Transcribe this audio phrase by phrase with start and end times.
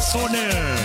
[0.00, 0.79] personnel.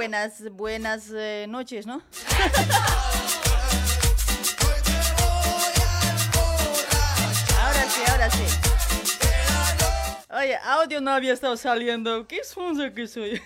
[0.00, 2.00] buenas, buenas eh, noches, ¿no?
[7.60, 8.44] ahora sí, ahora sí.
[10.30, 12.26] Oye, audio no había estado saliendo.
[12.26, 13.42] ¿Qué sonso que soy?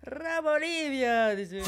[0.00, 1.62] Ra Bolivia, dice.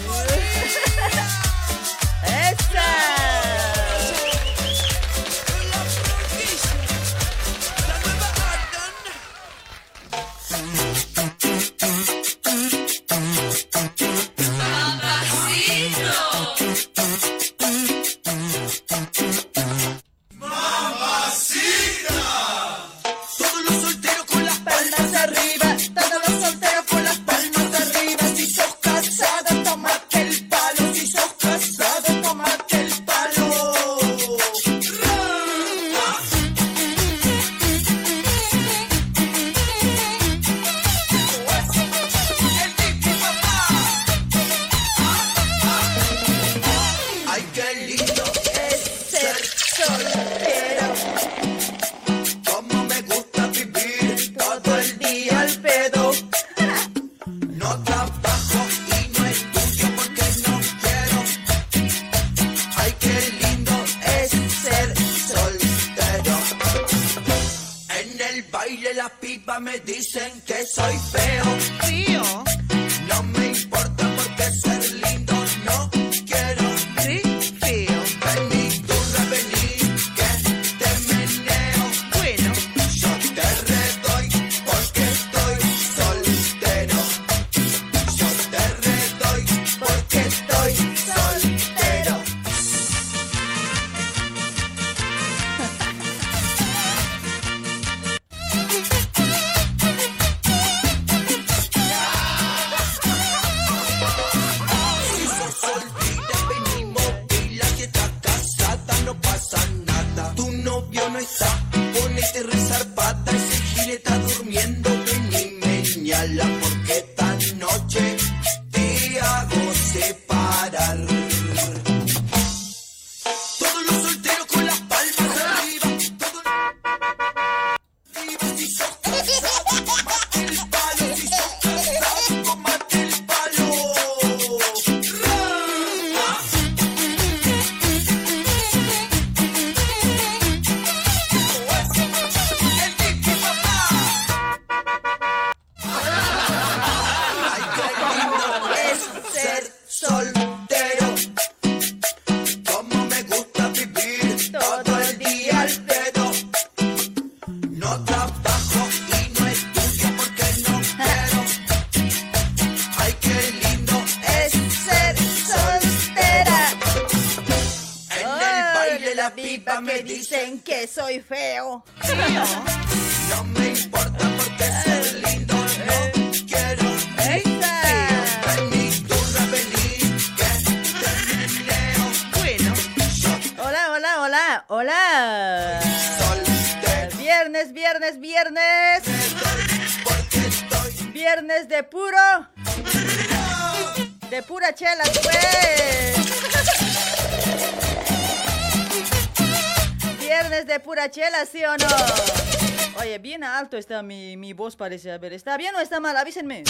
[203.77, 205.13] Está mi, mi voz, parece.
[205.13, 206.17] A ver, ¿está bien o está mal?
[206.17, 206.65] Avísenme.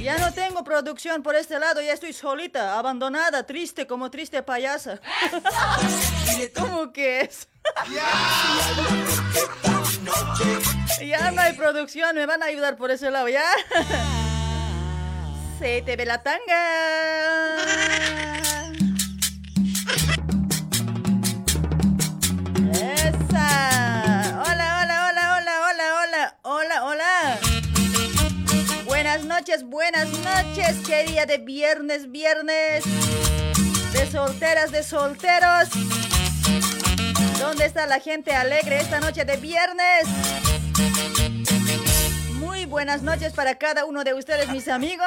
[0.00, 5.00] Ya no tengo producción por este lado, ya estoy solita, abandonada, triste, como triste payasa.
[6.56, 7.48] ¿Cómo que es?
[11.04, 13.44] Ya no hay producción, me van a ayudar por ese lado, ¿ya?
[15.58, 17.17] Se te ve la tanga.
[31.26, 32.84] De viernes, viernes.
[33.92, 35.68] De solteras, de solteros.
[37.40, 40.04] ¿Dónde está la gente alegre esta noche de viernes?
[42.34, 45.06] Muy buenas noches para cada uno de ustedes, mis amigos.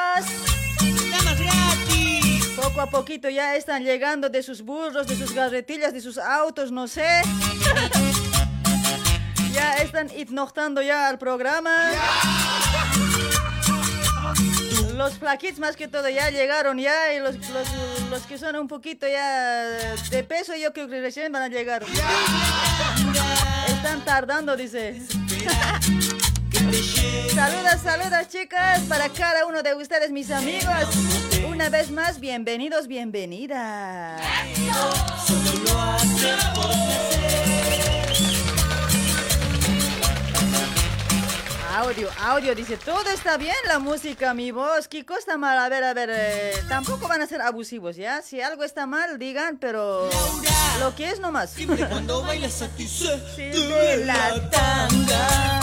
[2.56, 6.72] Poco a poquito ya están llegando de sus burros, de sus carretillas, de sus autos,
[6.72, 7.22] no sé.
[9.53, 11.91] Ya están ignorando ya al programa.
[15.01, 17.67] Los flaquitos más que todo ya llegaron ya y los, los,
[18.12, 19.63] los que son un poquito ya
[20.12, 21.84] de peso yo creo que recién van a llegar.
[23.67, 25.01] Están tardando, dice.
[27.34, 30.86] Saludos, saludos chicas para cada uno de ustedes, mis amigos.
[31.50, 34.22] Una vez más, bienvenidos, bienvenidas.
[41.74, 45.58] Audio, audio, dice, todo está bien la música, mi voz, ¿qué cosa mal?
[45.58, 48.22] A ver, a ver, eh, tampoco van a ser abusivos, ¿ya?
[48.22, 50.10] Si algo está mal, digan, pero
[50.82, 51.51] lo que es nomás.
[51.51, 55.62] Siempre cuando bailas a ti se Sí, te la tanga.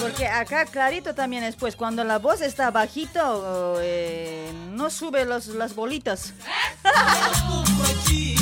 [0.00, 5.46] Porque acá clarito también es, pues cuando la voz está bajito, eh, no sube los,
[5.46, 6.32] las bolitas.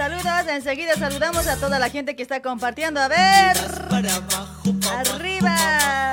[0.00, 2.98] Saludos, enseguida saludamos a toda la gente que está compartiendo.
[3.00, 3.54] A ver,
[3.90, 5.54] para abajo, pa' Arriba.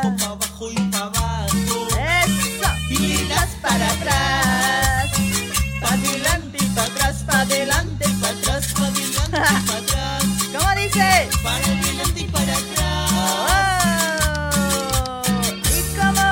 [0.01, 1.87] abajo, pa' abajo y pa' abajo.
[1.95, 2.69] eso.
[2.89, 3.29] Y
[3.61, 5.09] para atrás,
[5.79, 10.23] pa' adelante y para atrás, pa' adelante, Pa' atrás, pa' adelante, pa' atrás.
[10.51, 11.29] ¿Cómo dice?
[11.41, 13.11] Para adelante y para atrás.
[13.15, 13.47] Oh,
[15.63, 16.27] ¿Y cómo?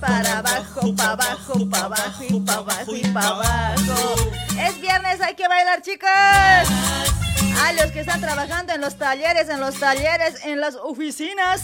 [0.00, 4.31] Para abajo, para abajo, para abajo y para abajo y para abajo.
[4.72, 6.08] Es viernes, hay que bailar, chicos.
[6.08, 11.62] A los que están trabajando en los talleres, en los talleres, en las oficinas.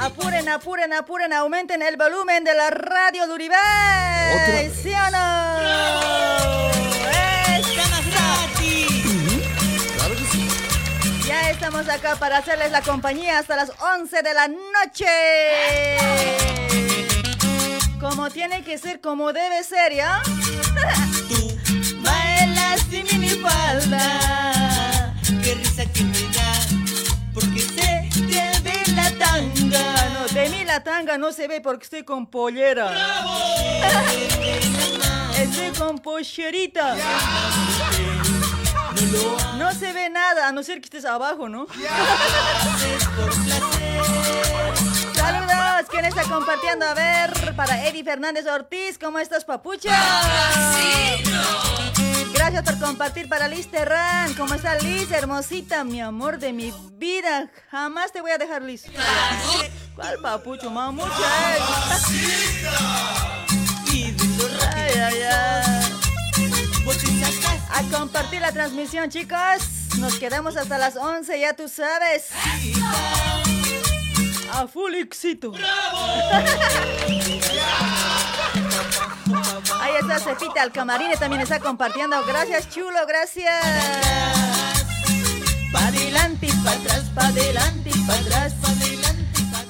[0.00, 4.70] Apuren, apuren, apuren, aumenten el volumen de la radio Duribay.
[4.82, 5.54] ¿Sí o no?
[11.26, 15.06] Ya estamos acá para hacerles la compañía hasta las 11 de la noche.
[18.04, 20.20] Como tiene que ser, como debe ser, ¿ya?
[21.28, 21.58] Tú,
[22.02, 25.14] Baila sin minifalda.
[25.42, 26.52] qué risa que me da.
[27.32, 30.10] Porque sé que De la tanga.
[30.12, 32.92] No, de mí la tanga no se ve porque estoy con pollera.
[35.38, 36.96] Estoy con pollerita.
[39.56, 41.66] No se ve nada, a no ser que estés abajo, ¿no?
[45.84, 46.86] Saludos, ¿quién está compartiendo?
[46.86, 49.90] A ver, para Eddie Fernández Ortiz, ¿cómo estás, papucha?
[52.32, 54.34] Gracias por compartir para Liz Terran.
[54.34, 55.10] ¿Cómo está Liz?
[55.10, 57.50] Hermosita, mi amor de mi vida.
[57.70, 58.84] Jamás te voy a dejar Liz.
[59.94, 61.08] ¿Cuál papucho, mamucha?
[64.74, 65.84] Ay, ay, ay.
[67.70, 69.38] A compartir la transmisión, chicos.
[69.98, 72.30] Nos quedamos hasta las 11, ya tú sabes.
[74.54, 75.52] A full éxito.
[79.80, 82.24] Ahí está Cefita al camarine, también está compartiendo.
[82.24, 83.52] Gracias, chulo, gracias.
[85.72, 88.54] Pa' adelante y pa' atrás, pa' adelante y pa' atrás.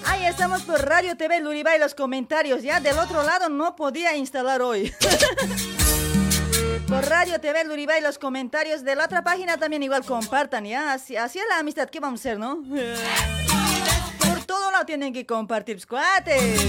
[0.07, 2.63] Ahí estamos por Radio TV Luribay, los comentarios.
[2.63, 4.93] Ya del otro lado no podía instalar hoy.
[6.89, 10.93] Por Radio TV Luribay, los comentarios de la otra página también igual compartan, ¿ya?
[10.93, 12.63] Así, así es la amistad que vamos a hacer, ¿no?
[14.55, 16.61] Todo lado tienen que compartir, squates.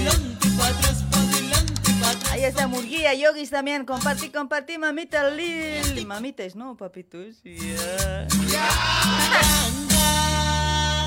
[2.32, 3.86] Ahí está Murguía, Yogis también.
[3.86, 6.04] Compartí, compartí, mamita Lil.
[6.04, 7.36] Mamitas, no, papitos.
[7.44, 8.26] Ya.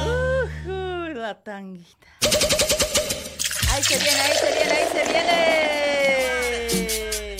[0.05, 2.07] Ujú, la tanguita.
[3.71, 5.03] Ahí se viene, ahí se viene, ahí se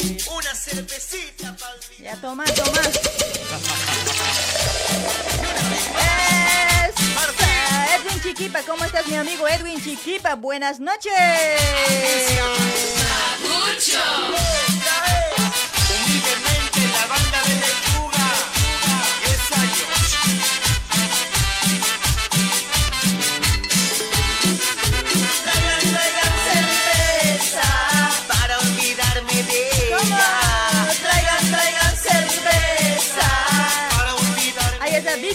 [0.04, 0.18] viene.
[0.36, 1.56] Una cervecita
[1.98, 2.82] Ya toma, toma.
[8.20, 10.36] Edwin Chiquipa, ¿cómo estás mi amigo Edwin Chiquipa?
[10.36, 11.14] Buenas noches.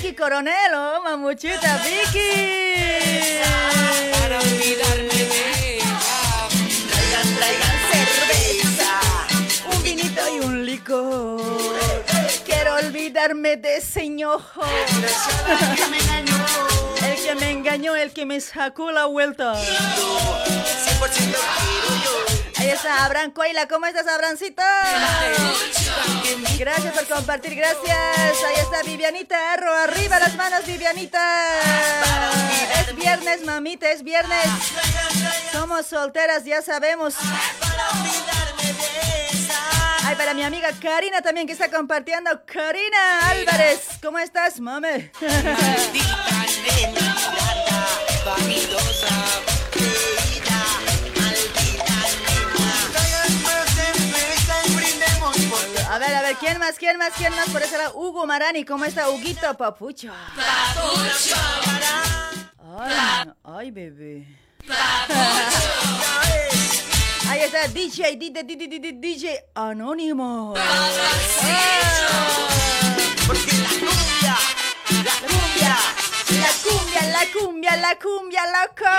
[0.05, 3.41] Vicky Coronel, oh, mamuchita Vicky.
[4.13, 5.99] para olvidarme de ella.
[6.91, 9.01] Traigan, traigan cerveza.
[9.73, 11.41] Un vinito y un licor.
[12.45, 14.05] Quiero olvidarme de ese
[15.75, 16.37] que me engañó.
[17.03, 19.55] El que me engañó, el que me sacó la vuelta.
[19.55, 19.59] 100%
[21.01, 22.44] quiero yo.
[22.65, 24.63] Ahí está Abraham Coila, ¿cómo estás, Abrancito?
[26.59, 28.43] Gracias por compartir, gracias.
[28.47, 31.21] Ahí está Vivianita Arro, arriba las manos, Vivianita.
[32.81, 34.47] Es viernes, mamita, es viernes.
[35.53, 37.17] Somos solteras, ya sabemos.
[40.07, 42.31] Ay, para mi amiga Karina también que está compartiendo.
[42.47, 45.13] Karina Álvarez, ¿cómo estás, mame?
[56.07, 56.77] Ver, a ver, ¿quién más?
[56.77, 57.13] ¿Quién más?
[57.17, 57.49] ¿Quién más?
[57.51, 58.65] Por eso era Hugo Marani.
[58.65, 60.13] ¿Cómo está Huguito Papucho?
[62.79, 64.27] Ay, ay, bebé.
[67.29, 70.55] Ahí está DJ, DJ, DJ, DJ Anónimo.
[73.27, 74.37] Porque la cumbia,
[75.05, 75.77] la cumbia,
[76.41, 78.93] La cumbia, la cumbia, la cumbia, loco.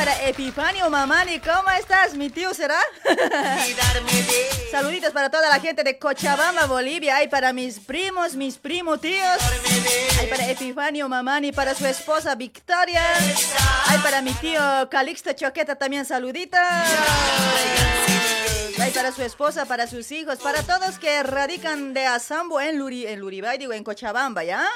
[0.00, 2.14] Para Epifanio Mamani, ¿cómo estás?
[2.14, 2.78] ¿Mi tío será?
[4.70, 7.16] Saluditos para toda la gente de Cochabamba, Bolivia.
[7.16, 9.38] Ay, para mis primos, mis primos tíos.
[10.18, 13.02] Ay, para Epifanio Mamani, para su esposa Victoria.
[13.88, 16.58] Ay, para mi tío Calixto Choqueta también saluditos.
[18.80, 23.06] Ay, para su esposa, para sus hijos, para todos que radican de Asambo en, Luri,
[23.06, 24.66] en Luribay, digo, en Cochabamba, ¿ya?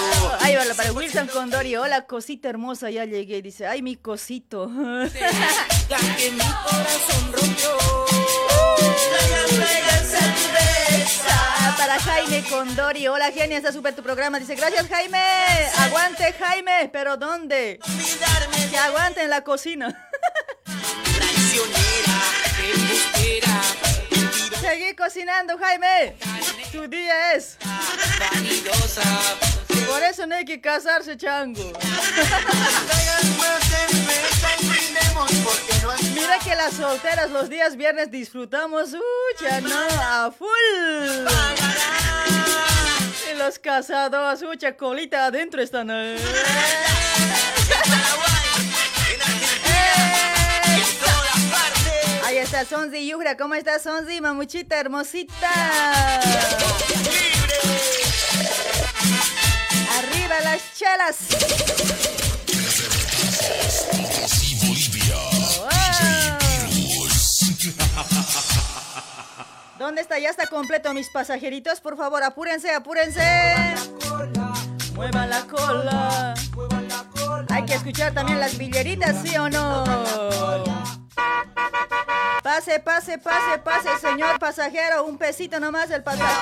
[0.40, 4.66] Ay, hola, para Wilson Condori, hola, cosita hermosa, ya llegué, dice, ay, mi cosito.
[4.68, 7.70] La que mi corazón rompió.
[11.28, 14.38] Ah, Para Jaime Condori, hola genia, está súper tu programa.
[14.38, 15.18] Dice, gracias Jaime.
[15.78, 17.78] Aguante Jaime, pero ¿dónde?
[18.70, 20.08] Que aguante en la cocina.
[24.70, 26.14] Seguí cocinando Jaime.
[26.70, 27.56] Tu día es.
[29.88, 31.72] Por eso no hay que casarse, chango.
[36.14, 38.90] Mira que las solteras los días viernes disfrutamos,
[39.34, 40.48] ucha, no, a full.
[43.28, 45.90] Y los casados, ucha, colita adentro están.
[45.90, 46.16] eh.
[52.42, 54.20] Está Sonzi Yugra, ¿cómo estás Sonzi?
[54.20, 55.50] Mamuchita hermosita.
[59.98, 61.16] Arriba las chelas.
[64.62, 65.16] Bolivia.
[69.78, 70.18] ¿Dónde está?
[70.18, 71.80] Ya está completo mis pasajeritos.
[71.80, 73.74] Por favor, apúrense, apúrense.
[74.94, 76.34] Muevan la cola.
[76.54, 77.46] Muevan la cola.
[77.50, 79.84] Hay que escuchar también las villeritas, ¿sí o no?
[82.50, 85.04] Pase, pase, pase, pase, señor pasajero.
[85.04, 86.34] Un pesito nomás el pasaje.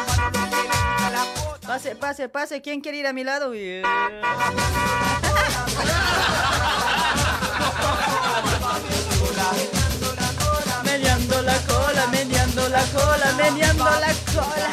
[1.67, 2.63] Pase, pase, pase.
[2.63, 3.53] ¿Quién quiere ir a mi lado?
[3.53, 3.83] Yeah.
[10.83, 14.71] meneando la cola, meneando la cola, meneando la cola.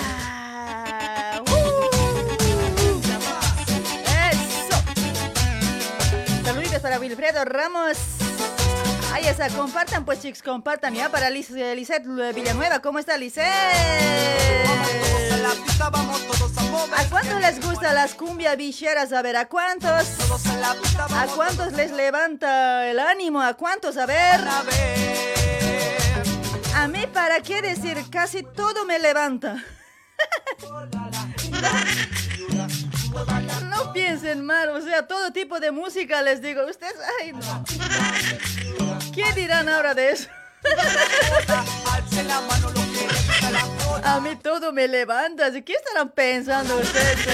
[1.52, 1.86] Uh.
[6.82, 8.14] Para Wilfredo Ramos.
[9.15, 11.73] Ahí está, compartan pues chicos, compartan ya para Liz, eh,
[12.36, 12.82] Villanueva.
[12.82, 13.45] ¿Cómo está Lisette?
[16.97, 19.13] ¿A cuántos les gustan las cumbia villeras?
[19.13, 20.06] A ver, ¿a cuántos?
[21.15, 23.41] ¿A cuántos les levanta el ánimo?
[23.41, 23.95] ¿A cuántos?
[23.95, 24.41] A ver.
[26.75, 27.97] A mí, ¿para qué decir?
[28.12, 29.63] Casi todo me levanta.
[33.69, 36.65] No piensen mal, o sea, todo tipo de música les digo.
[36.65, 37.65] Ustedes, ay, no.
[39.15, 40.28] ¿Qué dirán ahora de eso?
[44.04, 45.49] A mí todo me levanta.
[45.63, 47.28] ¿Qué estarán pensando ustedes?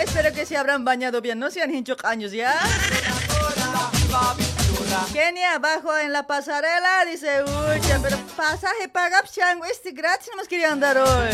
[0.00, 1.38] Espero que se habrán bañado bien.
[1.38, 2.60] No sean hinchos años ya.
[5.12, 10.46] Kenia, abajo en la pasarela, dice, uy, pero pasaje paga chango, este gratis no nos
[10.46, 11.30] quería andar hoy.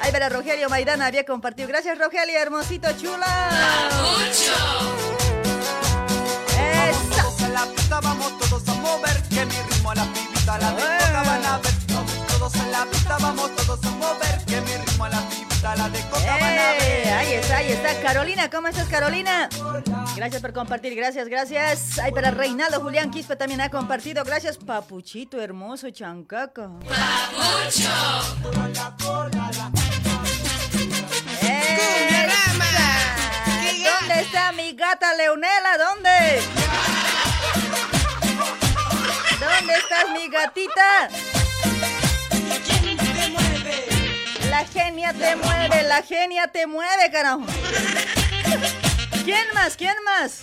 [0.00, 1.66] Ahí verá Rogelio Maidana había compartido.
[1.66, 3.50] Gracias Rogelio, hermosito, chula.
[4.30, 5.27] Esa.
[7.58, 11.22] La pista vamos todos a mover que mi ritmo a la pibita la de coca
[11.26, 11.74] van a ver
[12.28, 15.88] todos en la pista vamos todos a mover que mi ritmo a la pibita la
[15.88, 18.00] de coca van a Eh, ver ahí está, ahí está.
[18.00, 19.48] Carolina, ¿cómo estás, Carolina?
[20.14, 21.98] Gracias por compartir, gracias, gracias.
[21.98, 24.22] Ay, para Reinaldo Julián Quispe también ha compartido.
[24.24, 26.70] Gracias, Papuchito, hermoso, chancaca.
[27.66, 28.22] ¡Esa!
[34.00, 35.76] ¿Dónde está mi gata Leonela?
[35.78, 36.40] ¿Dónde?
[39.78, 41.08] ¿Dónde estás, mi gatita?
[44.50, 47.44] La genia te mueve, la genia te mueve, carajo.
[49.24, 49.76] ¿Quién más?
[49.76, 50.40] ¿Quién más?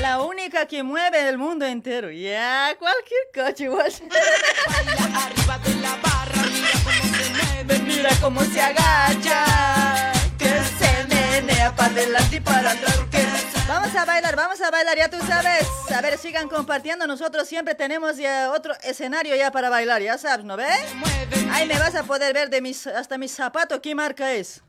[0.00, 2.10] La única que mueve el mundo entero.
[2.10, 3.92] Ya, cualquier coche igual.
[3.92, 10.13] arriba de la barra Mira mira cómo se mueve cómo se agacha.
[11.34, 12.96] Que se menea para adelante y para atrás.
[13.10, 13.26] que-
[13.66, 15.66] Vamos a bailar, vamos a bailar, ya tú sabes.
[15.92, 17.06] A ver, sigan compartiendo.
[17.08, 20.68] Nosotros siempre tenemos ya otro escenario ya para bailar, ya sabes, ¿no ves?
[21.50, 24.62] Ahí me vas a poder ver de mis, hasta mis zapatos qué marca es.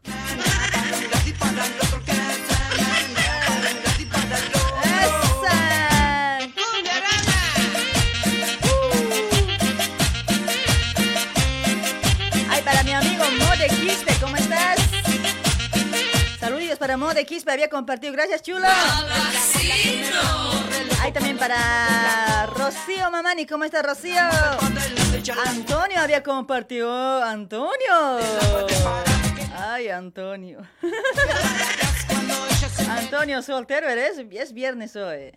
[16.86, 18.14] Para Mode Quispe, había compartido.
[18.14, 18.68] Gracias, chulo.
[21.02, 24.22] Ay, también para Rocío Mamani, ¿cómo está Rocío?
[25.48, 27.24] Antonio había compartido.
[27.24, 28.20] Antonio.
[29.58, 30.62] Ay, Antonio.
[32.88, 34.20] Antonio, soltero eres.
[34.20, 35.32] Es viernes hoy.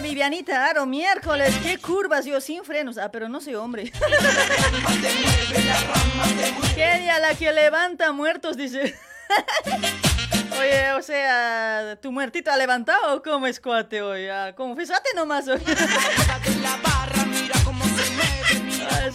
[0.00, 0.86] Vivianita Aro?
[0.86, 2.98] Miércoles, qué curvas yo sin frenos.
[2.98, 3.92] Ah, pero no soy hombre.
[6.74, 8.94] Kenia, la que levanta muertos, dice.
[10.58, 14.28] Oye, o sea, ¿tu muertito ha levantado o cómo es cuate hoy?
[14.28, 15.60] Ah, confesate nomás hoy.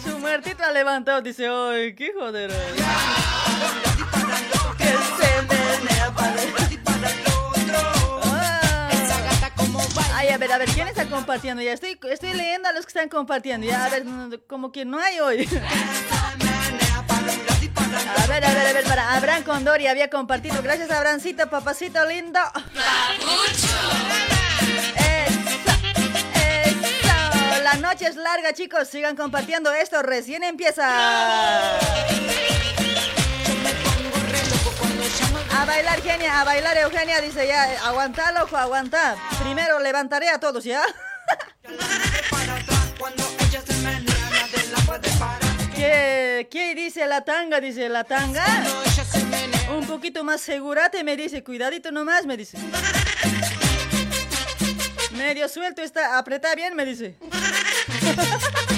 [0.02, 2.50] Su muertito ha levantado, dice, ¡ay, qué joder!
[10.18, 11.62] Ay, a ver, a ver, ¿quién está compartiendo?
[11.62, 11.98] Ya estoy,
[12.32, 13.66] leyendo a los que están compartiendo.
[13.66, 14.06] Ya, a ver,
[14.46, 15.46] como que no hay hoy.
[17.96, 20.60] A ver, a ver, a ver, para Abraham Condori había compartido.
[20.62, 22.40] Gracias, Abrancito, papacito lindo.
[27.62, 28.88] La noche es larga, chicos.
[28.88, 30.02] Sigan compartiendo esto.
[30.02, 31.78] Recién empieza.
[35.56, 37.20] A bailar, Genia, a bailar, Eugenia.
[37.22, 39.16] Dice ya, aguanta, loco, aguanta.
[39.42, 40.82] Primero levantaré a todos, ¿ya?
[45.74, 47.58] ¿Qué, ¿Qué dice la tanga?
[47.60, 48.44] Dice la tanga.
[49.74, 51.42] Un poquito más segurate, me dice.
[51.42, 52.58] Cuidadito nomás, me dice.
[55.12, 56.18] Medio suelto está.
[56.18, 57.16] Apreta bien, me dice.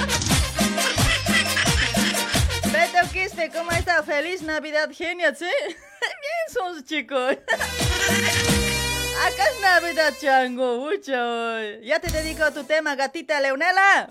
[3.00, 4.02] Beto Quispe, ¿cómo está?
[4.02, 5.44] Feliz Navidad, genial, ¿sí?
[5.66, 7.36] Bien son chicos.
[9.26, 11.12] Acá es Navidad, chango, mucho.
[11.82, 14.08] Ya te dedico tu tema, gatita Leonela.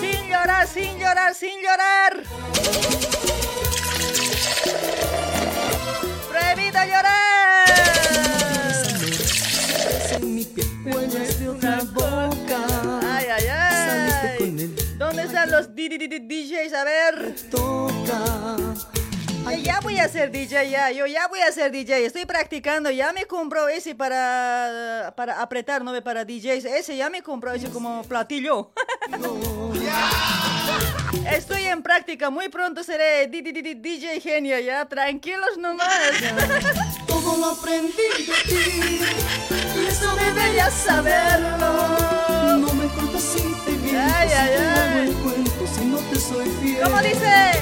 [0.00, 2.22] Sin llorar, sin llorar, sin llorar.
[6.30, 7.68] Prohibido llorar.
[10.12, 12.73] En mi piel de otra boca.
[15.74, 16.72] DJs?
[16.72, 17.34] A ver.
[17.50, 18.56] Toca.
[19.50, 20.90] Eh, Ya voy a ser DJ, ya.
[20.90, 22.06] Yo ya voy a ser DJ.
[22.06, 22.90] Estoy practicando.
[22.90, 26.64] Ya me compró ese para, para apretar, no para DJs.
[26.64, 28.72] Ese ya me compró ese como platillo.
[31.30, 32.30] Estoy en práctica.
[32.30, 34.84] Muy pronto seré DJ genio, ya.
[34.86, 35.88] Tranquilos nomás.
[37.06, 39.00] Todo lo aprendí de ti.
[39.76, 42.23] Y eso Deberías saberlo.
[42.84, 45.08] Me culpas si te miento, Ay, si ay, ay.
[45.08, 46.82] el cuento, si no te soy fiel.
[46.84, 47.52] ¿Cómo dice?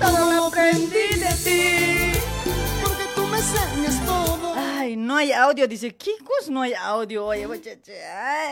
[0.00, 2.18] Todo lo aprendí de ti.
[2.82, 4.54] Porque tú me enseñas todo.
[4.56, 5.94] Ay, no hay audio, dice.
[5.94, 7.26] ¿Qué cosa no hay audio?
[7.26, 7.46] Oye,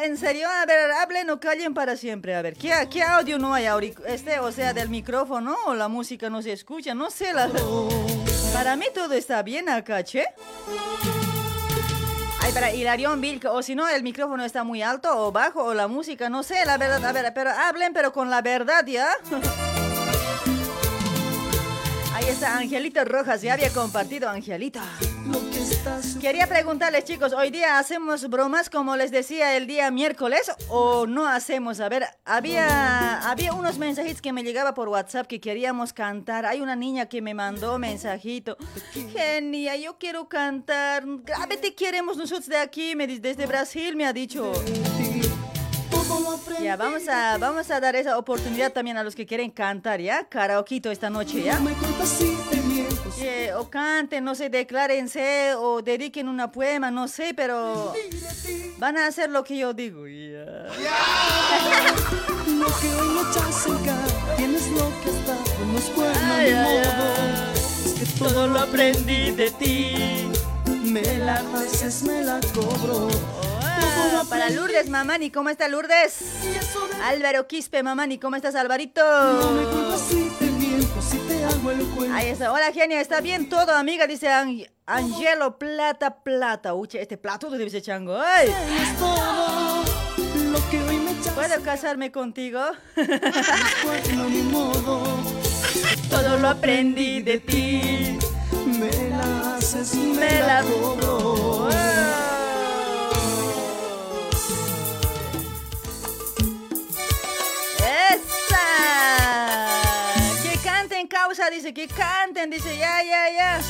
[0.04, 2.36] En serio, a ver, hablen o callen para siempre.
[2.36, 3.66] A ver, ¿qué, qué audio no hay?
[4.06, 6.94] Este, o sea, del micrófono o la música no se escucha.
[6.94, 7.50] No sé, la...
[8.52, 10.26] para mí todo está bien acá, che.
[12.44, 15.72] Ay, para Hilarión Vilca, o si no, el micrófono está muy alto o bajo, o
[15.72, 17.02] la música, no sé, la verdad.
[17.02, 19.08] A ver, pero hablen, pero con la verdad, ¿ya?
[22.14, 24.84] Ahí está Angelita Rojas, ya había compartido Angelita.
[26.20, 31.26] Quería preguntarles, chicos, ¿hoy día hacemos bromas como les decía el día miércoles o no
[31.26, 31.80] hacemos?
[31.80, 36.46] A ver, había, había unos mensajitos que me llegaba por WhatsApp que queríamos cantar.
[36.46, 38.56] Hay una niña que me mandó mensajito.
[39.12, 41.02] Genia, yo quiero cantar.
[41.24, 44.52] Grave te queremos nosotros de aquí, me desde Brasil me ha dicho.
[46.62, 50.24] Ya, vamos a, vamos a dar esa oportunidad también a los que quieren cantar, ¿ya?
[50.24, 51.60] Karaokito esta noche, ¿ya?
[53.56, 57.92] O canten, no sé, declárense o dediquen una poema, no sé, pero
[58.78, 60.00] van a hacer lo que yo digo.
[65.94, 66.82] bueno Ay, ay.
[67.84, 70.28] Es que todo lo aprendí de ti.
[70.82, 73.08] Me la haces, me la cobro.
[74.28, 76.18] Para Lourdes, mamani, ¿cómo está Lourdes?
[77.04, 79.02] Álvaro Quispe, mamani, ¿cómo estás, Alvarito?
[79.04, 82.14] no me si te miento, si te hago el cuento.
[82.14, 82.52] Ahí está.
[82.52, 84.06] Hola, genia, ¿está bien todo, amiga?
[84.06, 86.74] Dice Ang- Angelo Plata Plata.
[86.74, 88.18] Uy, che, este plato debe ser chango.
[91.34, 92.60] ¿Puedo casarme contigo?
[96.10, 98.18] Todo lo aprendí de ti.
[98.66, 101.68] Me la haces, me, la cobro.
[111.50, 113.60] Dice, que canten, dice, ya, ya, ya.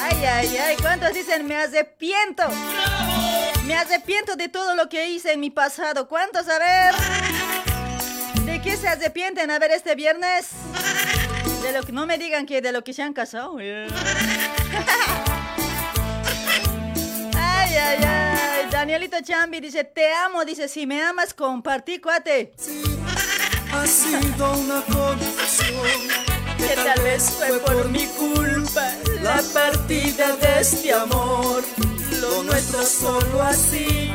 [0.00, 2.44] Ay, ay, ay, ¿cuántos dicen me arrepiento?
[3.64, 6.08] Me arrepiento de todo lo que hice en mi pasado.
[6.08, 6.48] ¿Cuántos?
[6.48, 6.94] A ver.
[8.44, 9.50] ¿De qué se arrepienten?
[9.50, 10.48] A ver, este viernes.
[11.62, 13.58] De lo que no me digan que de lo que se han casado.
[17.40, 18.68] Ay, ay, ay.
[18.70, 20.44] Danielito Chambi dice, te amo.
[20.44, 22.52] Dice, si me amas, compartí, cuate.
[23.72, 26.00] Ha sido una confusión
[26.56, 31.62] Que tal vez fue por mi culpa la partida de este amor.
[32.20, 34.12] Lo nuestro solo así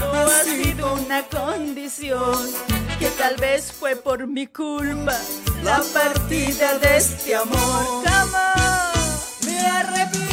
[0.00, 2.50] no ha sido una condición.
[2.98, 5.18] Que tal vez fue por mi culpa
[5.62, 8.02] la partida de este amor.
[8.04, 9.46] ¡Cómo!
[9.46, 10.25] Me arrepiento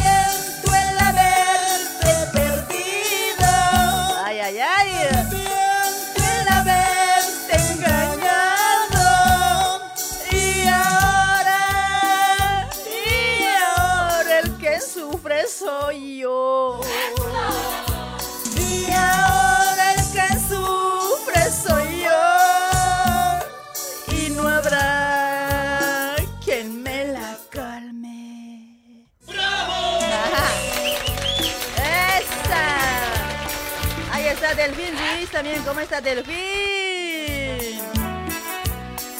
[35.43, 35.63] también.
[35.63, 36.34] ¿Cómo está Delfín?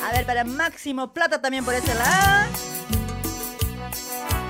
[0.04, 2.52] A ver, para Máximo Plata también por ese lado.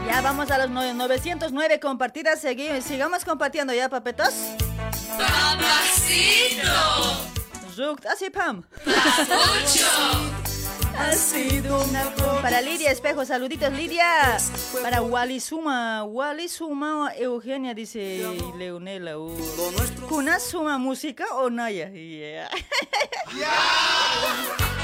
[0.08, 2.44] Ya vamos a los no- 909 compartidas.
[2.44, 4.34] Segui- sigamos compartiendo ya, papetos.
[7.76, 8.64] Zukt, así Pam.
[10.98, 14.38] Ha sido una Para Lidia Espejo, saluditos Lidia.
[14.82, 18.24] Para Wally Suma, Wally Suma, Eugenia dice
[18.58, 19.18] Leonela.
[19.18, 19.36] Uh.
[20.08, 21.90] ¿Kuna Suma música o Naya?
[21.90, 22.50] Yeah.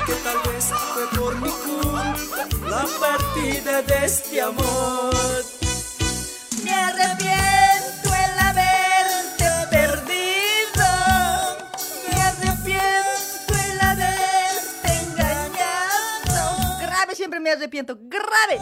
[0.06, 2.16] que tal vez fue por mi culpa
[2.68, 5.46] la partida de este amor.
[6.64, 7.59] Me arrepiento
[17.40, 17.98] Siempre me arrepiento.
[18.02, 18.60] Grave.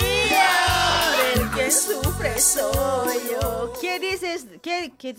[0.00, 3.72] Y ahora el que sufre soy yo.
[3.80, 4.46] ¿Qué dices?
[4.62, 5.14] ¿Qué, qué,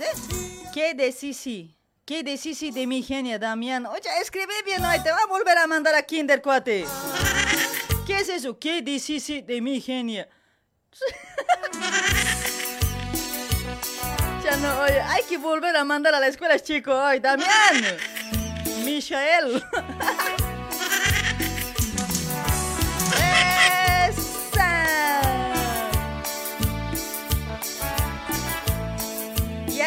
[0.74, 1.38] ¿Qué decís?
[1.38, 1.78] sí?
[2.04, 3.86] ¿Qué decís sí de mi genia, Damián?
[3.86, 5.00] Oye, escribe bien hoy.
[5.04, 6.86] Te va a volver a mandar a Kinder, cuate.
[8.08, 8.58] ¿Qué es eso?
[8.58, 10.28] ¿Qué decís sí de mi genia?
[14.44, 17.50] Ya no, oye, hay que volver a mandar a la escuela, chico, hoy, Damián.
[18.86, 19.62] Michael.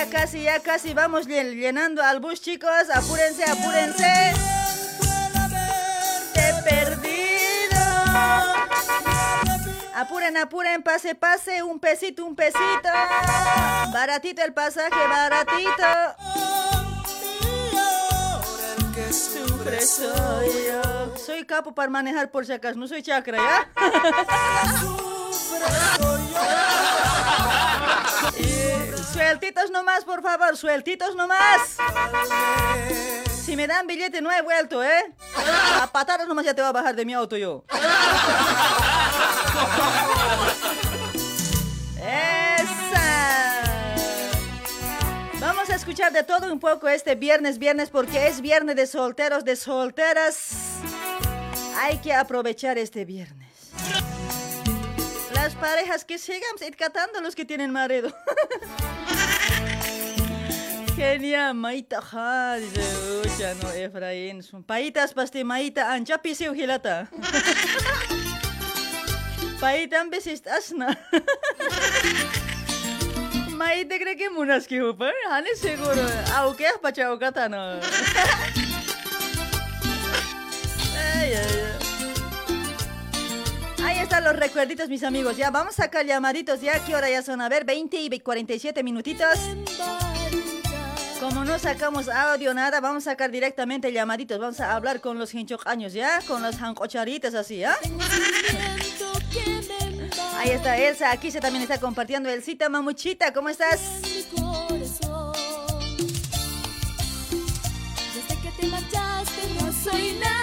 [0.01, 2.89] Ya casi, ya casi vamos llen- llenando al bus, chicos.
[2.95, 4.33] Apúrense, apúrense.
[6.33, 7.81] Te he perdido.
[9.95, 12.89] Apuren, apuren, pase, pase, un pesito, un pesito.
[13.93, 15.85] Baratito el pasaje, baratito.
[21.27, 23.69] Soy capo para manejar por si acaso, no soy chakra, ¿ya?
[29.31, 31.77] Sueltitos nomás, por favor, sueltitos nomás.
[33.45, 35.15] Si me dan billete no he vuelto, ¿eh?
[35.81, 37.65] A patadas nomás ya te va a bajar de mi auto yo.
[41.97, 43.05] Esa.
[45.39, 49.45] Vamos a escuchar de todo un poco este viernes, viernes, porque es viernes de solteros,
[49.45, 50.49] de solteras.
[51.77, 53.49] Hay que aprovechar este viernes.
[55.43, 58.11] Las parejas que sigan catando los que tienen marido.
[60.97, 64.43] Genial, maita ja, dice, no, Efraín.
[64.43, 67.09] Son paitas pasti maita ancha pisiu hilata.
[69.61, 70.99] Paitan besis asna.
[73.57, 76.07] Maite cree que munas que upa, hane seguro.
[76.35, 77.81] Aunque es pachao katano.
[81.17, 81.90] Ay, ay, ay.
[83.91, 85.37] Ahí están los recuerditos, mis amigos.
[85.37, 86.61] Ya vamos a sacar llamaditos.
[86.61, 87.41] Ya, ¿qué hora ya son?
[87.41, 89.37] A ver, 20 y 47 minutitos.
[91.19, 94.39] Como no sacamos audio, nada, vamos a sacar directamente llamaditos.
[94.39, 96.21] Vamos a hablar con los hinchocaños, ¿ya?
[96.29, 97.77] Con los hancocharitas así, ¿ya?
[100.37, 101.11] Ahí está Elsa.
[101.11, 102.29] Aquí se también está compartiendo.
[102.29, 103.81] Elcita Mamuchita, ¿cómo estás?
[109.83, 110.40] Soy nada.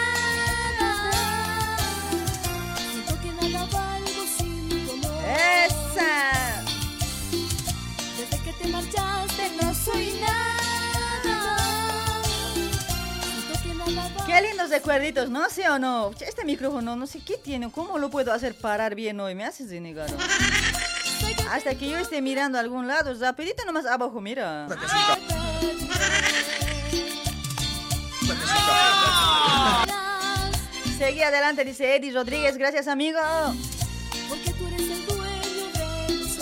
[8.18, 10.58] Desde que te marchaste no soy nada.
[14.26, 15.50] Qué lindos recuerditos, ¿no?
[15.50, 16.12] ¿Sí o no?
[16.20, 17.72] Este micrófono, no sé qué tiene.
[17.72, 19.34] ¿Cómo lo puedo hacer parar bien hoy?
[19.34, 20.10] Me haces renegar.
[21.50, 24.68] Hasta que yo esté mirando a algún lado, rapidito nomás abajo, mira.
[30.98, 32.58] Seguí adelante, dice Eddie Rodríguez.
[32.58, 33.20] Gracias, amigo.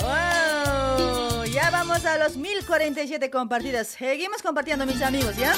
[0.05, 3.87] Wow, ya vamos a los 1047 compartidas.
[3.87, 5.55] Seguimos compartiendo, mis amigos, ¿ya?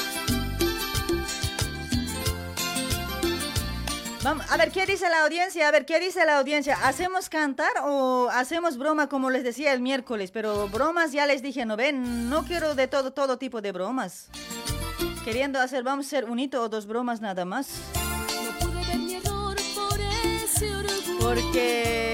[4.22, 5.68] Vamos, a ver, ¿qué dice la audiencia?
[5.68, 6.78] A ver, ¿qué dice la audiencia?
[6.82, 10.30] ¿Hacemos cantar o hacemos broma como les decía el miércoles?
[10.30, 12.30] Pero bromas ya les dije, ¿no ven?
[12.30, 14.28] No quiero de todo, todo tipo de bromas.
[15.24, 17.68] Queriendo hacer, vamos a hacer un hito o dos bromas nada más.
[18.44, 21.18] No pude ver mi error por ese orgullo.
[21.20, 22.07] Porque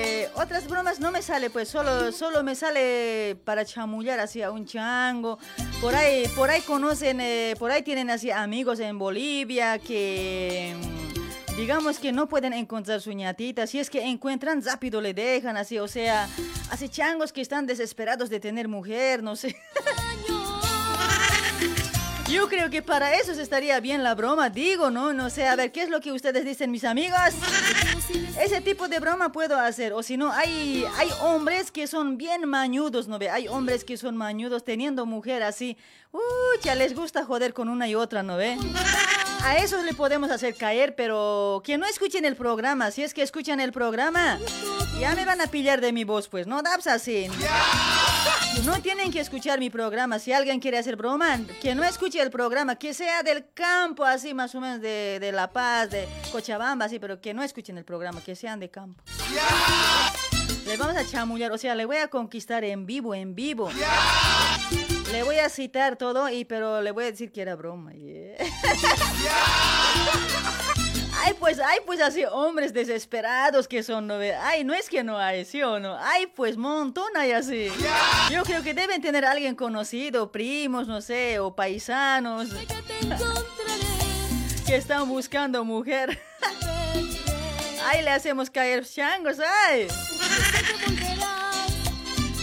[0.45, 4.67] otras bromas no me sale, pues solo, solo me sale para chamullar así a un
[4.67, 5.39] chango.
[5.81, 11.57] Por ahí, por ahí conocen, eh, por ahí tienen así amigos en Bolivia que mm,
[11.57, 13.67] digamos que no pueden encontrar su ñatita.
[13.67, 15.79] Si es que encuentran, rápido le dejan así.
[15.79, 16.29] O sea,
[16.71, 19.57] así changos que están desesperados de tener mujer, no sé.
[22.31, 25.15] Yo creo que para eso estaría bien la broma, digo, ¿no?
[25.15, 27.19] No sé, a ver, ¿qué es lo que ustedes dicen, mis amigos?
[28.41, 29.93] Ese tipo de broma puedo hacer.
[29.93, 33.31] O si no, hay, hay hombres que son bien mañudos, ¿no ve?
[33.31, 35.77] Hay hombres que son mañudos teniendo mujer así.
[36.13, 36.21] Uy,
[36.63, 38.57] ya les gusta joder con una y otra, ¿no ve?
[39.43, 42.91] A eso le podemos hacer caer, pero que no escuchen el programa.
[42.91, 44.39] Si es que escuchan el programa,
[44.99, 46.47] ya me van a pillar de mi voz, pues.
[46.47, 47.29] No, Dabs así.
[48.65, 50.19] No tienen que escuchar mi programa.
[50.19, 54.33] Si alguien quiere hacer broma, que no escuche el programa, que sea del campo, así
[54.33, 57.85] más o menos de, de La Paz, de Cochabamba, así, pero que no escuchen el
[57.85, 59.03] programa, que sean de campo.
[60.67, 63.71] Les vamos a chamullar, o sea, le voy a conquistar en vivo, en vivo.
[65.13, 67.93] Le voy a citar todo, y pero le voy a decir que era broma.
[67.93, 68.37] yeah.
[71.27, 74.17] Ay, pues, ay, pues así hombres desesperados que son, ¿no?
[74.43, 75.97] Ay, no es que no hay, ¿sí o no?
[75.99, 77.69] Ay, pues montón hay así.
[78.31, 82.51] Yo creo que deben tener alguien conocido, primos, no sé, o paisanos
[84.67, 86.21] que están buscando mujer.
[87.87, 89.89] Ay, le hacemos caer changos, ay.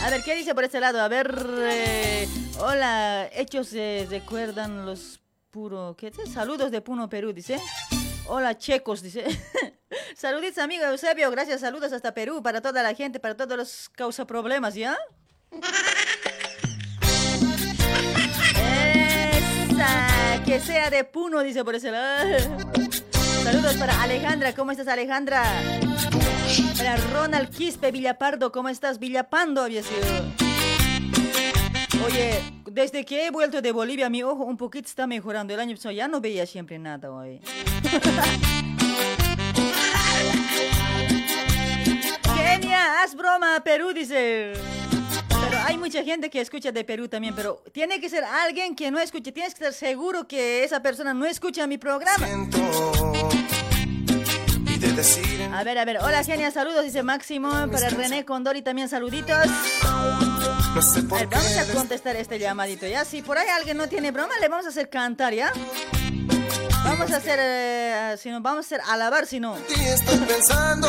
[0.04, 1.02] A ver, ¿qué dice por este lado?
[1.02, 6.26] A ver, eh, hola, hechos se recuerdan los puro, ¿qué dice?
[6.26, 7.60] Saludos de Puno, Perú, dice.
[8.28, 9.26] Hola, checos, dice.
[10.16, 14.26] Saluditos, amigo Eusebio, gracias, saludos hasta Perú, para toda la gente, para todos los causa
[14.26, 14.98] problemas, ¿ya?
[19.70, 22.38] Esa, que sea de Puno, dice por ese lado.
[23.44, 25.44] Saludos para Alejandra, ¿cómo estás, Alejandra?
[26.78, 29.00] Para Ronald Quispe Villapardo, ¿cómo estás?
[29.00, 30.02] Villapando había sido.
[32.06, 35.54] Oye, desde que he vuelto de Bolivia, mi ojo un poquito está mejorando.
[35.54, 37.40] El año pasado ya no veía siempre nada hoy.
[42.24, 44.54] Kenia, haz broma, Perú, dice.
[45.44, 48.92] Pero hay mucha gente que escucha de Perú también, pero tiene que ser alguien que
[48.92, 49.32] no escuche.
[49.32, 52.28] Tienes que estar seguro que esa persona no escucha mi programa.
[55.54, 55.98] A ver, a ver.
[56.02, 57.50] Hola, Genia, saludos, dice Máximo.
[57.72, 59.46] Para René Condori también saluditos.
[60.74, 63.06] no sé A ver, qué vamos a contestar este llamadito, ¿ya?
[63.06, 65.52] Si por ahí alguien no tiene broma, le vamos a hacer cantar, ¿ya?
[66.84, 69.56] Vamos a hacer, eh, si no, vamos a hacer alabar, si no.
[69.56, 70.88] en ti estoy pensando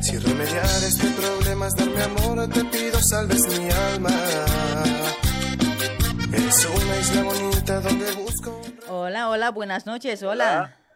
[0.00, 4.10] si remediar este problema es darme amor te pido salves mi alma
[6.32, 10.32] eres una isla bonita donde busco Hola, hola, buenas noches, hola.
[10.32, 10.87] Hola.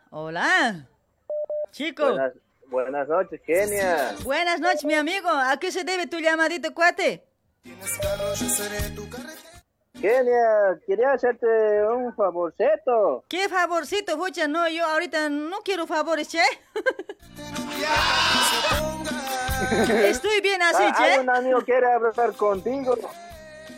[1.70, 2.04] Chico.
[2.06, 2.32] Buenas,
[2.66, 4.14] buenas noches, Kenia.
[4.24, 5.28] Buenas noches, mi amigo.
[5.30, 7.24] ¿A qué se debe tu llamadito, cuate?
[7.62, 9.62] tienes carro yo seré tu carretera
[10.00, 11.46] Kenia, quería hacerte
[11.86, 13.24] un favorcito.
[13.28, 14.48] ¿Qué favorcito, Fucha?
[14.48, 16.42] No, yo ahorita no quiero favores, che.
[20.10, 21.20] Estoy bien así, Ah, hay che.
[21.20, 22.98] un amigo que quiere hablar contigo.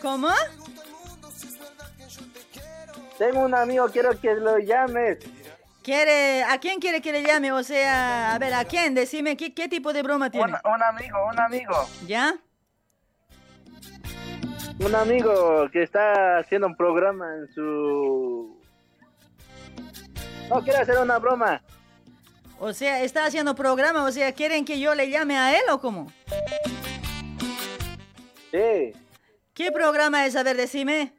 [0.00, 0.28] ¿Cómo?
[3.18, 5.18] Tengo un amigo, quiero que lo llames.
[5.84, 7.52] ¿Quiere, ¿A quién quiere que le llame?
[7.52, 8.94] O sea, a ver, ¿a quién?
[8.94, 10.54] Decime, ¿qué, qué tipo de broma Un, tiene?
[10.64, 11.74] un amigo, un amigo.
[12.06, 12.34] ¿Ya?
[14.80, 18.58] Un amigo que está haciendo un programa en su...
[20.48, 21.62] No, quiere hacer una broma.
[22.58, 25.80] O sea, está haciendo programa, o sea, ¿quieren que yo le llame a él o
[25.80, 26.10] cómo?
[28.50, 28.94] Sí.
[29.52, 30.34] ¿Qué programa es?
[30.34, 31.12] A ver, decime.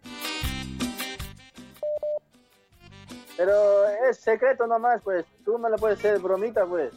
[3.37, 5.25] Pero es secreto nomás, pues.
[5.43, 6.93] Tú me lo puedes hacer bromita, pues.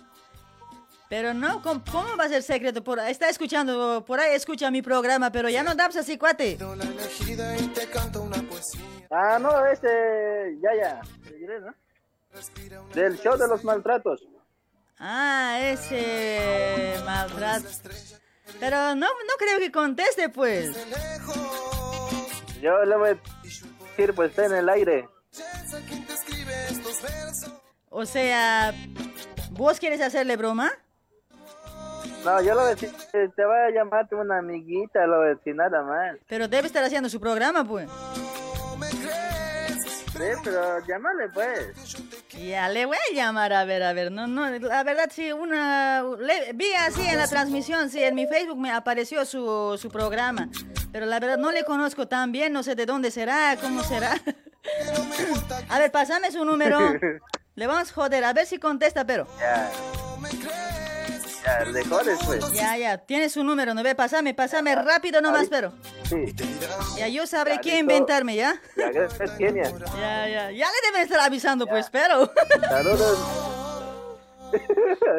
[1.08, 2.84] Pero no, ¿cómo, cómo va a ser secreto?
[2.84, 6.58] Por, está escuchando, por ahí escucha mi programa, pero ya no dabs así, cuate.
[9.10, 10.58] Ah, no, este...
[10.60, 11.00] Ya, ya.
[12.94, 14.22] Del show de los maltratos.
[14.98, 17.68] Ah, ese maltrato.
[18.60, 20.76] Pero no, no creo que conteste, pues.
[22.60, 25.08] Yo le voy a decir, pues, está en el aire.
[27.98, 28.72] O sea,
[29.50, 30.70] ¿vos quieres hacerle broma?
[32.24, 35.26] No, yo lo voy a decir, eh, te voy a llamarte una amiguita, lo voy
[35.26, 36.14] a decir nada más.
[36.28, 37.90] Pero debe estar haciendo su programa, pues.
[40.12, 41.96] Sí, pero llámale, pues.
[42.38, 44.12] Ya le voy a llamar, a ver, a ver.
[44.12, 46.04] No, no, la verdad, sí, una.
[46.20, 50.48] le- vi así en la transmisión, sí, en mi Facebook me apareció su, su programa.
[50.92, 54.12] Pero la verdad, no le conozco tan bien, no sé de dónde será, cómo será.
[55.68, 56.78] a ver, pásame su número.
[57.58, 59.26] Le vamos a joder, a ver si contesta, pero.
[59.40, 59.68] Ya.
[61.44, 62.52] Ya, le jodes, pues.
[62.52, 63.96] Ya, ya, tiene su número, ¿no ve?
[63.96, 65.72] Pásame, pásame rápido nomás, pero.
[66.08, 66.34] Sí.
[66.96, 68.60] Ya yo sabré Ya, qué inventarme, ¿ya?
[68.76, 69.64] Ya, gracias, Kenia.
[69.98, 72.30] Ya, ya, ya le deben estar avisando, pues, pero.
[72.68, 73.18] Saludos.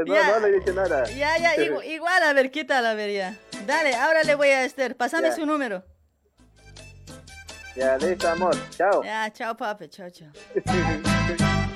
[0.06, 0.40] no, Ya.
[0.40, 1.06] no le dije nada.
[1.10, 2.86] Ya, ya, igu- igual, a ver, ¿qué tal?
[2.86, 3.36] A ver, ya.
[3.66, 4.96] Dale, ahora le voy a Esther.
[4.96, 5.36] Pásame Ya.
[5.36, 5.84] su número.
[7.76, 8.56] Ya, listo, amor.
[8.78, 9.04] Chao.
[9.04, 10.30] Ya, chao, papi, chao, chao.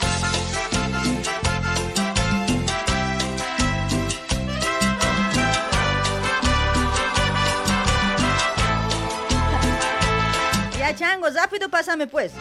[10.83, 12.33] Ya, chango, rápido pásame, pues.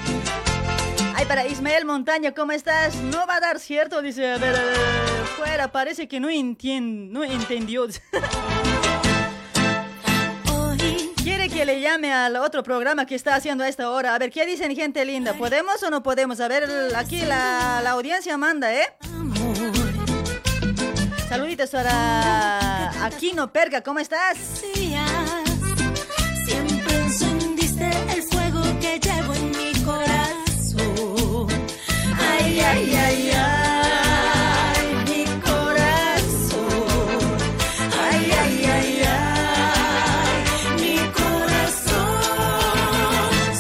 [1.14, 2.97] Ay, para Ismael Montaña, ¿cómo estás?
[2.97, 4.32] No va a dar cierto, dice.
[4.32, 4.76] A ver, a ver,
[5.36, 7.86] fuera, parece que no, entien- no entendió.
[11.22, 14.12] Quiere que le llame al otro programa que está haciendo a esta hora.
[14.12, 15.34] A ver, ¿qué dicen, gente linda?
[15.34, 16.40] ¿Podemos o no podemos?
[16.40, 18.93] A ver, aquí la, la audiencia manda, ¿eh?
[21.28, 24.36] Saluditos para Aquino Perga, ¿cómo estás?
[28.83, 31.47] que llevo en mi corazón.
[32.18, 36.66] Ay, ay, ay, ay, mi corazón.
[38.03, 40.43] Ay, ay, ay, ay,
[40.80, 42.03] mi corazón.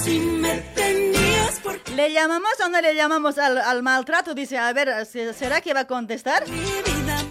[0.02, 1.94] Si me tenías por qué.
[1.94, 4.34] ¿Le llamamos o no le llamamos al, al maltrato?
[4.34, 6.44] Dice, a ver, ¿será que va a contestar?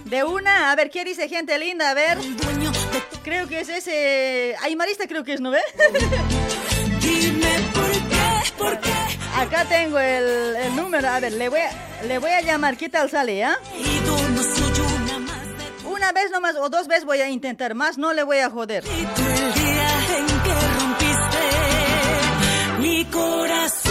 [0.06, 1.90] De una, a ver, ¿qué dice gente linda?
[1.90, 2.18] A ver.
[3.22, 4.56] Creo que es ese.
[4.62, 5.60] Aymarista, creo que es, ¿no ve?
[7.00, 7.81] Dime
[9.36, 12.88] Acá tengo el, el número, a ver, le voy a, le voy a llamar, ¿qué
[12.88, 13.56] tal sale, ah?
[13.78, 14.72] Y soy
[15.84, 18.82] una vez nomás o dos veces voy a intentar, más no le voy a joder.
[18.82, 21.42] tú el día en que rompiste
[22.80, 23.81] mi corazón.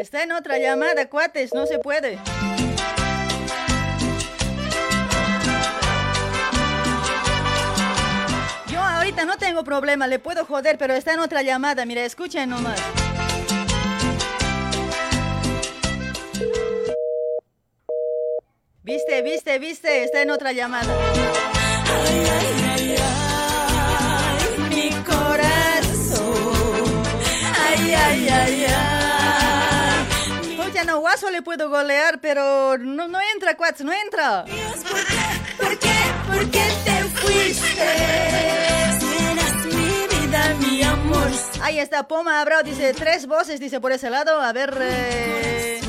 [0.00, 2.18] Está en otra llamada, cuates, no se puede.
[8.68, 12.48] Yo ahorita no tengo problema, le puedo joder, pero está en otra llamada, mira, escuchen
[12.48, 12.80] nomás.
[18.82, 20.96] Viste, viste, viste, está en otra llamada.
[22.06, 22.96] Ay, ay, ay,
[24.38, 26.24] ay, mi corazón.
[27.54, 28.89] Ay, ay, ay, ay.
[30.80, 34.44] Oye, no, guaso le puedo golear, pero no, no entra, cuates, no entra.
[34.44, 34.58] Dios,
[34.88, 35.62] ¿por qué?
[35.62, 35.94] ¿Por qué?
[36.26, 37.86] ¿Por qué te fuiste?
[39.66, 41.28] Mi vida, mi amor.
[41.62, 44.40] Ahí está, Poma Abrao dice tres voces, dice por ese lado.
[44.40, 44.74] A ver.
[44.80, 45.80] eh,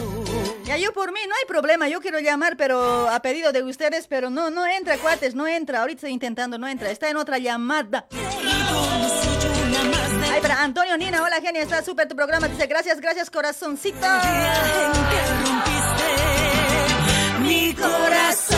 [0.65, 1.87] Ya yo por mí, no hay problema.
[1.87, 5.79] Yo quiero llamar, pero a pedido de ustedes, pero no, no entra, cuates, no entra.
[5.81, 6.91] Ahorita estoy intentando, no entra.
[6.91, 8.07] Está en otra llamada.
[10.31, 12.47] Ay, para Antonio Nina, hola genia, está súper tu programa.
[12.47, 13.99] Dice gracias, gracias, corazoncito.
[13.99, 16.09] día en que rompiste
[17.41, 18.57] mi corazón.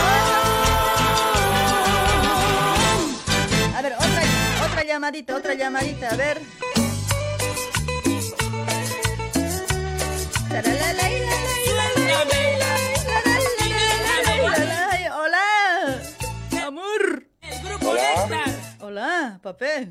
[3.76, 4.22] A ver, otra,
[4.68, 6.40] otra llamadita, otra llamadita, a ver.
[15.16, 17.26] Hola, amor.
[17.82, 18.44] Hola,
[18.80, 19.88] Hola, papé.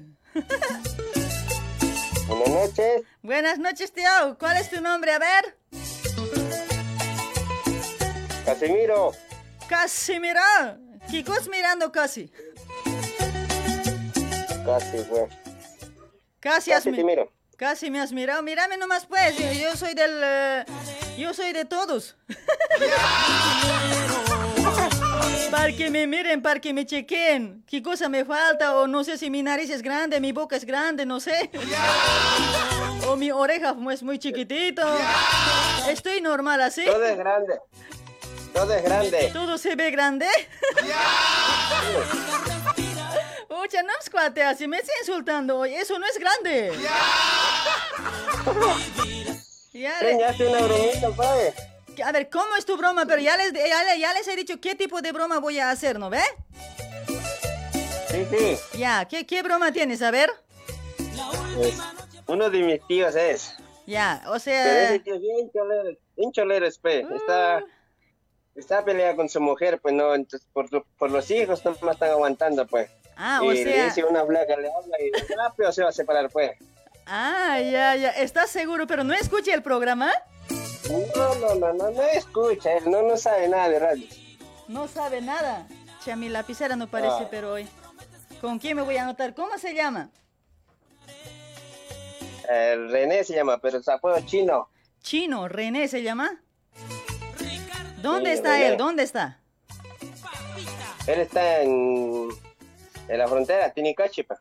[2.28, 3.04] Buenas noches.
[3.22, 4.38] Buenas noches, tío.
[4.40, 5.12] ¿Cuál es tu nombre?
[5.14, 5.58] A ver.
[8.46, 9.12] Casimiro,
[9.68, 10.78] Casi mira.
[11.10, 12.32] Kikos mirando casi.
[14.66, 15.28] casi fue.
[16.40, 17.32] Casi has Casi mi- te miro.
[17.58, 18.42] Casi me has mirado.
[18.44, 19.38] Mírame nomás, pues.
[19.38, 20.12] Yo, yo soy del.
[20.24, 20.66] eh,
[21.18, 22.18] yo soy de todos.
[25.52, 27.64] Para que me miren, para que me chequen.
[27.68, 28.76] ¿Qué cosa me falta?
[28.78, 31.50] O no sé si mi nariz es grande, mi boca es grande, no sé.
[33.08, 34.82] o mi oreja es muy chiquitito.
[35.88, 36.86] Estoy normal así.
[36.86, 37.60] Todo es grande.
[38.54, 39.30] Todo es grande.
[39.34, 40.28] ¿Todo se ve grande?
[43.50, 45.74] Oye, no es cuate así, me está insultando hoy.
[45.74, 46.72] Eso no es grande.
[49.74, 49.98] Ya,
[50.30, 51.54] hace una bromita, padre.
[52.04, 53.06] A ver, ¿cómo es tu broma?
[53.06, 55.70] Pero ya les, ya, le- ya les he dicho qué tipo de broma voy a
[55.72, 56.22] hacer, ¿no ve?
[58.10, 58.58] Sí, sí.
[58.78, 60.02] Ya, ¿qué, qué broma tienes?
[60.02, 60.30] A ver.
[61.56, 61.76] Pues,
[62.28, 63.56] uno de mis tíos es.
[63.86, 64.84] Ya, o Pero sea...
[64.86, 65.98] ese tío es bien cholero.
[66.16, 67.06] Bien cholero, es, pues.
[67.16, 67.64] Está,
[68.56, 70.14] está peleado con su mujer, pues no.
[70.16, 70.68] Entonces, por,
[70.98, 72.90] por los hijos no me están aguantando, pues.
[73.16, 73.86] Ah, y o le sea...
[73.86, 76.52] dice una flaca, le habla y rápido se va a separar, pues.
[77.06, 78.10] Ah, ya, ya.
[78.12, 78.88] ¿Estás seguro?
[78.88, 80.12] Pero no escuché el programa.
[80.90, 84.08] No, no, no, no, no escucha, él no, no sabe nada de radio.
[84.68, 85.68] No sabe nada.
[86.04, 87.28] Che, mi lapicera no parece, Ah.
[87.32, 87.68] pero hoy.
[88.42, 89.34] ¿Con quién me voy a anotar?
[89.34, 90.10] ¿Cómo se llama?
[92.50, 94.70] El René se llama, pero es apodo chino.
[95.02, 96.42] Chino, René se llama.
[98.02, 98.68] ¿Dónde Sí, está René.
[98.68, 98.78] él?
[98.78, 99.40] ¿Dónde está?
[101.08, 102.30] Él está en,
[103.08, 104.40] en la frontera, Tinicachi, pa,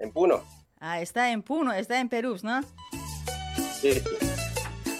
[0.00, 0.42] en Puno.
[0.80, 2.60] Ah, está en Puno, está en Perú, ¿no?
[3.80, 4.02] Sí, sí.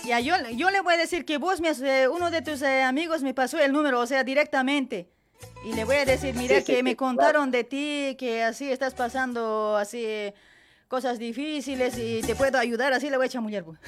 [0.06, 2.60] Ya, yo, yo le voy a decir que vos, me has- eh, uno de tus
[2.62, 5.08] eh, amigos me pasó el número, o sea, directamente.
[5.64, 8.70] Y le voy a decir, mira, Sí, que sí, me contaron de ti, que así
[8.70, 10.34] estás pasando, así, eh,
[10.94, 13.64] cosas difíciles y te puedo ayudar, así le voy a chamullar.
[13.64, 13.80] pues.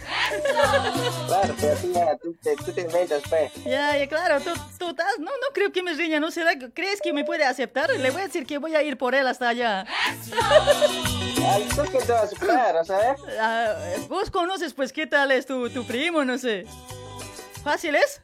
[1.28, 3.52] Claro, pero tú, ya, tú, te, tú te inventas, pues.
[3.64, 6.56] Ya, ya, claro, tú, tú estás, no, no creo que me riña, ¿no será?
[6.58, 7.90] que- ¿Crees que me puede aceptar?
[7.90, 9.86] Le voy a decir que voy a ir por él hasta allá.
[11.76, 13.20] ¿Tú qué te vas a superar, sabes?
[13.40, 13.74] Ah,
[14.08, 16.24] vos conoces, pues, ¿qué tal es tu, tu primo?
[16.24, 16.64] No sé.
[17.62, 18.20] ¿Fácil es?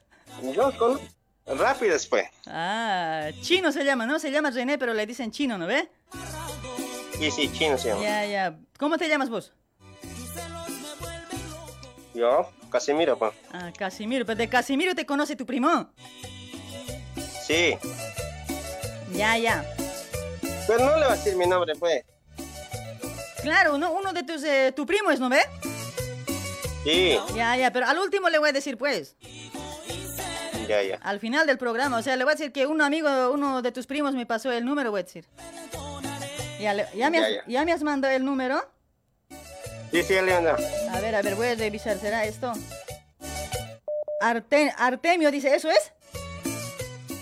[0.54, 1.00] Yo con...
[1.46, 2.28] Rápidos, pues.
[2.46, 4.18] Ah, chino se llama, ¿no?
[4.18, 5.88] Se llama René, pero le dicen chino, ¿no ve?
[7.18, 8.02] Sí, sí, chino se llama.
[8.02, 8.56] Ya, ya.
[8.82, 9.52] ¿Cómo te llamas vos?
[12.14, 13.32] Yo, Casimiro, pa.
[13.52, 14.26] Ah, Casimiro.
[14.26, 15.92] Pero de Casimiro te conoce tu primo.
[17.46, 17.76] Sí.
[19.12, 19.64] Ya, ya.
[20.66, 22.04] Pero no le va a decir mi nombre, pues.
[23.40, 25.42] Claro, uno, uno de tus, eh, tu primo es, ¿no ve?
[26.82, 27.16] Sí.
[27.36, 29.14] Ya, ya, pero al último le voy a decir, pues.
[30.66, 30.96] Ya, ya.
[31.04, 33.70] Al final del programa, o sea, le voy a decir que un amigo, uno de
[33.70, 35.24] tus primos me pasó el número, voy a decir.
[36.62, 37.42] Ya, le- ya me, has, ya.
[37.48, 38.64] ya me has mandado el número.
[39.90, 40.56] Sí, sí, Leandro.
[40.92, 42.52] A ver, a ver, voy a revisar, ¿será esto?
[44.20, 45.92] Arte- Artemio dice, ¿eso es?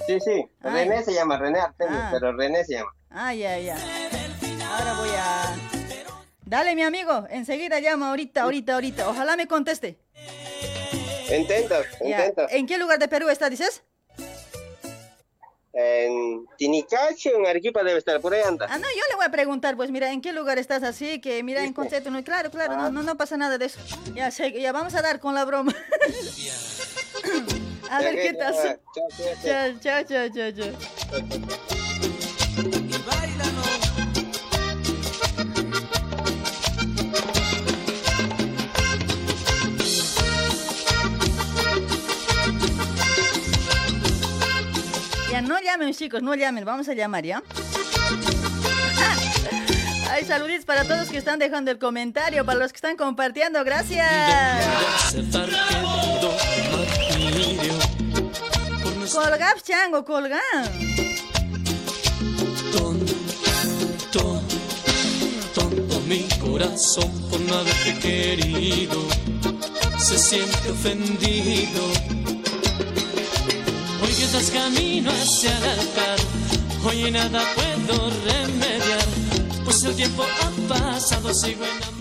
[0.06, 0.44] Sí, sí.
[0.60, 2.10] René se llama, René Artemio, Ah.
[2.12, 2.92] pero René se llama.
[3.08, 3.76] Ah, ya, ya.
[4.68, 5.56] Ahora voy a...
[6.44, 9.08] Dale, mi amigo, enseguida llama ahorita, ahorita, ahorita.
[9.08, 9.98] Ojalá me conteste.
[11.34, 12.46] Intenta, intenta.
[12.50, 13.84] ¿En qué lugar de Perú está, dices?
[15.82, 18.66] En Tinicacho, en Arequipa debe estar, por ahí anda.
[18.68, 21.20] Ah, no, yo le voy a preguntar, pues mira, ¿en qué lugar estás así?
[21.20, 23.80] Que mira, en concepto, no, claro, claro, no, no, no pasa nada de eso.
[24.14, 25.74] Ya sé, ya vamos a dar con la broma.
[27.90, 28.54] a ver qué tal.
[29.42, 30.28] Chao, chao, chao.
[30.52, 30.72] Chao,
[45.50, 47.42] no llamen, chicos, no llamen, vamos a llamar, ¿ya?
[50.08, 54.08] Ay, saluditos para todos que están dejando el comentario, para los que están compartiendo, gracias.
[59.12, 60.40] Colgap, chango, colgap.
[64.12, 64.40] tonto,
[65.52, 69.00] tonto mi corazón por no haberte querido
[69.98, 72.19] se siente ofendido.
[74.20, 76.18] Estás camino hacia el altar,
[76.84, 79.04] hoy nada puedo remediar,
[79.64, 81.99] pues el tiempo ha pasado, sigo enamorado.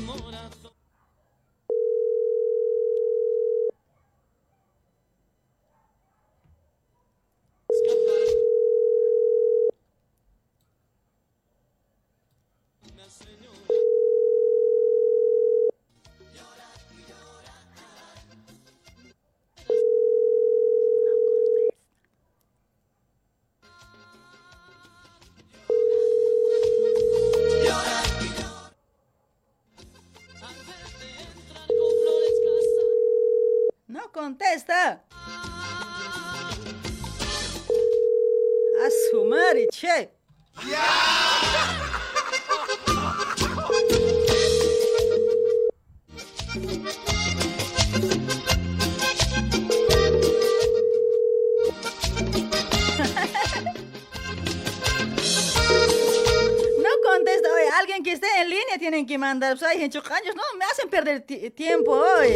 [59.39, 62.35] Que mandar, pues hay gente años, no, me hacen perder ti- tiempo hoy.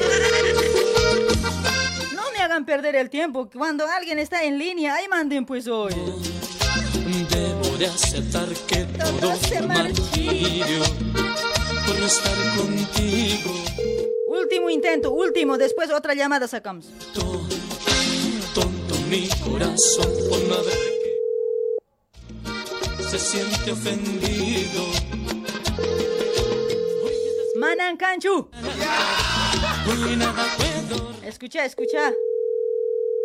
[2.13, 5.93] No me hagan perder el tiempo, cuando alguien está en línea, ahí manden pues hoy.
[7.29, 10.83] Debo de aceptar que todo se martirio
[11.85, 13.53] por no estar contigo.
[14.27, 16.85] Último intento, último, después otra llamada sacamos.
[17.13, 21.17] Tonto mi corazón por no haberte
[22.43, 23.09] querido.
[23.09, 24.83] Se siente ofendido.
[27.75, 28.49] Manan Canchu.
[29.87, 32.11] Hoy nada puedo Escucha, escucha.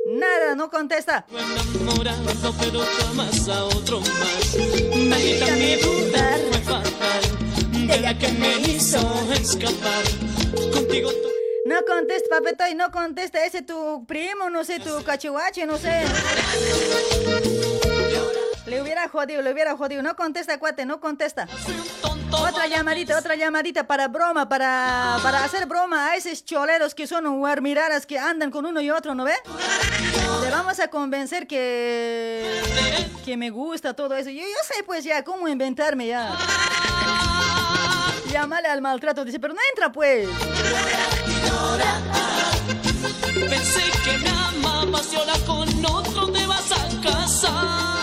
[0.06, 1.26] Nada, no contesta.
[1.74, 4.56] enamorado, pero tú amas a otro más.
[4.96, 7.86] Maldita mi duda fue fatal.
[7.88, 8.98] De la que me hizo
[9.34, 10.04] escapar.
[10.72, 11.28] Contigo tú.
[11.66, 13.44] No contesta, papetoy, no contesta.
[13.44, 16.04] Ese tu primo, no sé, tu cachihuache, no sé.
[18.66, 20.02] Le hubiera jodido, le hubiera jodido.
[20.02, 21.46] No contesta, cuate, no contesta.
[22.58, 27.38] Otra llamadita, otra llamadita para broma, para, para hacer broma a esos choleros que son
[27.38, 29.34] guarmiraras que andan con uno y otro, ¿no ve?
[30.42, 32.60] Le vamos a convencer que,
[33.24, 34.30] que me gusta todo eso.
[34.30, 36.36] Yo, yo sé pues ya cómo inventarme ya.
[38.32, 40.28] Llámale al maltrato, dice, pero no entra pues.
[43.48, 47.97] Pensé que me amabas y ahora con otro te vas a casar.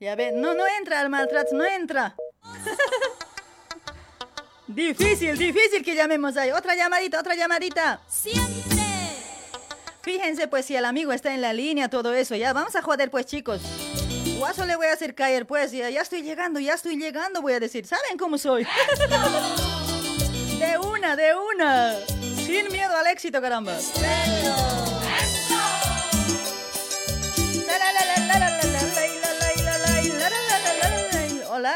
[0.00, 2.16] Ya ve, no, no entra al maltrato, no entra.
[4.66, 6.52] difícil, difícil que llamemos ahí.
[6.52, 8.00] Otra llamadita, otra llamadita.
[8.08, 8.78] Siempre.
[10.00, 12.34] Fíjense pues si el amigo está en la línea, todo eso.
[12.34, 13.60] Ya, vamos a joder pues chicos.
[14.38, 15.70] Guaso le voy a hacer caer pues.
[15.70, 17.86] Ya, ya estoy llegando, ya estoy llegando, voy a decir.
[17.86, 18.64] ¿Saben cómo soy?
[20.58, 21.94] de una, de una.
[22.46, 23.76] Sin miedo al éxito, caramba.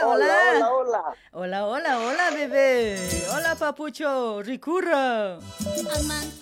[0.03, 0.51] Hola, hola.
[0.51, 1.16] Hola, hola.
[1.32, 3.26] Hola, hola, hola, bebé.
[3.32, 4.42] Hola, papucho.
[4.42, 5.38] Ricurra.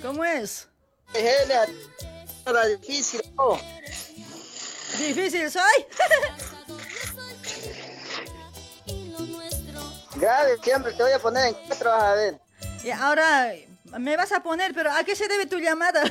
[0.01, 0.69] ¿Cómo es?
[2.81, 3.21] Difícil.
[3.37, 3.59] ¿no?
[4.99, 5.87] ¿Difícil soy?
[10.17, 12.41] Grave, siempre te voy a poner en cuatro, a ver.
[12.85, 13.53] Y ahora
[13.99, 16.03] me vas a poner, pero ¿a qué se debe tu llamada?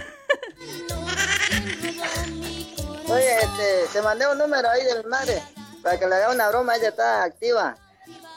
[3.08, 5.42] Oye, este, te mandé un número ahí de mi madre
[5.82, 6.76] para que le haga una broma.
[6.76, 7.78] Ella está activa.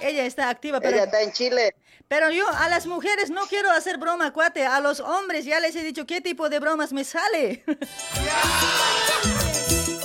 [0.01, 0.97] Ella está activa, pero...
[0.97, 1.75] Ella está en Chile.
[2.09, 4.67] Pero yo a las mujeres no quiero hacer broma, cuate.
[4.67, 7.65] A los hombres ya les he dicho qué tipo de bromas me sale.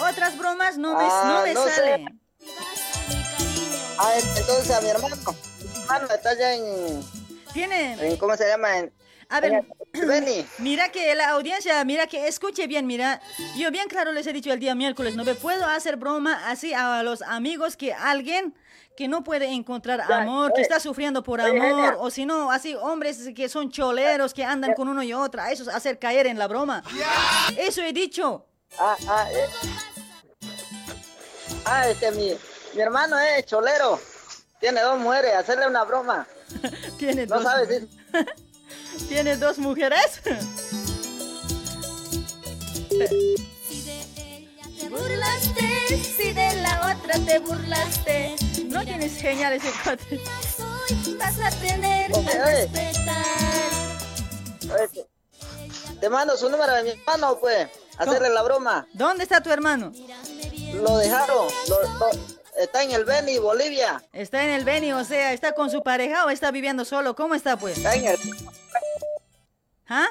[0.09, 1.65] Otras bromas no me, Ah, no me no.
[3.97, 5.15] Ah, entonces a mi hermano.
[5.17, 7.03] Mi hermano está allá en,
[7.53, 7.97] Tiene...
[7.99, 8.77] en ¿cómo se llama?
[8.77, 8.93] En,
[9.27, 10.45] A ver, en Beni.
[10.59, 13.21] mira que la audiencia, mira que escuche bien, mira.
[13.57, 16.73] Yo bien claro les he dicho el día miércoles, no me puedo hacer broma así
[16.73, 18.53] a los amigos que alguien
[18.95, 21.95] que no puede encontrar amor, que está sufriendo por oye, amor, Elia.
[21.99, 25.51] o si no, así hombres que son choleros, que andan con uno y otra, a
[25.53, 26.83] esos hacer caer en la broma.
[27.57, 28.45] Eso he dicho.
[28.77, 29.45] Ah, ah, eh.
[31.63, 32.33] Ah, este, mi,
[32.75, 34.01] mi hermano es cholero.
[34.59, 36.27] Tiene dos mujeres, hacerle una broma.
[36.97, 37.87] Tiene No dos, sabes si
[39.07, 40.21] ¿Tiene dos mujeres?
[44.79, 48.35] Te burlaste, si de la otra te burlaste.
[48.65, 50.19] No tienes genial ese cuate.
[51.17, 52.67] Vas a aprender Oye, a oye.
[52.67, 53.19] respetar.
[54.91, 55.07] Oye,
[55.99, 57.67] te mando su número de mi hermano, pues.
[57.97, 58.87] Hacerle la broma.
[58.93, 59.91] ¿Dónde está tu hermano?
[60.73, 61.47] Lo dejaron.
[61.67, 62.09] lo- lo-
[62.57, 64.01] está en el Beni, Bolivia.
[64.13, 67.15] Está en el Beni, o sea, ¿está con su pareja o está viviendo solo?
[67.15, 67.77] ¿Cómo está, pues?
[67.77, 68.17] Está en el.
[69.89, 70.07] ¿Ah?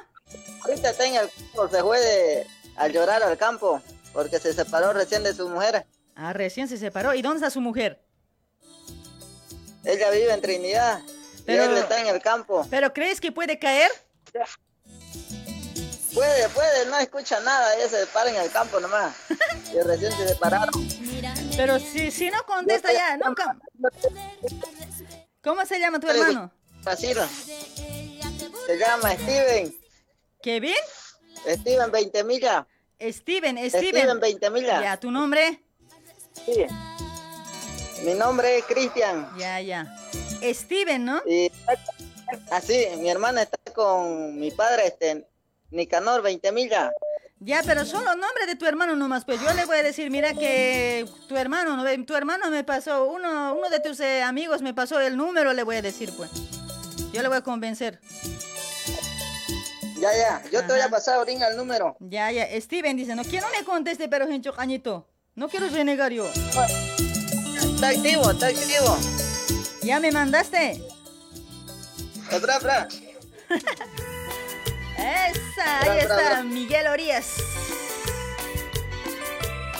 [0.65, 1.31] Ahorita está en el.
[1.71, 3.81] Se fue de- a llorar al campo.
[4.13, 5.87] Porque se separó recién de su mujer.
[6.17, 7.15] Ah, recién se separó.
[7.15, 8.03] ¿Y dónde está su mujer?
[9.85, 11.01] Ella vive en Trinidad.
[11.47, 12.67] Pero- Y él está en el campo.
[12.69, 13.91] ¿Pero crees que puede caer?
[16.15, 17.75] Puede, puede, no escucha nada.
[17.77, 19.15] Ella se para en el campo nomás.
[19.73, 20.71] Y recién se separaron.
[21.57, 23.57] Pero si, si no contesta ya, nunca.
[25.43, 26.51] ¿Cómo se llama tu hermano?
[26.87, 27.23] Así, ¿no?
[28.69, 29.75] Se llama Steven.
[30.43, 30.75] ¿Kevin?
[31.47, 32.67] Steven 20 millas.
[33.01, 33.71] Steven, Steven.
[33.71, 34.83] Steven 20 millas.
[34.83, 35.65] Ya, ¿tu nombre?
[36.45, 36.67] Sí.
[38.05, 39.27] Mi nombre es Cristian.
[39.39, 39.99] Ya, ya.
[40.43, 41.23] Steven, ¿no?
[41.27, 41.51] Y
[42.51, 45.27] así, mi hermana está con mi padre, este,
[45.71, 46.91] Nicanor 20 millas.
[47.41, 50.35] Ya, pero solo nombre de tu hermano nomás, pues yo le voy a decir, mira
[50.35, 55.01] que tu hermano, tu hermano me pasó, uno, uno de tus eh, amigos me pasó
[55.01, 56.31] el número, le voy a decir, pues.
[57.13, 58.01] Yo le voy a convencer.
[59.99, 61.97] Ya, ya, yo te voy a pasar ahorita el número.
[62.01, 62.47] Ya, ya.
[62.61, 65.09] Steven dice, no quiero le conteste, pero hincho cañito.
[65.35, 66.29] No quiero renegar yo.
[66.29, 68.97] Está activo, está activo.
[69.83, 70.83] ¿Ya me mandaste?
[72.31, 72.89] Espera, espera.
[74.99, 76.43] Esa, ahí está.
[76.43, 77.37] Miguel Orías.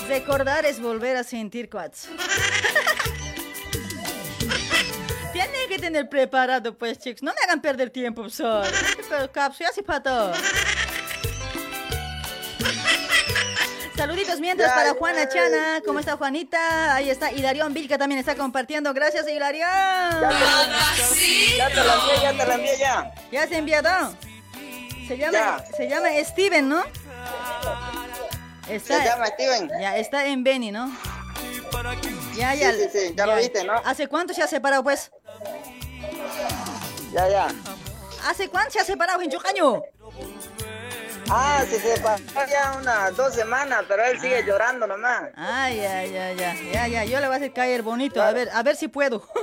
[0.07, 2.07] Recordar es volver a sentir cuats.
[5.79, 7.23] Tener preparado, pues, chicos.
[7.23, 8.65] No me hagan perder tiempo, sol.
[9.09, 10.31] Pero, caps, ya sí, pato.
[13.95, 15.29] Saluditos mientras Ya, para Juana ya.
[15.29, 15.81] Chana.
[15.85, 16.95] ¿Cómo está Juanita?
[16.95, 17.31] Ahí está.
[17.31, 18.93] Hilarión Vilca también está compartiendo.
[18.93, 19.67] Gracias, Hilarión.
[19.69, 23.13] Ya te la envié, ya te la envié ya.
[23.31, 24.13] ¿Ya se enviado?
[25.07, 26.83] Se llama, se llama Steven, ¿no?
[28.69, 29.69] Está, Se llama Steven.
[29.81, 30.95] Ya, está en Beni, ¿no?
[32.35, 32.71] Ya, ya.
[32.71, 33.73] Sí, sí, sí, ya lo viste, ¿no?
[33.83, 35.11] ¿Hace cuánto se ha separado, pues?
[37.11, 37.47] Ya, ya.
[38.27, 39.81] ¿Hace cuánto se ha separado, en Chocaño?
[41.31, 45.29] Ah, se separó ya unas dos semanas, pero él sigue llorando nomás.
[45.35, 47.03] Ay, ay, ay, ya, ya, ya.
[47.05, 48.21] Yo le voy a hacer caer bonito.
[48.21, 49.23] A ver, a ver si puedo.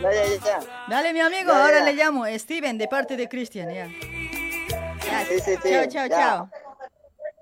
[0.00, 0.60] Ya, ya, ya.
[0.88, 1.84] Dale, mi amigo, Ya, ahora ya.
[1.86, 2.24] le llamo.
[2.38, 3.86] Steven, de parte de Cristian, ya.
[3.88, 5.70] Ya, Sí, sí, sí.
[5.72, 6.50] Chao, chao, chao.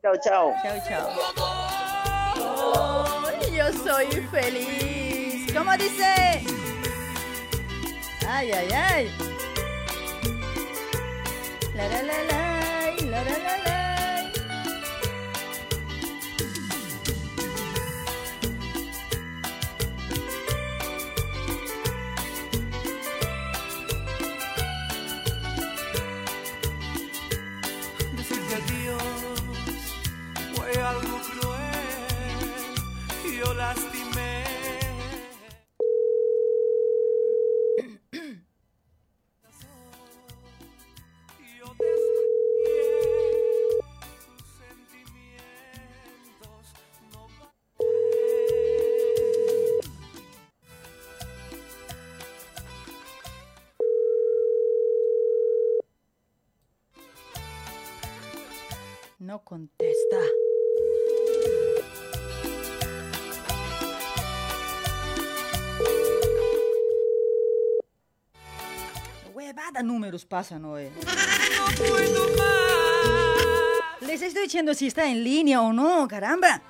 [0.01, 0.55] Chao, chao.
[0.63, 1.11] Chao, chao.
[2.39, 5.53] Oh, yo soy feliz.
[5.53, 6.43] ¿Cómo dice?
[8.29, 9.11] Ay, ay, ay.
[11.75, 12.43] La, la, la, la,
[13.11, 13.76] la, la, la, la.
[59.47, 60.17] Contesta.
[69.33, 69.63] ¡Hueva!
[69.63, 70.91] cada números pasan hoy.
[70.97, 74.01] No puedo más.
[74.01, 76.61] Les estoy diciendo si está en línea o no, caramba.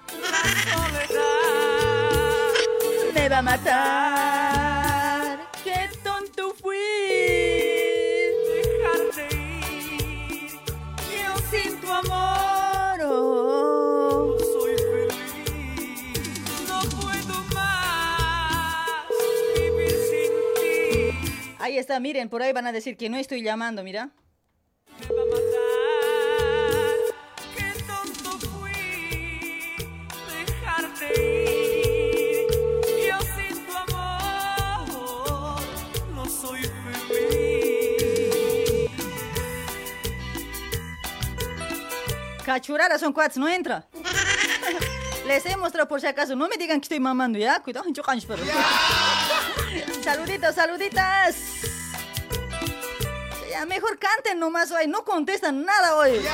[3.14, 4.15] Me va a matar.
[21.66, 24.10] Ahí está, miren, por ahí van a decir que no estoy llamando, mira.
[25.00, 26.94] Me va a matar.
[27.56, 28.70] Qué tonto fui.
[30.46, 32.46] Dejarte ir.
[33.08, 35.60] Yo sin tu amor
[36.14, 36.62] no soy
[37.08, 38.92] feliz.
[42.44, 43.88] Cachurara son cuates, no entra.
[45.26, 46.36] Les he mostrado por si acaso.
[46.36, 47.60] No me digan que estoy mamando, ¿ya?
[47.60, 48.44] Cuidado, yo cancho, pero.
[50.06, 51.34] Saluditos, saluditas.
[53.50, 56.12] Ya mejor canten nomás hoy, no contestan nada hoy.
[56.20, 56.30] Yeah.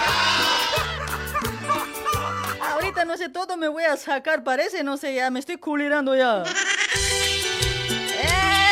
[2.73, 6.15] Ahorita no sé, todo me voy a sacar, parece, no sé, ya me estoy culirando
[6.15, 6.43] ya.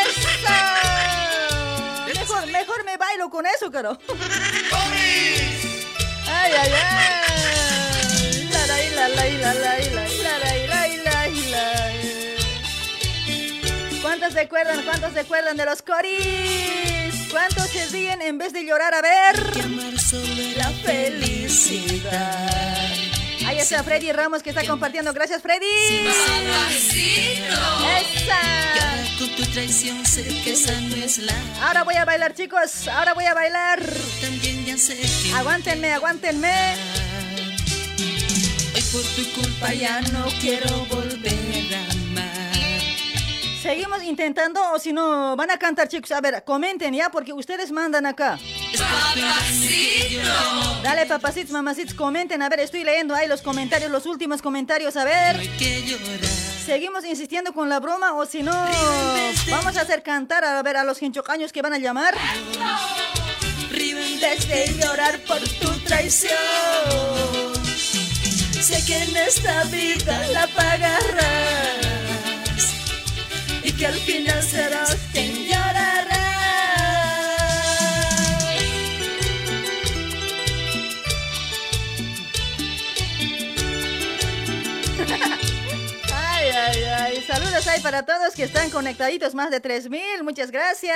[0.05, 0.29] ¡Eso!
[2.15, 3.97] Mejor, mejor me bailo con eso, caro.
[6.29, 7.21] ¡Ay, ay, ay!
[8.53, 8.77] la, la,
[9.09, 10.10] la, la, la, la.
[14.31, 14.85] ¿Cuántos se acuerdan?
[14.85, 17.29] ¿Cuántos se acuerdan de los coris?
[17.33, 18.95] ¿Cuántos se ríen en vez de llorar?
[18.95, 19.35] A ver.
[23.45, 25.13] Ahí está Freddy Ramos que está compartiendo.
[25.13, 25.67] Gracias, Freddy.
[27.99, 28.41] ¡Esa!
[31.61, 32.87] Ahora voy a bailar, chicos.
[32.87, 33.81] Ahora voy a bailar.
[35.35, 36.77] Aguántenme, aguántenme.
[38.77, 41.40] hoy por tu culpa ya no quiero volver.
[43.71, 46.11] Seguimos intentando o si no, van a cantar, chicos.
[46.11, 48.37] A ver, comenten ya porque ustedes mandan acá.
[50.83, 52.43] Dale, papacitos, mamacitos, comenten.
[52.43, 54.97] A ver, estoy leyendo ahí los comentarios, los últimos comentarios.
[54.97, 55.37] A ver.
[55.37, 56.19] Hay que llorar.
[56.67, 58.51] Seguimos insistiendo con la broma o si no,
[59.49, 62.17] vamos a hacer cantar a ver a los hinchocaños que van a llamar.
[63.71, 66.33] Desde llorar por tu traición.
[68.61, 72.10] Sé que en esta vida la pagarás
[73.81, 76.05] que al final serás quien llorará.
[86.13, 87.23] Ay, ay, ay.
[87.27, 90.25] Saludos ahí para todos que están conectaditos, más de 3000.
[90.25, 90.95] Muchas gracias.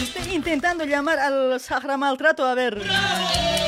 [0.00, 2.82] Estoy intentando llamar al Sahara Maltrato, a ver.
[2.82, 3.61] que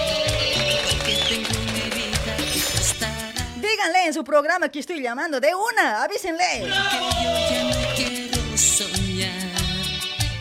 [3.75, 6.61] Díganle en su programa que estoy llamando, de una, avísenle.
[6.61, 6.71] Que yo
[7.51, 9.51] ya no quiero soñar.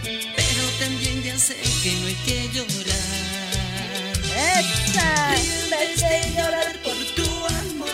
[0.03, 2.93] Pero también ya sé que no hay que llorar.
[4.59, 5.36] ¡Esa!
[5.36, 7.25] En vez de llorar por tu
[7.55, 7.89] amor.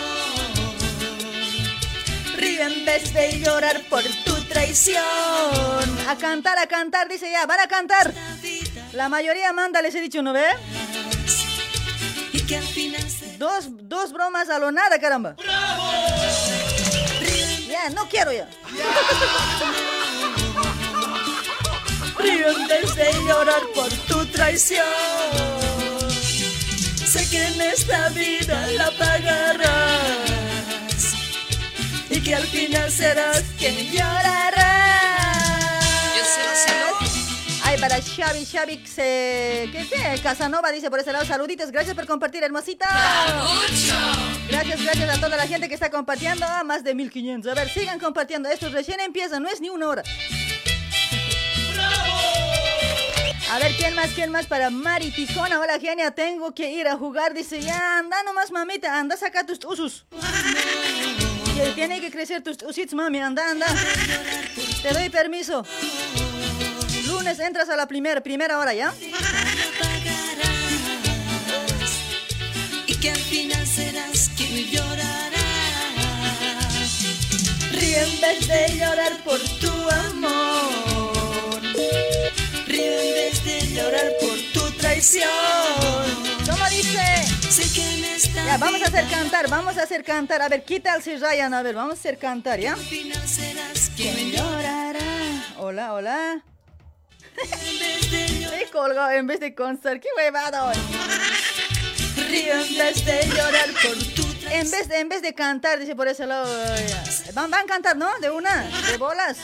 [2.36, 5.00] río en vez de llorar por tu traición.
[6.06, 8.12] A cantar, a cantar, dice ya, van a cantar.
[8.92, 10.44] La mayoría manda, les he dicho, ¿no ve?
[12.32, 13.10] y que al final
[13.40, 15.34] Dos, dos bromas a lo nada, caramba.
[17.66, 18.46] Ya, no quiero ya.
[22.18, 24.84] Río en vez de llorar por tu traición.
[27.06, 29.70] Sé que en esta vida la pagarás
[32.10, 35.09] y que al final serás quien llorará.
[37.80, 39.68] Para Xavi, Xavi, se...
[39.72, 40.20] ¿qué, qué?
[40.22, 42.86] Casanova dice por ese lado, saluditos, gracias por compartir, hermosita.
[44.48, 47.50] Gracias, gracias a toda la gente que está compartiendo, ah, más de 1500.
[47.50, 50.02] A ver, sigan compartiendo, esto recién empieza, no es ni una hora.
[53.50, 54.10] A ver, ¿quién más?
[54.10, 54.46] ¿Quién más?
[54.46, 55.58] Para Mari Ticona.
[55.58, 57.34] Hola, genia, tengo que ir a jugar.
[57.34, 60.06] Dice, ya, anda nomás, mamita, anda, saca tus usos.
[61.74, 63.66] Tiene que crecer tus usitos, mami, anda, anda.
[64.82, 65.64] Te doy permiso.
[67.20, 68.94] Lunes entras a la primera, primera hora, ¿ya?
[72.86, 75.46] y que al final serás quien llorará.
[77.72, 79.70] Ríe en vez de llorar por tu
[80.08, 81.60] amor.
[82.66, 85.28] Río en vez de Llorar por tu traición.
[86.48, 87.04] ¿Cómo dice?
[87.50, 90.40] Sé que en esta Ya, vamos a hacer cantar, vamos a hacer cantar.
[90.40, 91.52] A ver, ¿qué tal si Ryan?
[91.52, 92.72] A ver, vamos a hacer cantar, ¿ya?
[92.72, 95.00] al final serás ¿Quién quien llorará?
[95.58, 96.49] Hola, hola.
[97.36, 100.00] Me colgó en vez de constar.
[100.00, 100.72] ¡Qué huevado!
[102.28, 105.96] Río en vez de llorar por tu En vez, de, en vez de cantar, dice
[105.96, 106.46] por ese lado.
[106.76, 106.86] eh,
[107.32, 108.08] Van, van a cantar, ¿no?
[108.20, 109.38] De una, de bolas.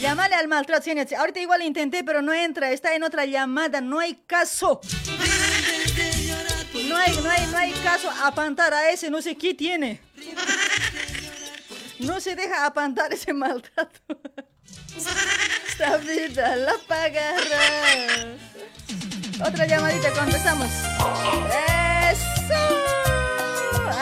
[0.00, 0.90] Llámale al maltrato.
[1.16, 2.70] Ahorita igual intenté, pero no entra.
[2.72, 3.80] Está en otra llamada.
[3.80, 4.80] No hay caso.
[6.88, 9.10] No hay, no hay, no hay caso apantar a ese.
[9.10, 10.00] No sé qué tiene.
[12.00, 14.00] No se deja apantar ese maltrato.
[14.96, 18.36] Esta vida la pagará.
[19.44, 20.68] Otra llamadita, contestamos.
[22.10, 22.62] ¡Eso!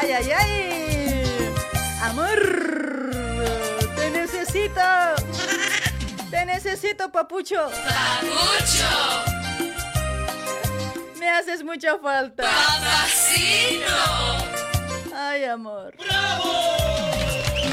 [0.00, 1.54] ¡Ay, ay, ay!
[2.02, 3.10] ¡Amor!
[3.96, 4.80] ¡Te necesito!
[6.30, 7.70] ¡Te necesito, papucho!
[7.70, 8.88] ¡Papucho!
[11.18, 12.42] Me haces mucha falta.
[12.42, 13.86] ¡Papacito!
[15.14, 15.94] ¡Ay, amor!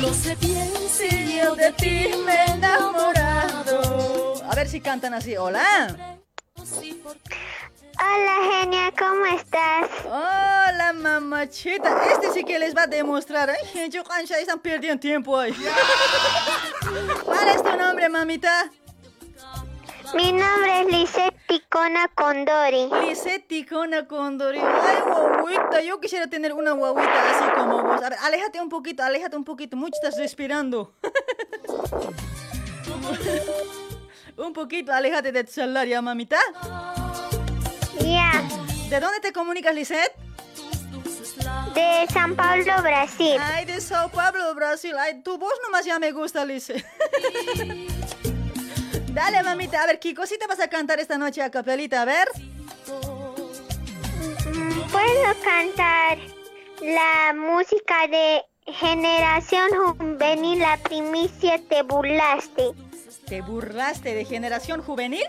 [0.02, 4.36] No sé bien Si yo de ti me he enamorado.
[4.50, 5.36] A ver si cantan así.
[5.36, 6.16] ¡Hola!
[8.00, 9.90] Hola, genia, ¿cómo estás?
[10.06, 12.06] Hola, mamachita.
[12.12, 13.50] Este sí que les va a demostrar.
[13.50, 15.56] Ay, gente, cancha, están perdiendo tiempo hoy.
[17.26, 18.70] ¿Cuál es tu nombre, mamita?
[20.14, 22.90] Mi nombre es Lisette Ticona Condori.
[23.08, 24.60] Lisette Ticona Condori.
[24.60, 24.98] Ay,
[25.42, 28.04] guaguita, yo quisiera tener una guaguita así como vos.
[28.04, 29.78] A ver, aléjate un poquito, aléjate un poquito.
[29.78, 30.94] Mucho estás respirando.
[34.38, 36.38] un poquito, aléjate de tu celular, ¿ya, mamita?
[38.02, 38.44] Ya.
[38.90, 40.14] ¿De dónde te comunicas, Lisette?
[41.74, 43.38] De San Pablo, Brasil.
[43.40, 44.98] Ay, de Sao Paulo, Brasil.
[45.00, 46.84] Ay, tu voz nomás ya me gusta, Lisette.
[49.18, 49.82] Dale, mamita.
[49.82, 52.04] A ver, ¿qué cosita vas a cantar esta noche a capelita?
[52.04, 52.28] A ver.
[54.46, 56.20] Mm, Puedo cantar
[56.84, 58.44] la música de
[58.74, 62.74] Generación Juvenil, la primicia te burlaste.
[63.26, 65.26] ¿Te burlaste de generación juvenil?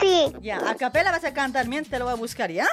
[0.00, 0.32] Sí.
[0.42, 2.68] Ya, a capela vas a cantar mientras te lo voy a buscar, ¿ya?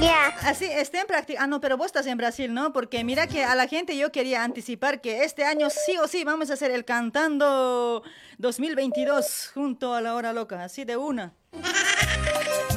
[0.00, 0.28] Ya.
[0.42, 1.40] Así, esté en práctica.
[1.42, 2.72] Ah, no, pero vos estás en Brasil, ¿no?
[2.72, 6.24] Porque mira que a la gente yo quería anticipar que este año sí o sí
[6.24, 8.02] vamos a hacer el Cantando
[8.38, 11.32] 2022 junto a la hora loca, así de una.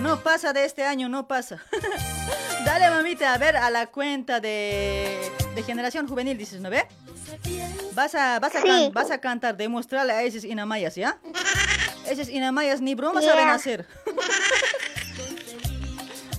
[0.01, 1.63] No pasa de este año, no pasa.
[2.65, 6.85] Dale, mamita, a ver a la cuenta de, de generación juvenil, dices, ¿no ve?
[7.93, 8.67] Vas a, vas a, Sí.
[8.67, 11.17] can- vas a cantar, demostrarle a esos inamayas, ¿ya?
[12.07, 13.31] Esos inamayas ni broma Yeah.
[13.31, 13.87] saben hacer.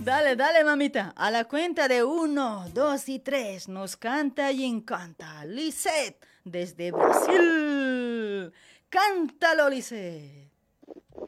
[0.07, 1.12] Dale, dale, mamita.
[1.16, 8.52] A la cuenta de uno, dos y tres nos canta y encanta Lisette desde Brasil.
[8.88, 10.45] Cántalo, Lisette.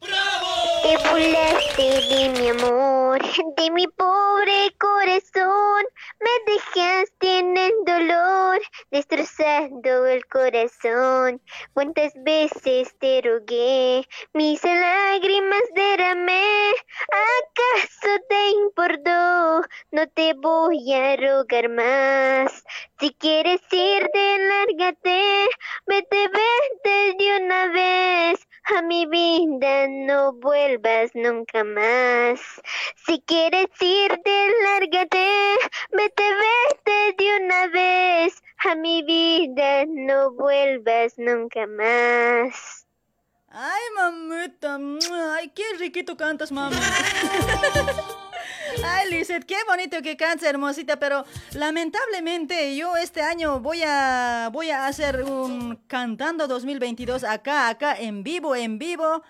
[0.01, 3.21] Te burlaste de mi amor,
[3.57, 5.85] de mi pobre corazón.
[6.21, 8.61] Me dejaste en el dolor,
[8.93, 11.43] destrozando el corazón.
[11.73, 16.71] Cuántas veces te rogué, mis lágrimas derramé.
[17.11, 19.63] ¿Acaso te importó?
[19.91, 22.65] No te voy a rogar más.
[23.01, 25.49] Si quieres irte, lárgate.
[25.87, 28.48] Vete, vete de una vez.
[28.77, 32.41] A mi vida no vuelvas nunca más.
[33.07, 35.27] Si quieres irte, lárgate.
[35.93, 38.43] Vete, vete de una vez.
[38.67, 42.87] A mi vida no vuelvas nunca más.
[43.49, 44.79] Ay, mamita.
[45.35, 46.77] Ay, qué riquito cantas, mami.
[48.85, 51.25] Ay, Lizeth, qué bonito que cantas, hermosita, pero
[51.55, 58.23] lamentablemente yo este año voy a voy a hacer un cantando 2022 acá, acá en
[58.23, 59.23] vivo, en vivo.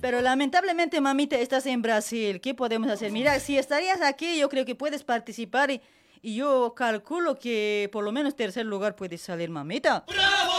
[0.00, 2.40] Pero lamentablemente, mamita, estás en Brasil.
[2.40, 3.10] ¿Qué podemos hacer?
[3.10, 5.80] Mira, si estarías aquí, yo creo que puedes participar y,
[6.20, 10.04] y yo calculo que por lo menos tercer lugar puedes salir, mamita.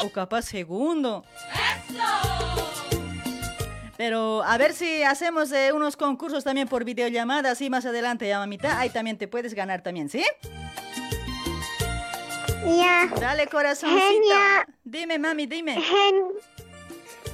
[0.03, 1.23] O capaz segundo.
[4.05, 8.37] Pero a ver si hacemos eh, unos concursos también por videollamada, así más adelante, ya
[8.37, 8.77] mamita.
[8.77, 10.25] Ahí también te puedes ganar también, ¿sí?
[12.65, 13.07] Ya.
[13.17, 14.01] Dale, corazoncito.
[14.05, 14.67] Genia.
[14.83, 15.81] Dime, mami, dime.
[15.81, 16.33] Gen-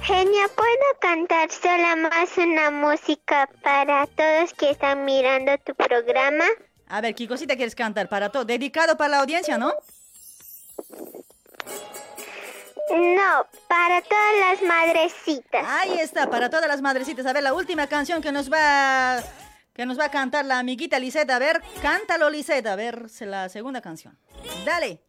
[0.02, 6.44] Genia, ¿puedo cantar sola más una música para todos que están mirando tu programa?
[6.86, 8.44] A ver, ¿qué cosita quieres cantar para todo?
[8.44, 9.74] Dedicado para la audiencia, ¿no?
[12.90, 15.64] No, para todas las madrecitas.
[15.66, 17.24] Ahí está, para todas las madrecitas.
[17.26, 19.22] A ver, la última canción que nos va
[19.72, 21.30] que nos va a cantar la amiguita Lisette.
[21.30, 22.66] A ver, cántalo, Lisette.
[22.66, 24.18] A ver, la segunda canción.
[24.64, 25.00] Dale.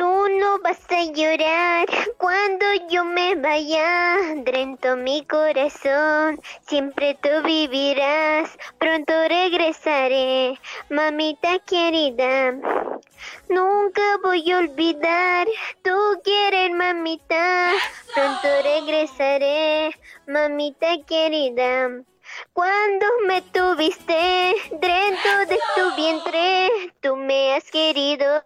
[0.00, 1.86] Tú no vas a llorar
[2.16, 8.48] cuando yo me vaya, dentro mi corazón, siempre tú vivirás,
[8.78, 12.52] pronto regresaré, mamita querida.
[13.50, 15.46] Nunca voy a olvidar
[15.82, 15.92] tu
[16.24, 17.72] querer, mamita.
[18.14, 19.94] Pronto regresaré,
[20.26, 21.90] mamita querida.
[22.52, 26.68] Cuando me tuviste dentro de tu vientre,
[27.00, 28.44] tú me has querido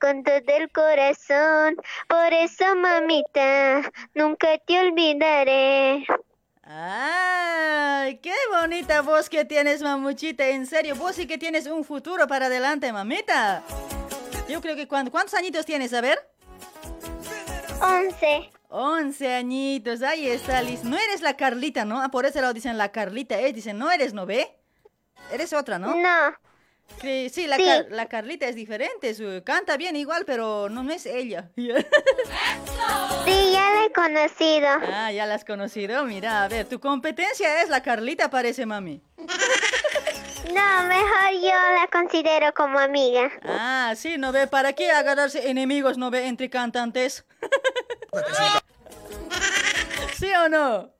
[0.00, 1.76] con todo el corazón.
[2.08, 6.06] Por eso, mamita, nunca te olvidaré.
[6.64, 8.18] ¡Ay!
[8.18, 10.46] ¡Qué bonita voz que tienes, mamuchita!
[10.48, 13.62] En serio, vos sí que tienes un futuro para adelante, mamita.
[14.48, 15.92] Yo creo que cuando, ¿cuántos añitos tienes?
[15.92, 16.18] A ver.
[17.80, 18.50] Once.
[18.74, 20.82] Once añitos, ahí está, Liz.
[20.82, 22.00] No eres la Carlita, ¿no?
[22.00, 23.38] Ah, por eso lo dicen la Carlita.
[23.38, 24.56] Es, dicen, no eres, ¿no ve?
[25.30, 25.94] Eres otra, ¿no?
[25.94, 26.34] No.
[27.00, 27.64] Sí, sí, la, Sí.
[27.64, 29.14] Car- la Carlita es diferente.
[29.14, 31.50] su- canta bien igual, pero no es ella.
[33.24, 34.68] Sí, ya la he conocido.
[34.92, 36.04] ah, ya la has conocido.
[36.04, 39.00] Mira, a ver, tu competencia es la Carlita, parece, mami.
[40.48, 43.30] No, mejor yo la considero como amiga.
[43.44, 44.46] Ah, sí, ¿no ve?
[44.46, 47.24] ¿Para qué agarrarse enemigos, no ve, entre cantantes?
[50.18, 50.90] ¿Sí o no?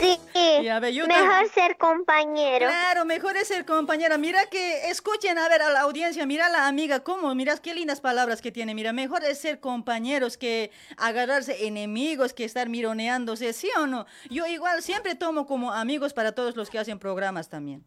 [0.00, 0.18] Sí,
[0.64, 2.66] Ya ve, yo mejor ser compañero.
[2.66, 4.16] Claro, mejor es ser compañera.
[4.16, 7.74] Mira que escuchen, a ver, a la audiencia, mira a la amiga, cómo, mira qué
[7.74, 8.74] lindas palabras que tiene.
[8.74, 14.06] Mira, mejor es ser compañeros que agarrarse enemigos, que estar mironeándose, ¿sí o no?
[14.30, 17.84] Yo igual siempre tomo como amigos para todos los que hacen programas también.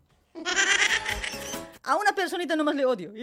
[1.85, 3.11] A una personita nomás le odio.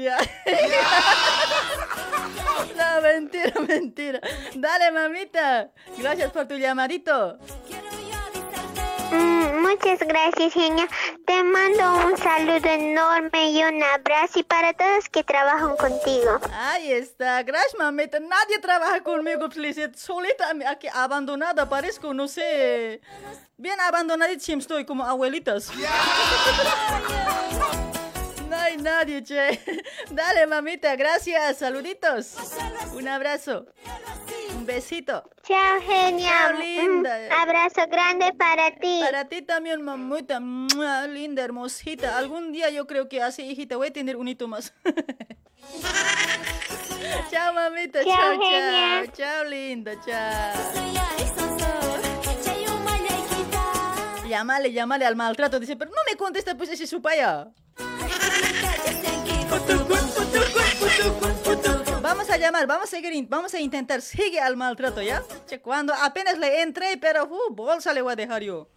[2.76, 4.20] no, mentira, mentira.
[4.54, 5.70] Dale, mamita.
[5.96, 7.38] Gracias por tu llamadito.
[9.10, 10.86] Mm, muchas gracias, genio.
[11.26, 16.38] Te mando un saludo enorme y un abrazo y para todos que trabajan contigo.
[16.52, 18.20] Ahí está, gracias mamita.
[18.20, 19.90] Nadie trabaja conmigo, please.
[19.94, 23.00] Solita, aquí abandonada, parezco, no sé.
[23.56, 25.70] Bien abandonadísima estoy, como abuelitas.
[25.74, 27.89] No
[28.70, 29.58] hay nadie, che.
[30.10, 31.58] Dale, mamita, gracias.
[31.58, 32.34] Saluditos.
[32.94, 33.66] Un abrazo.
[34.54, 35.22] Un besito.
[35.42, 36.30] Chao, genia.
[36.30, 37.16] Chao, linda.
[37.26, 39.00] Un abrazo grande para ti.
[39.00, 40.40] Para ti también, mamita.
[40.40, 42.16] Mua, Linda, hermosita.
[42.18, 44.72] Algún día yo creo que así, hijita, voy a tener un hito más.
[47.30, 48.04] chao, mamita.
[48.04, 48.40] Chao, Chao, chao.
[48.40, 49.06] genia.
[49.12, 49.92] Chao, linda.
[50.04, 52.19] Chao.
[54.30, 55.58] Llámale, llámale al maltrato.
[55.58, 57.48] Dice, pero no me contesta, pues ese es su paya.
[62.00, 65.24] Vamos a llamar, vamos a seguir, vamos a intentar, sigue al maltrato, ¿ya?
[65.48, 68.68] Che, cuando apenas le entré, pero uh, bolsa le voy a dejar yo.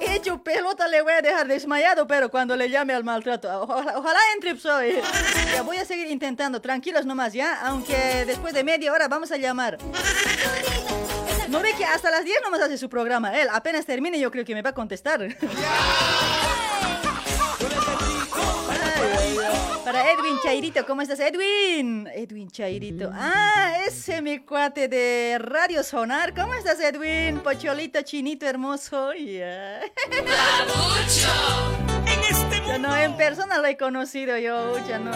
[0.00, 4.20] Hecho pelota le voy a dejar desmayado, pero cuando le llame al maltrato, ojalá, ojalá
[4.34, 5.00] entre, soy.
[5.52, 7.60] Ya voy a seguir intentando, tranquilos nomás, ¿ya?
[7.62, 9.78] Aunque después de media hora vamos a llamar.
[11.50, 13.38] No ve que hasta las 10 nomás hace su programa.
[13.40, 15.20] Él apenas termine yo creo que me va a contestar.
[19.84, 22.08] Para Edwin Chairito, ¿cómo estás Edwin?
[22.12, 23.08] Edwin Chairito.
[23.14, 26.34] Ah, ese mi cuate de Radio Sonar.
[26.34, 27.38] ¿Cómo estás Edwin?
[27.38, 29.12] Pocholito chinito hermoso.
[29.14, 29.80] Ya.
[32.80, 35.12] No, en persona lo he conocido yo, ya no.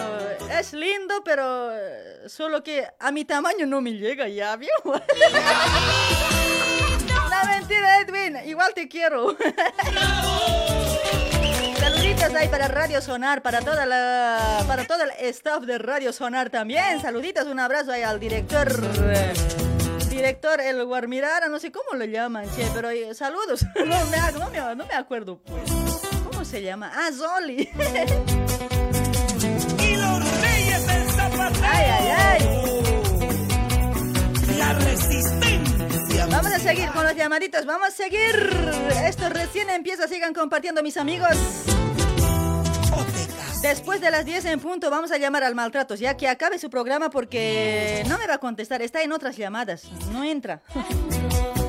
[0.59, 4.69] Es lindo, pero eh, solo que a mi tamaño no me llega ya, ¿vio?
[7.29, 8.37] La mentira, Edwin.
[8.45, 9.37] Igual te quiero.
[11.79, 16.49] Saluditos ahí para Radio Sonar, para toda la, para todo el staff de Radio Sonar
[16.49, 17.01] también.
[17.01, 18.67] Saluditos, un abrazo ahí al director.
[19.05, 19.33] eh,
[20.09, 23.65] Director El Guarmirara, no sé cómo lo llaman, che, pero eh, saludos.
[23.85, 25.80] No me- no me acuerdo, pues.
[26.51, 26.91] ¿Cómo se llama?
[26.93, 27.69] Ah, Zoli.
[29.79, 31.63] Y los reyes del zapateo.
[31.63, 32.41] Ay, ay, ay.
[34.57, 36.25] La resistencia.
[36.25, 38.49] Vamos a seguir con los llamaditos, vamos a seguir.
[39.05, 41.37] Esto recién empieza, sigan compartiendo mis amigos.
[43.61, 46.69] Después de las 10 en punto vamos a llamar al maltratos, ya que acabe su
[46.69, 50.61] programa porque no me va a contestar, está en otras llamadas, no entra.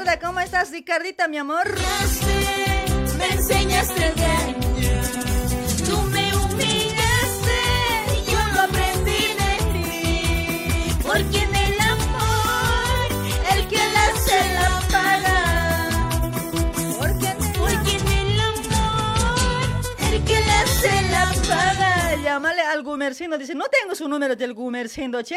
[0.00, 1.74] Ricarda, ¿cómo estás, Ricardita, mi amor?
[3.18, 4.54] me enseñaste a engañar.
[5.84, 7.60] Tú me humillaste,
[8.32, 10.96] yo lo aprendí de ti.
[11.02, 13.08] Porque en el amor,
[13.52, 15.38] el que la hace la paga.
[16.98, 22.16] Porque en el amor, el que la hace la paga.
[22.22, 25.36] Llámale al Gumercindo, dice, no tengo su número del Gumercindo, che.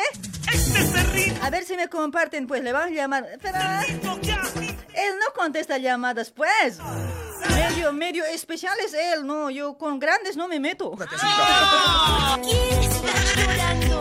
[1.41, 3.27] A ver si me comparten, pues le van a llamar.
[3.33, 6.79] Él no contesta llamadas, pues.
[7.55, 10.91] Medio, medio especial es él, no, yo con grandes no me meto.
[10.91, 11.09] ¿Quién
[12.81, 13.99] está llorando?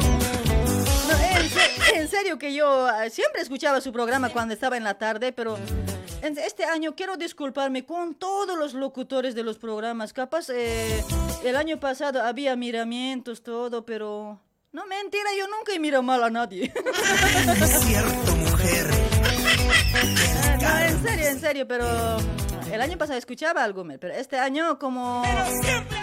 [1.08, 4.94] No, en, en serio que yo eh, siempre escuchaba su programa cuando estaba en la
[4.94, 5.58] tarde, pero
[6.22, 10.12] este año quiero disculparme con todos los locutores de los programas.
[10.12, 11.04] Capaz eh,
[11.42, 14.40] el año pasado había miramientos, todo, pero...
[14.72, 16.72] No, mentira, yo nunca he mirado mal a nadie.
[17.80, 18.86] Cierto, mujer.
[20.62, 21.84] No, en serio, en serio, pero
[22.72, 25.22] el año pasado escuchaba algo, pero este año como,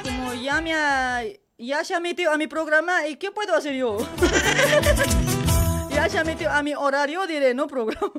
[0.03, 1.23] como ya me ha,
[1.57, 3.97] ya se ha metido a mi programa, ¿y qué puedo hacer yo?
[5.89, 8.11] ya se ha metido a mi horario, diré, no programa.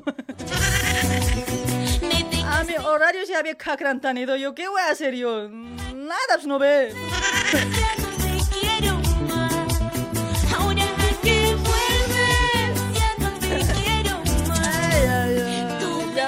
[2.47, 5.47] a mi horario se había cacrantanido, ¿yo qué voy a hacer yo?
[5.47, 6.93] Nada, pues no ve.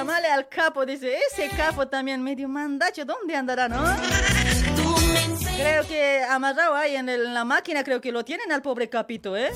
[0.04, 3.82] Llámale al capo, dice, ese capo también medio mandacho, ¿dónde andará, no?
[5.56, 9.50] Creo que amarrado ahí en, la máquina, creo que lo tienen al pobre capito, ¿eh?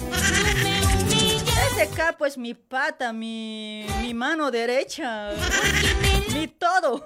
[1.71, 5.33] Ese capo es mi pata, mi, mi mano derecha,
[6.33, 7.05] mi todo.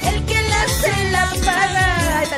[0.00, 1.89] El que la hace la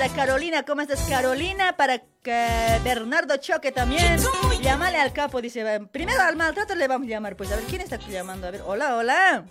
[0.03, 1.77] para Carolina, ¿cómo estás, Carolina?
[1.77, 4.19] Para que Bernardo Choque también.
[4.61, 5.79] Llámale al capo, dice.
[5.93, 7.53] Primero al maltrato le vamos a llamar, pues.
[7.53, 8.49] A ver, ¿quién está llamando?
[8.49, 9.45] A ver, hola, hola.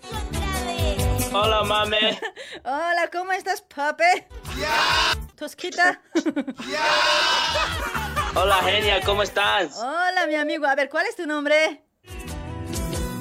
[1.32, 2.20] Hola, mame.
[2.66, 4.28] Hola, ¿cómo estás, pape?
[5.36, 6.02] Tosquita.
[8.36, 9.78] Hola, genia, ¿cómo estás?
[9.78, 10.66] Hola, mi amigo.
[10.66, 11.82] A ver, ¿cuál es tu nombre?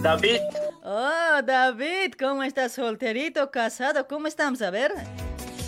[0.02, 0.40] David.
[0.82, 2.72] Oh, David, ¿cómo estás?
[2.72, 4.62] Solterito, casado, ¿cómo estamos?
[4.62, 4.92] A ver.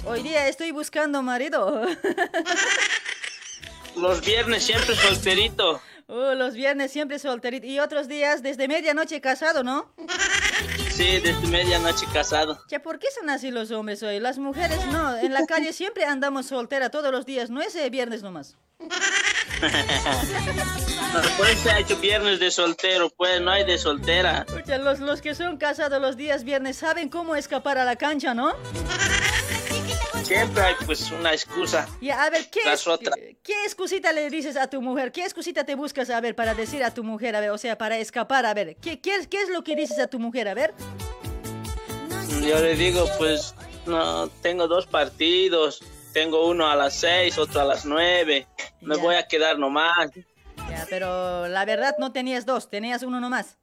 [0.04, 1.86] Hoy día estoy buscando marido.
[3.96, 5.80] Los viernes siempre solterito.
[6.08, 7.66] Oh, los viernes siempre solterito.
[7.66, 9.94] Y otros días desde medianoche casado, ¿no?
[10.90, 12.58] Sí, desde medianoche casado.
[12.68, 14.18] Che, ¿por qué son así los hombres hoy?
[14.18, 15.16] Las mujeres no.
[15.16, 17.50] En la calle siempre andamos soltera todos los días.
[17.50, 18.56] No es viernes nomás.
[21.36, 24.46] Pues se ha hecho viernes de soltero, pues no hay de soltera.
[24.80, 28.54] Los, los que son casados los días viernes saben cómo escapar a la cancha, ¿no?
[30.32, 31.86] Siempre hay pues una excusa.
[32.00, 33.14] Y a ver, ¿qué, Tras es- otra.
[33.42, 35.12] ¿qué excusita le dices a tu mujer?
[35.12, 37.76] ¿Qué excusita te buscas, a ver, para decir a tu mujer, a ver, o sea,
[37.76, 38.76] para escapar, a ver?
[38.76, 40.72] ¿Qué, qué, es- qué es lo que dices a tu mujer, a ver?
[42.46, 43.54] Yo le digo, pues,
[43.86, 45.82] no, tengo dos partidos.
[46.14, 48.46] Tengo uno a las seis, otro a las nueve.
[48.80, 49.02] Me Ya.
[49.02, 50.10] voy a quedar nomás.
[50.70, 53.56] Ya, pero la verdad no tenías dos, tenías uno nomás.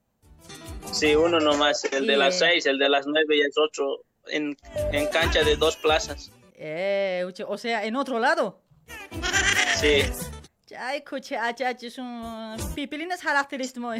[0.91, 1.84] Sí, uno nomás.
[1.86, 4.58] El de las eh, seis, el de las nueve y el otro en,
[4.91, 6.32] en cancha de dos plazas.
[6.61, 8.61] Eh, o sea, en otro lado.
[9.77, 10.03] Sí.
[10.77, 11.03] Ay,
[11.40, 12.57] acha, es un...
[12.76, 13.88] Pipilinas característico.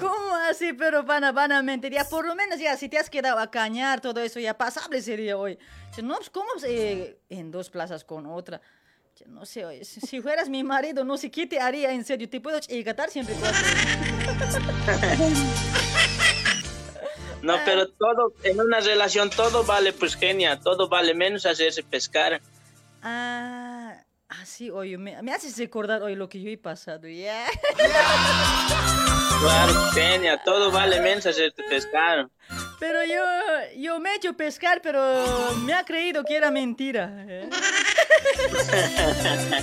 [0.00, 0.72] ¿Cómo así?
[0.72, 1.92] Pero van a, van a mentir.
[1.92, 5.02] Ya por lo menos ya, si te has quedado a cañar, todo eso ya pasable
[5.02, 5.58] sería hoy.
[6.02, 8.62] No, pues, ¿cómo eh, en dos plazas con otra?
[9.26, 12.28] No sé, oye, si, fueras mi marido, no sé qué te haría en serio.
[12.28, 13.36] Te puedo chigatar siempre.
[17.44, 22.40] No, pero todo, en una relación todo vale, pues genia, todo vale menos hacerse pescar.
[23.02, 27.06] Ah, ah, sí, oye, me, me haces recordar hoy lo que yo he pasado.
[27.06, 27.46] Ya.
[29.40, 32.30] Claro, genia, todo vale menos hacerte pescar.
[32.80, 33.22] Pero yo,
[33.76, 37.10] yo me he hecho pescar, pero me ha creído que era mentira.
[37.28, 37.50] ¿eh?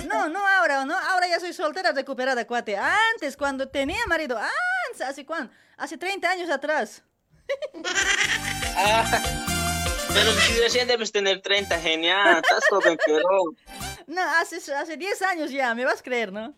[0.08, 2.76] No, no ahora, no, ahora ya soy soltera recuperada, cuate.
[2.76, 5.52] Antes, cuando tenía marido, antes, ¿hace cuándo?
[5.76, 7.02] Hace 30 años atrás.
[8.76, 9.22] Ah,
[10.12, 13.22] pero si recién debes tener 30, genia, estás joven, pero
[14.06, 16.54] No, hace, hace 10 años ya, me vas a creer, ¿no?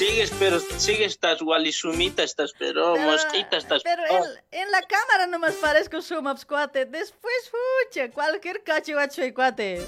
[0.00, 5.54] sigues, pero sigues, estás gualisumita, estás pero, mosquita, estás Pero en, en la cámara nomás
[5.56, 6.86] parezco Sumaps, cuate.
[6.86, 9.86] Después, fucha, cualquier cachivacho y cuate.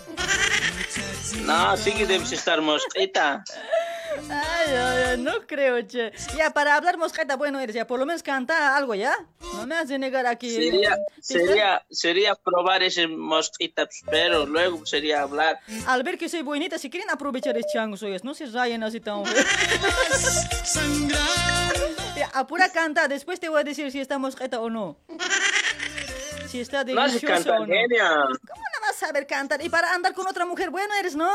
[1.45, 3.45] No, sí debes estar mosquita.
[4.29, 6.13] Ay, ay, ay, no creo, che.
[6.37, 9.15] Ya, para hablar mosqueta, bueno eres, ya, por lo menos canta algo, ¿ya?
[9.55, 10.51] No me has de negar aquí.
[10.51, 15.61] Sería, sería, sería probar ese mosquita, pero luego sería hablar.
[15.87, 19.01] Al ver que soy buenita, si quieren aprovechar es changos, oyes, no se rayen así
[19.01, 19.25] tan
[22.17, 24.97] Ya, apura canta, después te voy a decir si está mosqueta o no.
[26.49, 27.73] Si está No haces delicioso cantar, o no.
[27.73, 28.09] genia.
[28.47, 28.72] ¿Cómo no
[29.07, 29.63] saber cantar?
[29.63, 31.31] Y para andar con otra mujer, bueno eres, ¿no?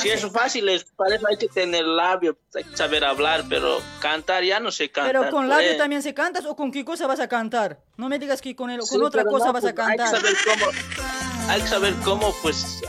[0.00, 3.80] Si eso fácil es, para eso hay que tener labio, hay que saber hablar, pero
[4.00, 5.12] cantar ya no sé cantar.
[5.12, 5.78] Pero con labio pues.
[5.78, 7.80] también se cantas o con qué cosa vas a cantar.
[7.96, 9.96] No me digas que con, el, Sí, con otra cosa no, vas a pues, Hay
[9.96, 10.20] que cantar.
[10.20, 10.70] saber cómo,
[11.48, 12.80] hay que saber cómo pues,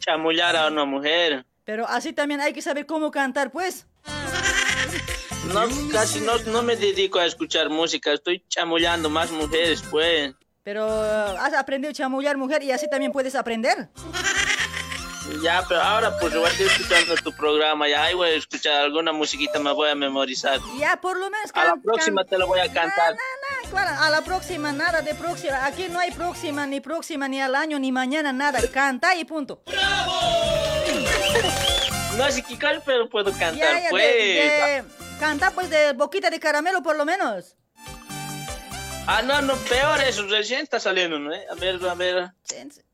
[0.00, 1.46] chamullar a una mujer.
[1.64, 3.86] Pero así también hay que saber cómo cantar, pues.
[5.52, 10.34] No, casi no, no me dedico a escuchar música, estoy chamullando más mujeres, pues.
[10.66, 13.88] Pero uh, has aprendido a chamullar, mujer, y así también puedes aprender.
[15.40, 17.88] Ya, pero ahora pues voy a estar escuchando tu programa.
[17.88, 20.58] Ya ahí voy a escuchar alguna musiquita, me voy a memorizar.
[20.76, 21.52] Ya, por lo menos...
[21.54, 23.14] A la can- próxima te lo voy a cantar.
[23.14, 25.64] Ah, claro, a la próxima, nada de próxima.
[25.66, 28.58] Aquí no hay próxima, ni próxima, ni al año, ni mañana, nada.
[28.72, 29.62] Canta y punto.
[32.16, 34.02] No así que cal, pero puedo cantar, Ya, ya, de- pues.
[34.02, 34.84] de-
[35.20, 37.54] canta pues de boquita de caramelo por lo menos.
[39.08, 41.30] Ah, no, no, peor eso, recién está saliendo, ¿no?
[41.32, 42.30] A ver, a ver.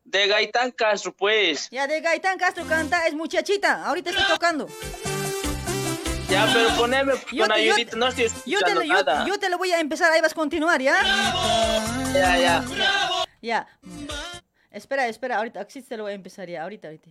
[0.04, 1.68] De Gaitán Castro, pues.
[1.70, 3.84] Ya de Gaitán Castro canta, es muchachita.
[3.86, 4.68] Ahorita estoy tocando.
[6.28, 9.24] Ya, pero poneme Yo con yo- ayudita, no estoy Yo te, lo- yo, nada.
[9.26, 10.96] yo te lo voy a empezar, ahí vas a continuar, ¿ya?
[12.14, 12.64] Ya, ya.
[13.42, 13.66] Ya.
[14.70, 17.10] Espera, espera, ahorita, aquí te lo voy a empezar ya, ahorita, ahorita.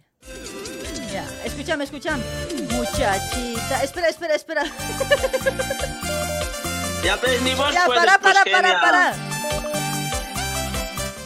[1.12, 2.24] Ya, escúchame, escúchame.
[2.72, 4.64] Muchachita, espera, espera, espera.
[7.04, 9.14] Ya ves, ni vos Ya, para, para, para, para.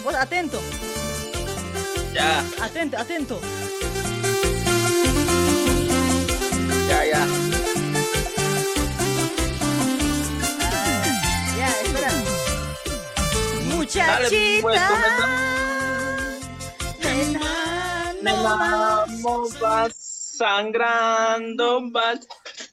[0.03, 0.61] Vos atento,
[2.13, 3.41] Ya, atento, atento.
[6.87, 7.25] ya, ya.
[11.57, 12.09] Ya, espera.
[12.09, 14.61] Dale, Muchachita.
[14.61, 14.81] pues,
[17.01, 19.93] nena, Me vamos vas
[20.37, 22.19] sangrando vas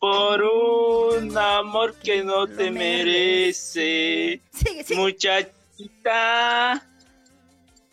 [0.02, 4.42] por un amor que no te merece.
[4.52, 5.00] Sigue, sigue.
[5.00, 6.84] Muchachita.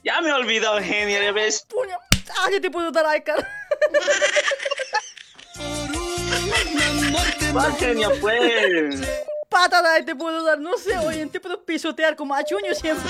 [0.03, 1.68] Ya me he olvidado, genia, ¿ya ves?
[2.36, 3.48] Ah, yo te puedo dar ahí, cara.
[7.56, 9.02] Va, genia, pues.
[9.48, 13.07] Patada te puedo dar, no sé, oye, te puedo pisotear como a Chuño siempre.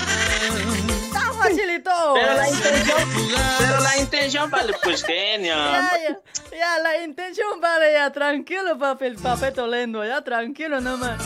[1.12, 1.90] Está facilito.
[2.14, 2.98] Pero la intención,
[3.58, 5.54] pero la intención vale, pues, genia.
[5.56, 11.20] Ya, ya, ya, la intención vale, ya, tranquilo, papel, papeto lendo, ya, tranquilo nomás.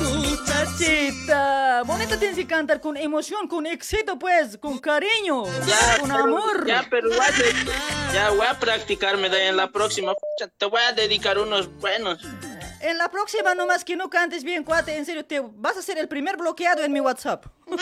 [0.00, 6.24] Muchachita, bonito tienes que cantar con emoción, con éxito, pues, con cariño, Ya, con pero-
[6.24, 6.66] amor.
[6.66, 10.12] Ya, pero voy a, ya voy a practicarme de ahí en la próxima.
[10.58, 12.22] Te voy a dedicar unos buenos.
[12.82, 15.98] En la próxima nomás que no cantes bien, cuate, en serio, te vas a ser
[15.98, 17.46] el primer bloqueado en mi WhatsApp.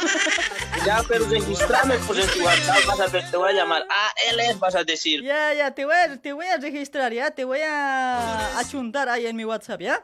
[0.86, 3.86] Ya, pero registrame pues en tu WhatsApp, vas a ver, te voy a llamar.
[4.30, 5.22] Él es, vas a decir.
[5.22, 9.26] Ya, ya, te voy a, te voy a registrar, ya, te voy a achuntar ahí
[9.26, 10.02] en mi WhatsApp, ¿ya?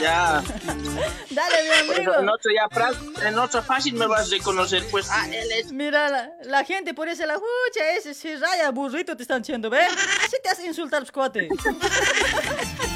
[0.00, 0.42] Ya.
[1.30, 2.14] Dale, mi amigo.
[2.14, 5.08] en otro ya en otro fácil me vas a reconocer, pues.
[5.30, 5.72] Él es.
[5.72, 9.68] Mira, la, la gente por eso la hucha, ese se raya burrito te están diciendo,
[9.68, 9.82] ¿ve?
[9.82, 11.48] Así te hace insultar, pues, cuate.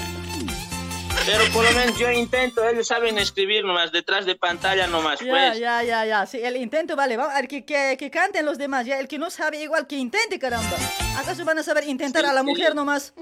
[1.27, 5.31] Pero por lo menos yo intento, ellos saben escribir nomás, detrás de pantalla nomás, Ya,
[5.31, 5.59] pues.
[5.59, 6.27] ya, ya, ya.
[6.27, 7.17] Sí, el intento, vale.
[7.17, 8.99] Vamos a ver que, que, que canten los demás, ya.
[8.99, 10.77] El que no sabe, igual que intente, caramba.
[11.19, 13.13] ¿Acaso van a saber intentar a la mujer nomás?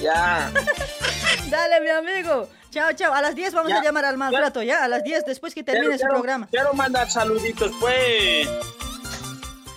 [0.00, 0.50] Ya.
[1.50, 2.48] Dale, mi amigo.
[2.70, 3.12] Chao, chao.
[3.14, 3.78] A las 10 vamos Ya.
[3.78, 4.82] a llamar al maltrato, ¿ya?
[4.82, 6.48] A las 10 después que termine Quiero- su quiero- programa.
[6.50, 8.48] Quiero mandar saluditos, pues.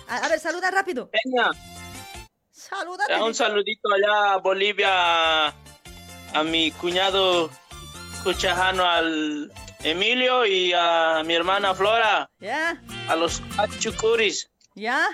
[0.08, 1.10] A, a ver, saluda rápido.
[1.22, 1.50] Genia.
[2.50, 3.04] Saluda.
[3.08, 5.54] Ya, Un saludito allá a Bolivia,
[6.34, 7.50] a mi cuñado
[8.22, 9.52] cuchajano, al
[9.82, 12.82] Emilio y a mi hermana Flora, ¿Ya?
[13.08, 13.42] a los
[13.78, 14.50] chucuris.
[14.74, 15.06] ¿Ya?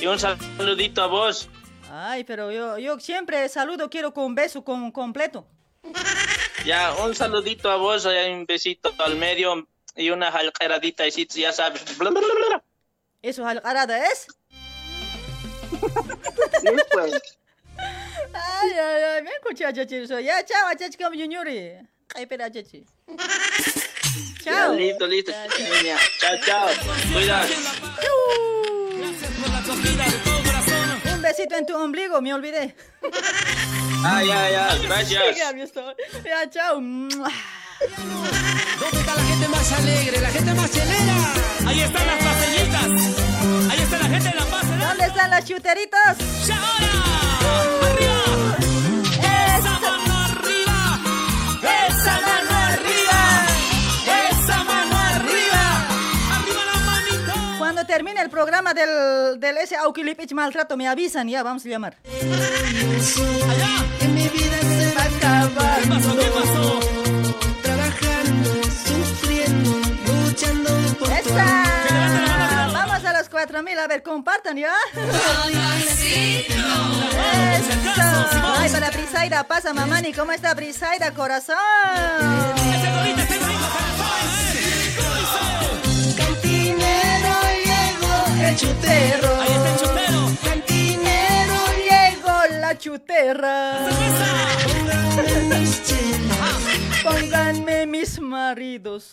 [0.00, 1.48] Y un saludito a vos.
[1.90, 5.46] Ay, pero yo, yo siempre saludo, quiero con beso con completo.
[6.64, 11.96] Ya, un saludito a vos, un besito al medio y una jalqueradita, y ya sabes.
[11.96, 12.62] Bla, bla, bla, bla.
[13.22, 14.26] ¿Eso algarada es?
[16.60, 17.38] Sí, pues.
[18.36, 20.06] Ay, ay, ay, me escuché a Chachi.
[20.24, 21.58] Ya, chao, a Chachi como Juniori.
[22.14, 22.84] Ay, espera, Chachi.
[24.44, 24.72] Ya, Chao.
[24.74, 25.32] listo, listo.
[26.20, 26.68] Chao, chao.
[27.12, 27.48] Cuidado.
[31.14, 32.74] Un besito en tu ombligo, me olvidé.
[34.04, 35.36] Ah, ya, ya, gracias.
[35.36, 35.52] Ya.
[36.24, 36.76] Ya, chao.
[36.80, 37.24] ¿Dónde
[39.00, 41.34] está la gente más alegre, la gente más chelera?
[41.66, 42.84] Ahí están las paseñitas.
[43.70, 44.64] Ahí está la gente de la paz.
[44.88, 46.16] ¿Dónde están las chuteritos?
[46.42, 46.54] ¡Esa
[58.26, 61.96] el programa del, del ese Auquilipich maltrato, me avisan, ya, vamos a llamar.
[62.04, 62.24] Allá.
[64.00, 65.80] En mi vida se va a acabar.
[65.80, 66.18] ¿Qué pasó?
[66.18, 66.80] ¿Qué pasó?
[67.62, 68.50] Trabajando,
[68.84, 69.70] sufriendo,
[70.06, 72.70] luchando por ¡Esa!
[72.72, 74.74] Vamos a los 4000, a ver, compartan, ¿ya?
[74.92, 75.12] ¡Eso!
[78.58, 81.54] Ay, para Brisaida, pasa, mamani, ¿cómo está Brisaida, corazón?
[88.56, 89.40] El chutero.
[89.40, 90.20] Ahí está el chutero.
[90.42, 91.58] Cantinero,
[91.88, 93.56] llegó la chuterra.
[97.02, 99.12] Pónganme mis maridos.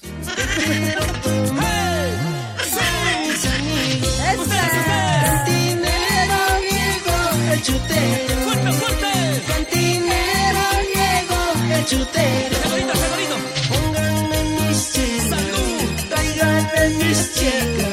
[3.22, 4.48] Mis amigos.
[5.26, 6.40] Cantinero
[6.70, 7.16] Diego,
[7.52, 8.40] el chutero.
[9.48, 11.40] Cantinero Diego,
[11.76, 12.58] el chutero.
[13.70, 15.44] Pónganme mis chelas.
[16.10, 17.93] Tráiganme mis chelas.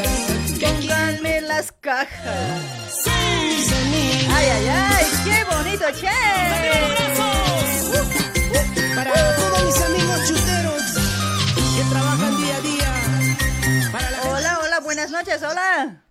[1.61, 3.07] Las cajas.
[3.07, 4.35] Amigos.
[4.35, 6.09] Ay, ay, ay, qué bonito, che.
[8.95, 10.83] Para todos mis amigos chuteros
[11.77, 12.91] que trabajan día a día.
[13.93, 16.03] Para la Hola, hola, buenas noches, hola.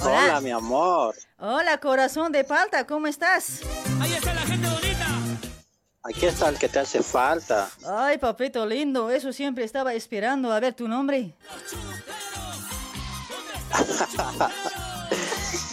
[0.00, 1.14] Hola, mi amor.
[1.38, 3.60] Hola, corazón de palta, ¿cómo estás?
[6.02, 7.70] Aquí está el que te hace falta.
[7.86, 10.52] Ay, papito lindo, eso siempre estaba esperando.
[10.52, 11.36] A ver tu nombre.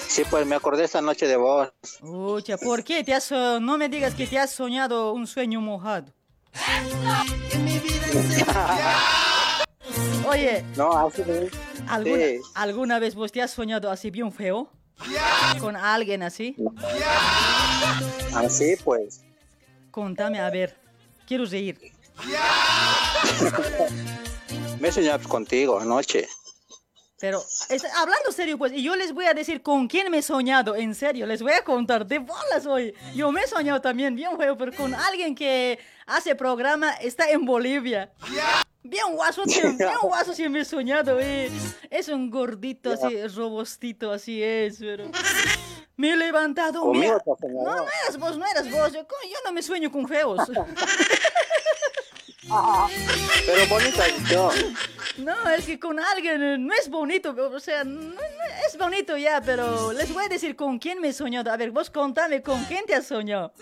[0.07, 1.69] Sí, pues me acordé esta noche de vos.
[2.01, 3.01] Ucha, ¿por qué?
[3.01, 6.11] Te has, so- no me digas que te has soñado un sueño mojado.
[10.27, 11.23] Oye, No, así.
[11.87, 12.39] ¿alguna, Sí.
[12.55, 14.69] ¿alguna vez vos te has soñado así bien feo?
[15.59, 16.55] ¿Con alguien así?
[18.35, 19.21] Así pues.
[19.91, 20.75] Contame, a ver.
[21.25, 21.79] Quiero reír.
[24.79, 26.27] Me he soñado contigo anoche.
[27.21, 27.39] Pero,
[27.69, 30.75] es- hablando serio, pues, y yo les voy a decir con quién me he soñado,
[30.75, 32.93] en serio, les voy a contar de bolas hoy.
[33.15, 35.77] Yo me he soñado también bien feo, pero con alguien que
[36.07, 38.11] hace programa, está en Bolivia.
[38.83, 41.51] Bien guaso, bien guaso sí me he soñado, eh.
[41.91, 45.05] Es un gordito así, robustito, así es, pero...
[45.97, 47.21] Me he levantado, Conmigo.
[47.53, 48.91] No, no eras vos, no eras vos.
[48.91, 50.39] Yo, yo no me sueño con feos.
[53.45, 54.49] Pero bonita yo.
[55.17, 58.19] No, es que con alguien eh, no es bonito, o sea, no- no-
[58.67, 61.51] es bonito ya, pero les voy a decir con quién me soñado.
[61.51, 63.53] A ver, vos contame, ¿con quién te has soñado?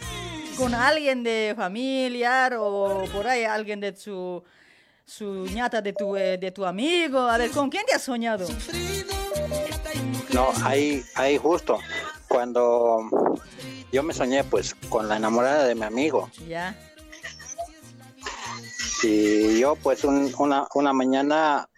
[0.58, 4.44] ¿Con alguien de familiar o por ahí alguien de su,
[5.06, 7.20] su ñata de tu, eh, de tu amigo?
[7.20, 8.48] A ver, ¿con quién te has soñado?
[10.34, 11.80] No, ahí, ahí justo.
[12.28, 13.00] Cuando
[13.92, 16.30] yo me soñé pues con la enamorada de mi amigo.
[16.48, 16.76] Ya,
[19.04, 21.70] Y yo pues un- una, una mañana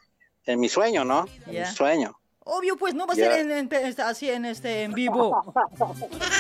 [0.45, 1.26] en mi sueño, ¿no?
[1.48, 2.18] En mi sueño.
[2.43, 3.69] obvio, pues no va a ser en,
[3.99, 5.53] así en, este, en vivo.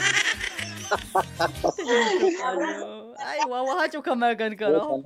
[3.19, 5.03] Ay, guau, guau, kamagan ka, no?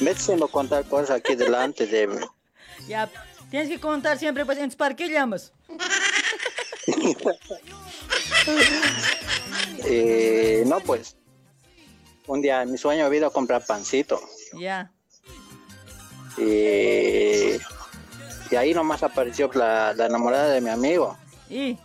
[0.00, 2.20] Me haciendo contar cosas aquí delante de mí.
[2.86, 3.10] Ya,
[3.50, 5.52] tienes que contar siempre, pues, en ¿para qué llamas?
[9.86, 11.16] Y no, pues,
[12.26, 14.20] un día en mi sueño he ido a comprar pancito.
[14.58, 14.90] Ya,
[16.36, 17.56] Y,
[18.50, 21.16] y ahí nomás apareció la, la enamorada de mi amigo.
[21.48, 21.76] y,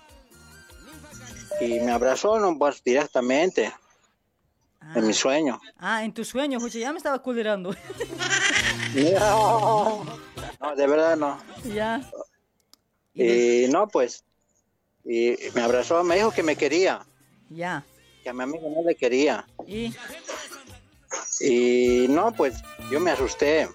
[1.62, 3.72] Y me abrazó no, pues, directamente
[4.96, 5.60] en mi sueño.
[5.78, 7.76] ah, en tu sueño, Juche, ya me estaba culerando.
[8.96, 10.04] No,
[10.62, 11.38] no, de verdad no.
[11.64, 12.02] ya,
[13.14, 14.24] Y no, pues,
[15.06, 17.06] y me abrazó, me dijo que me quería,
[17.50, 17.84] ya,
[18.24, 19.46] que a mi amigo no le quería.
[19.68, 19.94] y,
[21.40, 22.56] Y no, pues,
[22.92, 23.68] yo me asusté.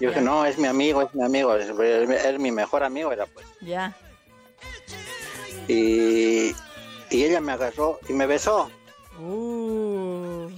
[0.00, 3.26] Yo dije, no, es mi amigo, es mi amigo, es, es mi mejor amigo, era
[3.26, 3.46] pues.
[3.60, 3.96] ya,
[5.68, 6.48] Y,
[7.10, 8.68] y ella me agarró y me besó.
[9.20, 10.48] uh,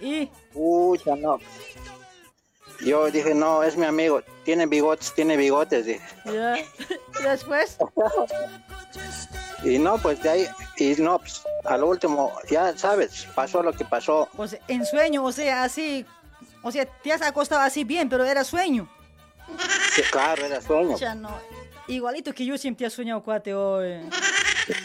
[0.00, 0.30] y,
[1.16, 1.38] no.
[2.80, 6.00] Yo dije, no, es mi amigo, tiene bigotes, tiene bigotes, dije.
[6.26, 6.64] ya, y
[7.22, 7.76] después,
[9.64, 13.84] Y no, pues de ahí, y no, pues, al último, ya sabes, pasó lo que
[13.84, 14.28] pasó.
[14.36, 16.06] pues, en sueño, o sea, así,
[16.62, 18.88] o sea, te has acostado así bien, pero era sueño.
[19.94, 20.96] Sí, claro, era sueño.
[20.98, 21.30] Ya no,
[21.88, 24.00] igualito que yo siempre he soñado, cuate, hoy.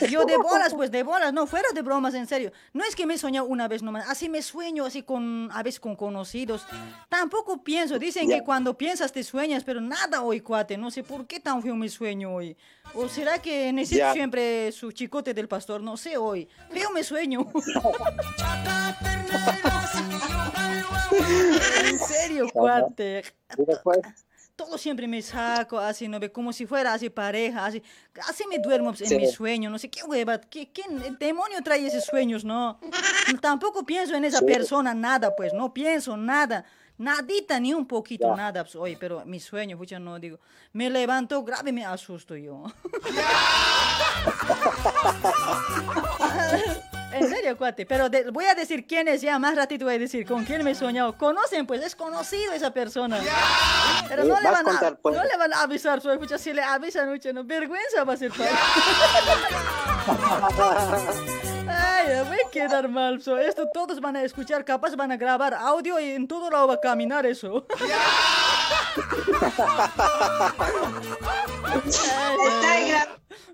[0.10, 2.52] Yo de bolas, pues de bolas, no, fuera de bromas, en serio.
[2.74, 5.64] No es que me he soñado una vez nomás, así me sueño, así con, a
[5.64, 6.66] veces con conocidos.
[7.10, 11.28] Tampoco pienso, dicen que cuando piensas te sueñas, pero nada hoy, cuate, no sé por
[11.28, 12.56] qué tan feo me sueño hoy.
[12.96, 14.14] ¿O será que necesito Ya.
[14.14, 15.82] siempre su chicote del pastor?
[15.82, 16.48] No sé hoy.
[16.70, 17.48] Feo me sueño.
[21.86, 23.24] en serio, cuate.
[23.58, 24.00] Y después,
[24.56, 26.32] Todo siempre me saco, así, ¿no ve?
[26.32, 27.82] Como si fuera así pareja, así.
[28.30, 29.18] Así me duermo en Sí.
[29.18, 30.70] mi sueño, no sé qué hueva, ¿qué,
[31.20, 32.80] demonio trae esos sueños, no?
[33.42, 34.46] Tampoco pienso en esa Sí.
[34.46, 36.66] persona, nada, pues, no pienso nada.
[37.00, 38.36] Nadita, ni un poquito, Ya.
[38.36, 40.40] nada, pues, oye, pero mi sueño, pucha, no digo,
[40.74, 42.66] me levanto grave, me asusto yo.
[47.14, 47.86] En serio, cuate.
[47.86, 49.38] Pero de- voy a decir quién es ya.
[49.40, 51.18] Más ratito voy a decir con quién me he soñado.
[51.18, 53.20] Conocen, pues es conocido esa persona.
[54.10, 55.16] Pero no Eh, le, vas a van a, contar, pues.
[55.16, 56.02] no le van a avisar.
[56.02, 57.44] Su escucha, si le avisan, mucho, no.
[57.44, 58.50] Vergüenza va a ser para
[61.68, 63.22] Ay, voy a quedar mal.
[63.22, 64.66] so, Esto todos van a escuchar.
[64.66, 67.66] Capaz van a grabar audio y en todo lado va a caminar eso.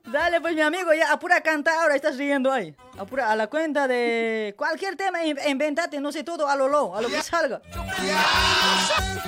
[0.05, 2.75] Dale, pues mi amigo, ya apura canta ahora, estás riendo ahí.
[2.97, 6.95] Apura a la cuenta de cualquier tema, in- inventate, no sé todo, a lo lo,
[6.95, 7.61] a lo que salga.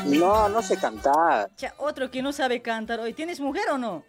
[0.05, 1.51] No, no sé cantar.
[1.55, 4.03] Cha, otro que no sabe cantar hoy, ¿tienes mujer o no?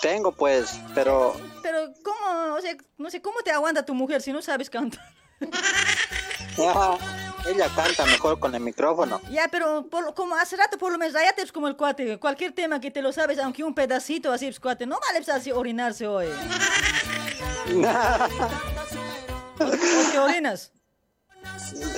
[0.00, 2.54] Tengo pues, pero Pero, ¿cómo?
[2.54, 5.02] O sea, no sé, ¿cómo te aguanta tu mujer si no sabes cantar?
[7.48, 9.20] ella canta mejor con el micrófono.
[9.30, 12.18] Ya, pero por- como hace rato por lo menos, ya te ves como el cuate,
[12.18, 15.28] cualquier tema que te lo sabes, aunque un pedacito así, pues, cuate, no vale pues,
[15.28, 16.26] así orinarse hoy.
[19.58, 20.72] ¿O, o te orinas?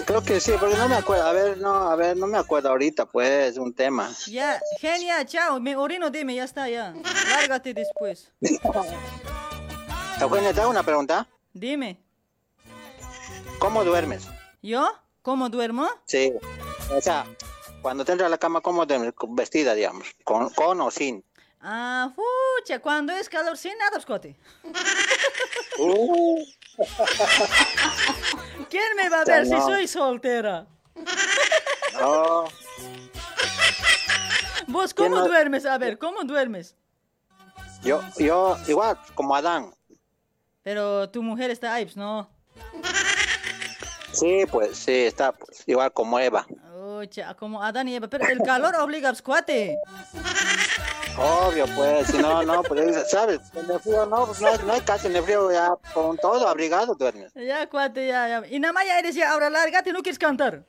[0.07, 1.25] Creo que sí, porque no me acuerdo.
[1.27, 4.11] A ver, no, a ver, no me acuerdo ahorita, pues, un tema.
[4.27, 6.95] Ya, genia, chao, me orino, dime, ya está, ya.
[7.31, 8.31] Lárgate después.
[8.41, 11.27] Te hago una pregunta.
[11.53, 12.01] Dime,
[13.59, 14.27] ¿Cómo duermes?
[14.63, 14.89] ¿yo?
[15.29, 15.87] ¿Cómo duermo?
[16.07, 16.33] Sí.
[16.91, 17.27] O sea,
[17.83, 19.13] cuando te entras a la cama, ¿cómo duermes?
[19.13, 20.09] Con- Vestida, digamos.
[20.25, 21.23] Con, con o sin.
[21.61, 24.35] Ah, fucha, cuando es calor sin nada, cuate.
[25.81, 26.43] Uh,
[28.71, 29.67] ¿Quién me va a ver si no.
[29.67, 30.67] soy soltera?
[32.01, 32.45] no.
[34.67, 35.67] ¿Vos ¿Quién cómo no- duermes?
[35.67, 36.75] A ver, ¿cómo duermes?
[37.83, 39.75] Yo, yo, igual, como Adán.
[40.63, 42.31] Pero tu mujer está ahí, pues, no.
[44.19, 46.47] Sí, pues, sí, está pues, igual como Eva.
[46.75, 48.09] Ucha, como Adán y Eva.
[48.09, 49.79] Pero el calor obliga, pues, cuate.
[51.17, 53.41] Obvio, pues, si no, no, pues, ¿sabes?
[53.55, 56.47] En el frío no, pues, no, no hay casi en el frío, ya con todo
[56.47, 57.33] abrigado duermes.
[57.35, 58.47] Ya, cuate, ya, ya.
[58.49, 60.65] Y nada más ya eres ya, ahora lárgate, no quieres cantar.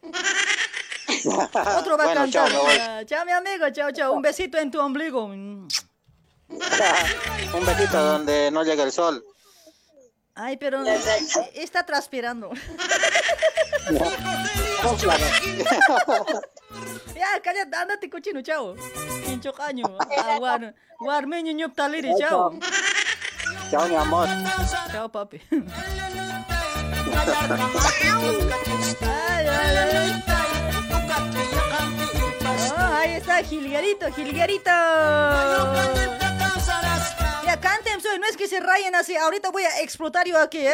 [1.78, 2.78] Otro va a Bueno, chao, cantar.
[2.78, 4.14] Ya, Chao, mi amigo, chao, chao.
[4.14, 5.26] Un besito en tu ombligo.
[5.26, 5.68] Un
[7.66, 9.24] besito donde no llega el sol.
[10.36, 10.84] Ay, pero
[11.54, 12.50] está transpirando.
[17.16, 18.76] Ya, cállate, ándate, cochino, chao.
[19.26, 19.86] Pincho caño.
[20.34, 22.54] Aguar, guarmeño, ñop taliri, chao.
[23.72, 24.28] Chao, mi amor.
[24.92, 25.42] Chao, papi.
[29.02, 30.24] Ay, ay, ay.
[32.72, 34.72] Oh, ahí está, Gilguerito, Gilguerito.
[37.46, 39.16] Ya, canten, soy, no es que se rayen así.
[39.16, 40.74] Ahorita voy a explotar yo aquí, ¿eh?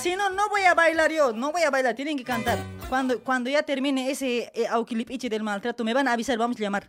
[0.00, 2.58] Si no, no voy a bailar yo, no voy a bailar, tienen que cantar.
[2.88, 6.60] Cuando, cuando ya termine ese eh, auquilipiche del maltrato, me van a avisar, vamos a
[6.60, 6.88] llamar.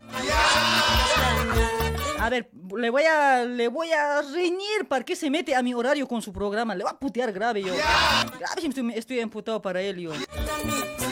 [2.19, 5.73] A ver, le voy a, le voy a reñir para que se mete a mi
[5.73, 6.75] horario con su programa.
[6.75, 7.73] Le voy a putear grave yo.
[7.73, 10.11] Grave estoy, estoy emputado para él yo.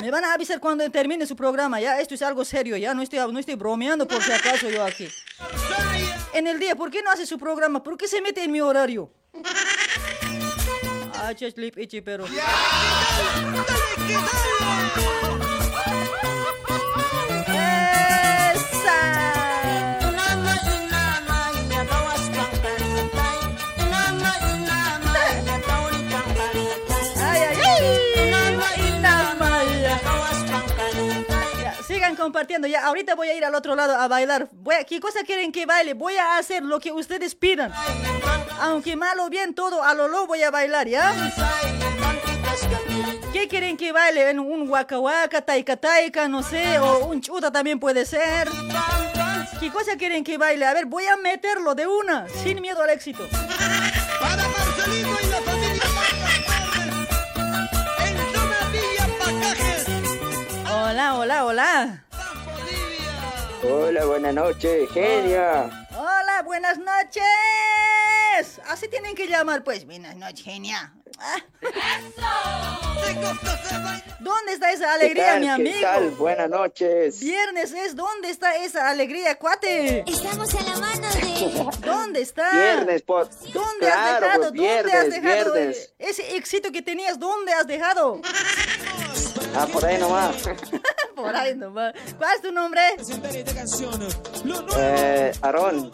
[0.01, 1.99] Me van a avisar cuando termine su programa, ya.
[1.99, 2.93] Esto es algo serio, ya.
[2.93, 5.07] No estoy, no estoy bromeando por si acaso yo aquí.
[6.33, 7.81] En el día, ¿por qué no hace su programa?
[7.81, 9.11] ¿Por qué se mete en mi horario?
[11.27, 12.25] H-H-Lip Ichi pero...
[12.27, 12.47] Yeah!
[32.27, 32.67] Compartiendo.
[32.67, 34.49] Ya, ahorita voy a ir al otro lado a bailar.
[34.51, 35.93] Voy a- ¿Qué cosa quieren que baile?
[35.93, 37.71] Voy a hacer lo que ustedes pidan.
[38.59, 41.13] Aunque mal o bien todo, a lo lo voy a bailar, ¿ya?
[43.31, 44.29] ¿Qué quieren que baile?
[44.29, 48.49] ¿En Un waka waka, taika taika, no sé, o un chuta también puede ser.
[49.61, 50.65] ¿Qué cosa quieren que baile?
[50.65, 53.25] A ver, voy a meterlo de una, sin miedo al éxito.
[54.19, 55.83] Para Marcelino y la familia
[58.05, 59.85] En Zona Villa Pacajes.
[60.69, 62.06] Hola, hola, hola.
[63.69, 65.86] Hola, buenas noches, genia.
[65.99, 67.23] Hola, buenas noches.
[68.67, 69.83] Así tienen que llamar, pues.
[69.83, 70.93] Buenas noches, genia.
[71.17, 71.37] Ah.
[74.19, 75.75] ¿Dónde está esa alegría, ¿Qué mi amigo?
[75.75, 76.11] ¿Qué tal?
[76.11, 77.19] Buenas noches.
[77.19, 80.03] Viernes es, ¿dónde está esa alegría, cuate?
[80.05, 81.71] Estamos a la mano de...
[81.87, 82.51] ¿Dónde está?
[82.51, 83.27] Viernes, por...
[83.51, 84.39] ¿Dónde claro, has dejado?
[84.39, 85.93] pues, ¿Dónde has viernes, dejado viernes.
[85.97, 87.17] ese éxito que tenías?
[87.17, 88.21] ¿Dónde has dejado?
[89.55, 90.35] Ah, por ahí nomás.
[91.15, 91.93] Por ahí nomás.
[92.15, 92.79] ¿Cuál es tu nombre?
[94.77, 95.86] Eh, Aarón.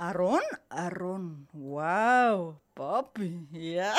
[0.00, 0.40] ¿Aarón?
[0.70, 1.46] Aarón.
[1.52, 2.58] Wow.
[2.72, 3.46] Papi.
[3.52, 3.92] Ya.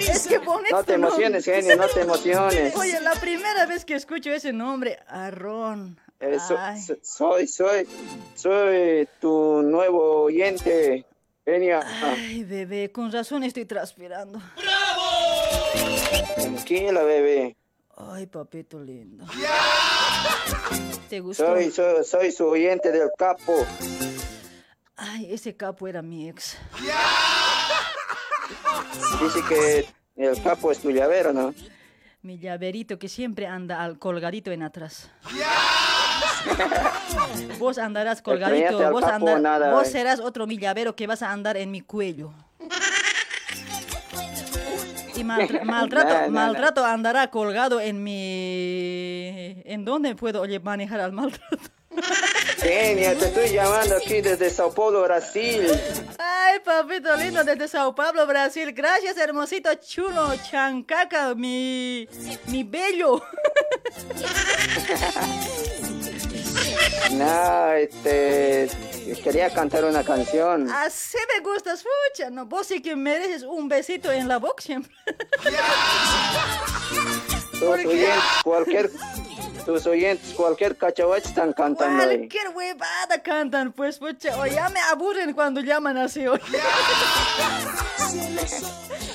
[0.00, 0.74] es que bonito.
[0.76, 2.74] No te emociones, genio, no te emociones.
[2.74, 6.00] Oye, la primera vez que escucho ese nombre, Aarón.
[6.18, 6.80] Eh, so- Ay.
[6.82, 7.86] so- soy, soy,
[8.34, 11.06] soy tu nuevo oyente,
[11.46, 11.80] Enia.
[12.02, 14.40] Ay, bebé, con razón estoy transpirando.
[16.34, 17.56] Tranquila, bebé.
[17.96, 19.24] Ay, papito lindo.
[21.08, 21.46] ¿Te gustó?
[21.46, 23.64] Soy, soy, soy su oyente del capo.
[24.96, 26.56] Ay, ese capo era mi ex.
[29.20, 29.86] Dice que
[30.16, 31.54] el capo es tu llavero, ¿no?
[32.22, 35.10] Mi llaverito que siempre anda al colgadito en atrás.
[37.58, 39.90] Vos andarás colgadito, vos, capo, andar- nada, vos eh.
[39.90, 42.32] serás otro mi llavero que vas a andar en mi cuello.
[45.24, 49.62] Y maltrato, No, maltrato andará colgado en mi...
[49.64, 51.58] ¿En dónde puedo oye, manejar al maltrato?
[52.62, 55.66] Enia, te estoy llamando aquí desde Sao Paulo, Brasil.
[56.18, 58.72] Ay, papito lindo, desde Sao Paulo, Brasil.
[58.72, 62.08] Gracias, hermosito chulo, chancaca, mi,
[62.46, 63.22] mi bello.
[67.12, 68.68] No, este,
[69.22, 70.70] quería cantar una canción.
[70.70, 72.30] Así me gusta, escucha.
[72.30, 74.92] No, vos sí que mereces un besito en la boca siempre.
[77.52, 78.90] Tus oyentes, cualquier,
[79.64, 82.18] tus oyentes, cualquier cachahuach están cantando ahí.
[82.18, 84.38] Cualquier huevada cantan, pues, pucha.
[84.38, 86.26] O ya me aburren cuando llaman así.
[86.26, 86.42] oye.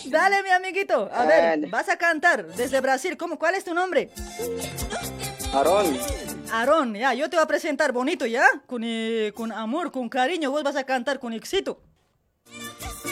[0.05, 1.09] Dale, mi amiguito.
[1.13, 3.17] A ver, vas a cantar desde Brasil.
[3.17, 3.37] ¿Cómo?
[3.37, 4.09] ¿Cuál es tu nombre?
[5.53, 5.97] Aarón,
[6.51, 8.45] Aarón, ya, yo te voy a presentar bonito, ¿ya?
[8.65, 11.81] Con, eh, con amor, con cariño, vos vas a cantar con éxito.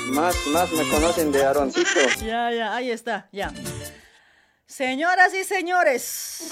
[0.08, 1.90] más, más me conocen de Aaroncito.
[2.26, 3.54] Ya, ya, ahí está, ya.
[4.66, 6.50] Señoras y señores,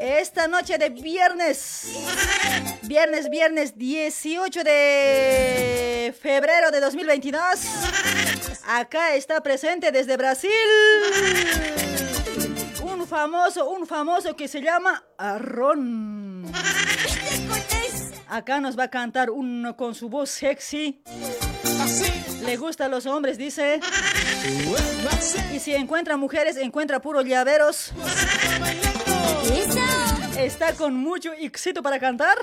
[0.00, 1.94] esta noche de viernes,
[2.82, 7.40] viernes, viernes 18 de febrero de 2022,
[8.66, 10.50] acá está presente desde Brasil
[13.08, 16.44] famoso, un famoso que se llama Arrón.
[18.28, 21.02] Acá nos va a cantar uno con su voz sexy.
[22.44, 23.80] Le gusta a los hombres, dice.
[25.52, 27.92] Y si encuentra mujeres, encuentra puros llaveros.
[30.38, 32.38] Está con mucho éxito para cantar.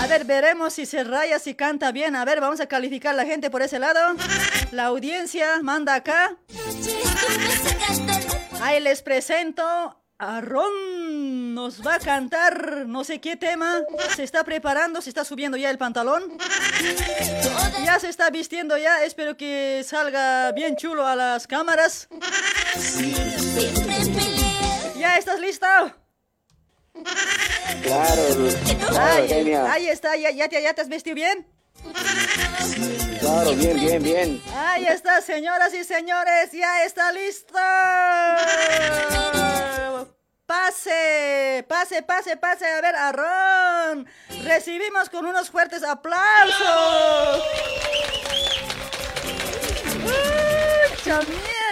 [0.00, 2.14] A ver, veremos si se raya, si canta bien.
[2.14, 4.16] A ver, vamos a calificar la gente por ese lado.
[4.70, 6.36] La audiencia manda acá.
[8.62, 9.64] Ahí les presento
[10.18, 11.52] a Ron.
[11.54, 13.80] Nos va a cantar no sé qué tema.
[14.14, 16.38] Se está preparando, se está subiendo ya el pantalón.
[17.84, 19.02] Ya se está vistiendo ya.
[19.04, 22.08] Espero que salga bien chulo a las cámaras.
[24.96, 25.96] ¿Ya estás lista?
[27.82, 28.22] Claro,
[28.88, 29.66] claro, Ahí, genial.
[29.70, 31.46] ahí está, ya, ya, te, ya te has vestido bien.
[33.20, 34.42] Claro, bien, bien, bien.
[34.54, 38.36] Ahí está, señoras y señores, ya está lista.
[40.46, 42.66] Pase, pase, pase, pase.
[42.66, 44.06] A ver, Arrón.
[44.42, 47.44] Recibimos con unos fuertes aplausos.
[50.92, 51.20] ¡Ucha,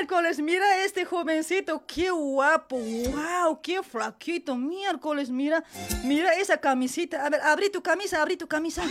[0.09, 0.41] miércoles!
[0.41, 5.63] Mira este jovencito, qué guapo, wow, qué flaquito, miércoles, mira,
[6.05, 7.27] mira esa camisita.
[7.27, 8.83] A ver, abrí tu camisa, abrí tu camisa.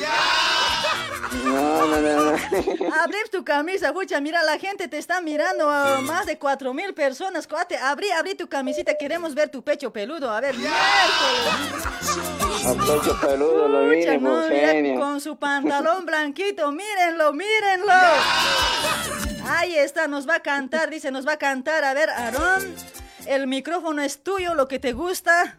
[1.43, 2.95] No, no, no, no.
[3.01, 6.93] Abrí tu camisa, pucha, mira, la gente te está mirando, ah, más de cuatro mil
[6.93, 10.77] personas, cuate, abrí, abrí tu camisita, queremos ver tu pecho peludo, a ver, miércoles.
[12.65, 14.99] A pecho peludo, lo Pucha, mínimo, no, mira, genia.
[14.99, 17.91] con su pantalón blanquito, mírenlo, mírenlo.
[19.49, 21.83] Ahí está, nos va a cantar, dice, nos va a cantar.
[21.83, 22.75] A ver, Aarón,
[23.25, 25.57] el micrófono es tuyo, lo que te gusta.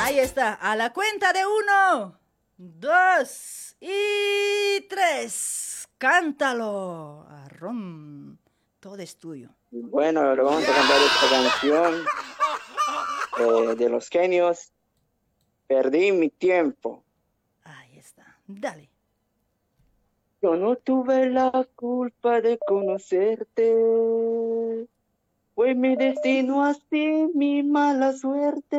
[0.00, 2.18] Ahí está, a la cuenta de uno,
[2.56, 5.88] dos y tres.
[5.98, 8.38] Cántalo, Aarón,
[8.80, 9.50] todo es tuyo.
[9.70, 12.04] Bueno, le vamos a cantar esta canción
[13.38, 14.72] eh, de los genios.
[15.66, 17.04] Perdí mi tiempo.
[18.58, 18.89] Dale.
[20.42, 23.74] Yo no tuve la culpa de conocerte.
[25.54, 28.78] Fue mi destino así, mi mala suerte.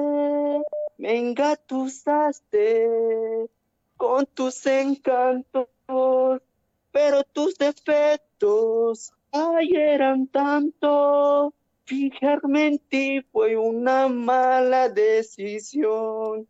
[0.98, 2.90] Me engatusaste
[3.96, 5.68] con tus encantos,
[6.92, 11.54] pero tus defectos ay eran tanto.
[11.86, 16.48] Fijarme en ti fue una mala decisión,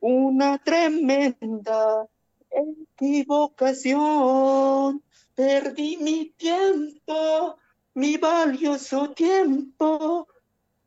[0.00, 2.06] una tremenda
[2.54, 5.02] equivocación.
[5.34, 7.58] Perdí mi tiempo,
[7.94, 10.28] mi valioso tiempo.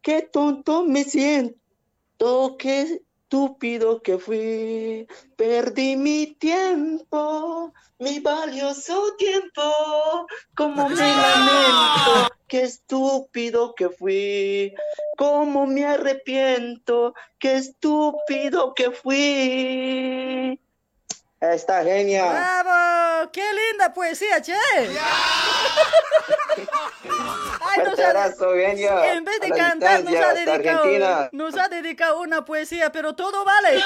[0.01, 5.05] Qué tonto me siento, qué estúpido que fui.
[5.35, 10.25] Perdí mi tiempo, mi valioso tiempo.
[10.55, 14.73] Como me lamento qué estúpido que fui.
[15.17, 20.57] Cómo me arrepiento, qué estúpido que fui.
[21.39, 22.31] Esta genia.
[22.31, 23.29] ¡Bravo!
[23.31, 24.53] ¡Qué linda poesía, che!
[27.61, 29.13] Ay, nos ha- abrazo, genia.
[29.13, 31.29] En vez de cantar, nos ha, dedicado, Argentina.
[31.31, 33.83] nos ha dedicado una poesía, pero todo vale.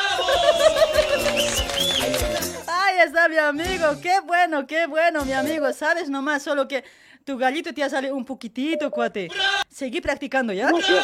[2.67, 3.99] Ay, está mi amigo.
[4.01, 5.73] Qué bueno, qué bueno, mi amigo.
[5.73, 6.85] Sabes nomás, solo que
[7.25, 9.27] tu gallito te ha salido un poquitito, cuate.
[9.69, 10.69] Seguí practicando, ¿ya?
[10.69, 11.03] Emoción,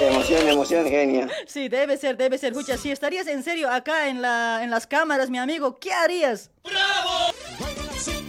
[0.00, 1.28] emoción, emoción, genia.
[1.46, 2.52] Sí, debe ser, debe ser.
[2.52, 6.50] Escucha, si estarías en serio acá en, la, en las cámaras, mi amigo, ¿qué harías?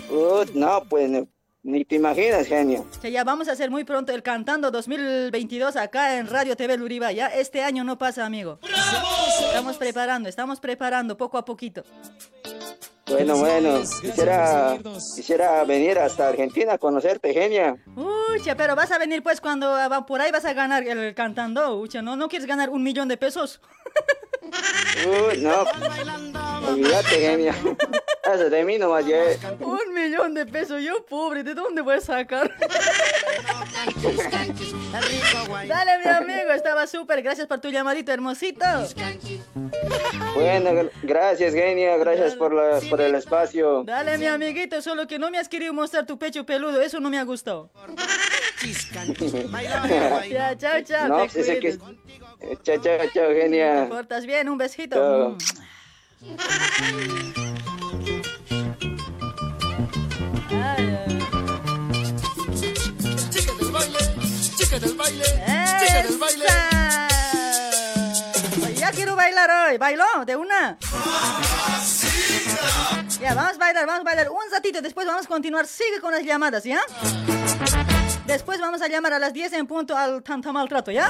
[0.10, 1.28] Uh, no, pues ni,
[1.64, 2.86] ni te imaginas, genio.
[3.02, 7.12] Que ya vamos a hacer muy pronto el Cantando 2022 acá en Radio TV Luriba.
[7.12, 8.60] Ya este año no pasa, amigo.
[9.48, 11.84] Estamos preparando, estamos preparando poco a poquito.
[13.12, 14.78] Bueno, bueno, quisiera,
[15.16, 17.76] quisiera venir hasta Argentina a conocerte, genia.
[17.96, 21.78] Ucha, pero vas a venir pues cuando va- por ahí vas a ganar el cantando.
[21.80, 23.62] Ucha, ¿no, ¿no quieres ganar un millón de pesos?
[25.06, 25.64] Uh, no,
[26.68, 27.56] olvídate, genia.
[28.24, 29.18] Eso de mí nomás, ya.
[29.60, 32.56] Un millón de pesos, yo pobre, ¿de dónde voy a sacar?
[35.68, 37.22] Dale, mi amigo, estaba súper.
[37.24, 38.66] Gracias por tu llamadito, hermosito.
[40.36, 43.84] Bueno, gr- gracias, genia, gracias por, la, por el espacio.
[43.86, 47.10] Dale, mi amiguito, solo que no me has querido mostrar tu pecho peludo, eso no
[47.10, 47.72] me ha gustado.
[50.30, 51.08] Ya, chao, chao.
[51.08, 51.78] No, te pues que...
[52.64, 53.88] Chao, chao, chao, Te genia.
[53.90, 54.96] portas bien, un besito.
[54.96, 55.38] Chao.
[64.62, 66.46] Chica del baile, chica del baile.
[66.46, 67.08] ¡Esa!
[68.76, 69.78] Ya quiero bailar hoy.
[69.78, 70.06] ¿Bailó?
[70.26, 70.78] ¿De una?
[73.20, 74.82] Ya, vamos a bailar, vamos a bailar un ratito.
[74.82, 75.66] Después vamos a continuar.
[75.68, 76.80] Sigue con las llamadas, ¿ya?
[78.26, 81.10] Después vamos a llamar a las 10 en punto al tanta maltrato, ¿ya?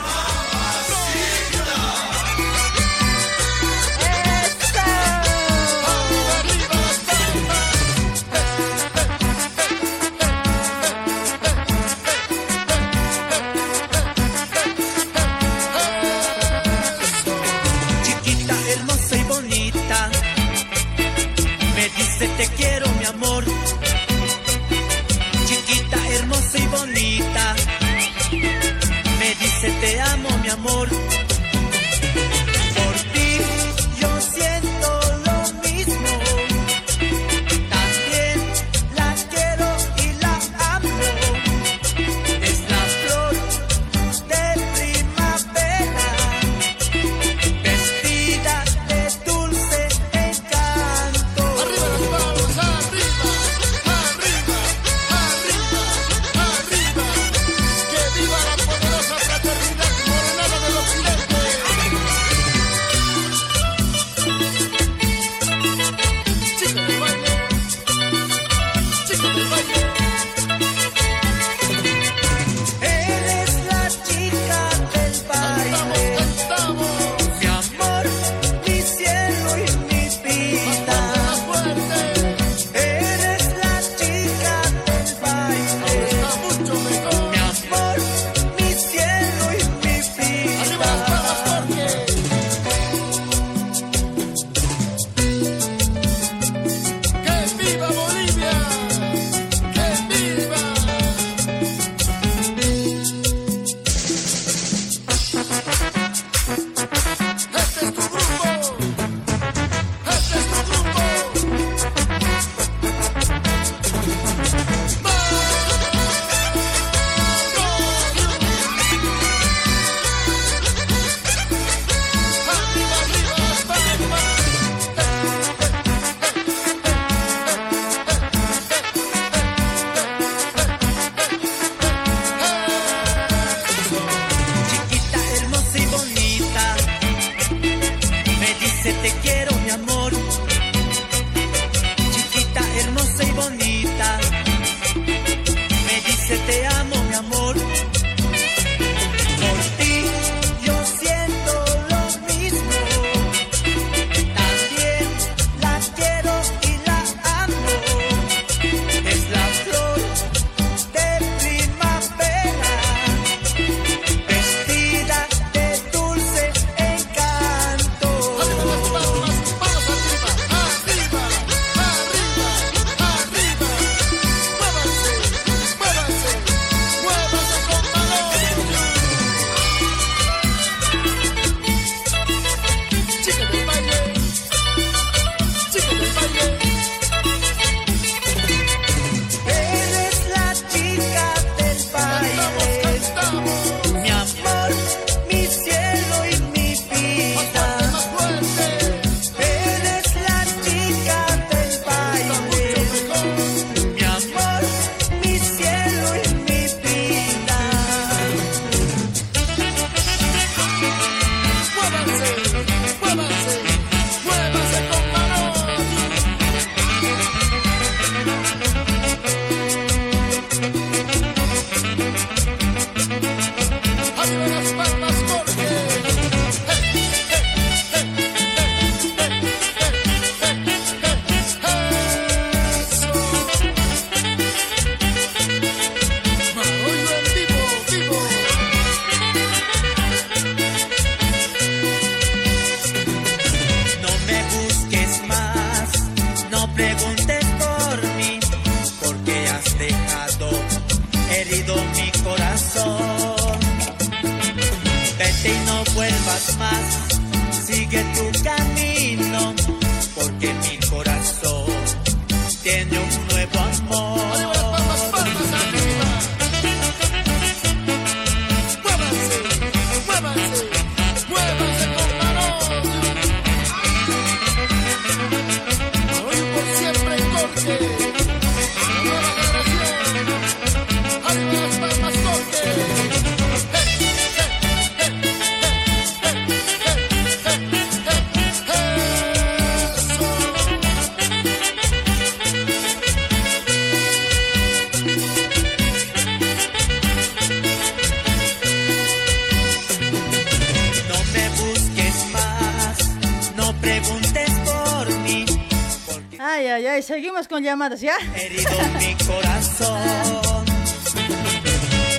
[307.52, 308.16] Con llamadas, ¿ya?
[308.36, 310.66] herido mi corazón.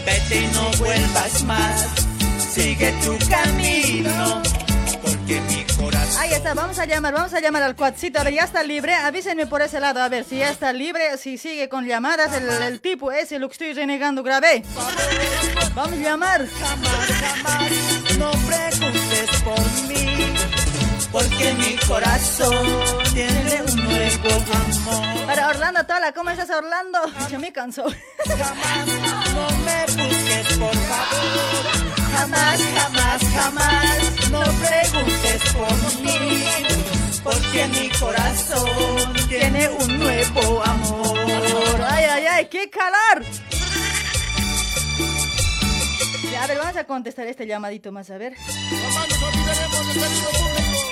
[0.05, 1.87] Vete y no vuelvas más,
[2.53, 4.43] sigue tu camino,
[5.01, 6.21] porque mi corazón.
[6.23, 8.19] Ahí está, vamos a llamar, vamos a llamar al cuatcito.
[8.19, 11.39] Ahora ya está libre, avísenme por ese lado, a ver si ya está libre, si
[11.39, 14.63] sigue con llamadas, el, el tipo ese, lo que estoy renegando, grabé.
[15.75, 16.47] Vamos a llamar.
[18.19, 20.35] No preguntes por mí,
[21.11, 22.67] porque mi corazón
[23.15, 25.22] tiene un nuevo amor.
[26.15, 26.99] ¿Cómo estás Orlando?
[27.31, 27.85] Ya me cansó.
[27.85, 31.65] No me busques, por favor.
[32.13, 34.31] Jamás, jamás, jamás.
[34.31, 36.45] No preguntes por mí.
[37.23, 41.19] Porque mi corazón tiene un nuevo amor.
[41.89, 43.25] Ay, ay, ay, qué calor.
[46.31, 48.35] Ya, a ver, vamos a contestar este llamadito más, a ver.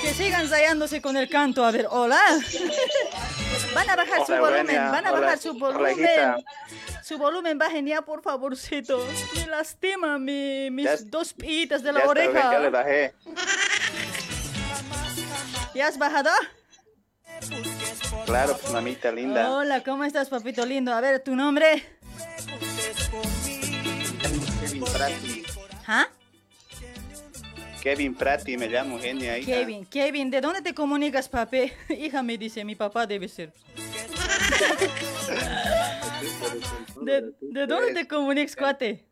[0.01, 2.21] Que sigan ensayándose con el canto, a ver, hola.
[3.73, 4.91] Van a bajar su volumen, Eugenia.
[4.91, 6.45] van a Hola, bajar su volumen.
[7.03, 9.05] Su volumen bajen ya, por favorcito.
[9.35, 12.51] Me lastima mi, mis Ya- dos pitas de la Ya está, oreja.
[12.53, 13.13] ya le bajé.
[15.73, 16.29] ¿Ya has bajado?
[18.25, 19.49] Claro, pues mamita linda.
[19.51, 20.93] Hola, ¿cómo estás, papito lindo?
[20.93, 21.83] A ver, ¿tu nombre?
[25.87, 26.07] ¿Ah?
[27.81, 29.37] Kevin Prati me llamo, genia.
[29.37, 29.51] hija.
[29.51, 31.71] Kevin, Kevin, ¿de dónde te comunicas, papi?
[31.89, 33.51] Hija me dice, mi papá debe ser.
[37.01, 39.05] ¿De, de dónde te comunicas, cuate?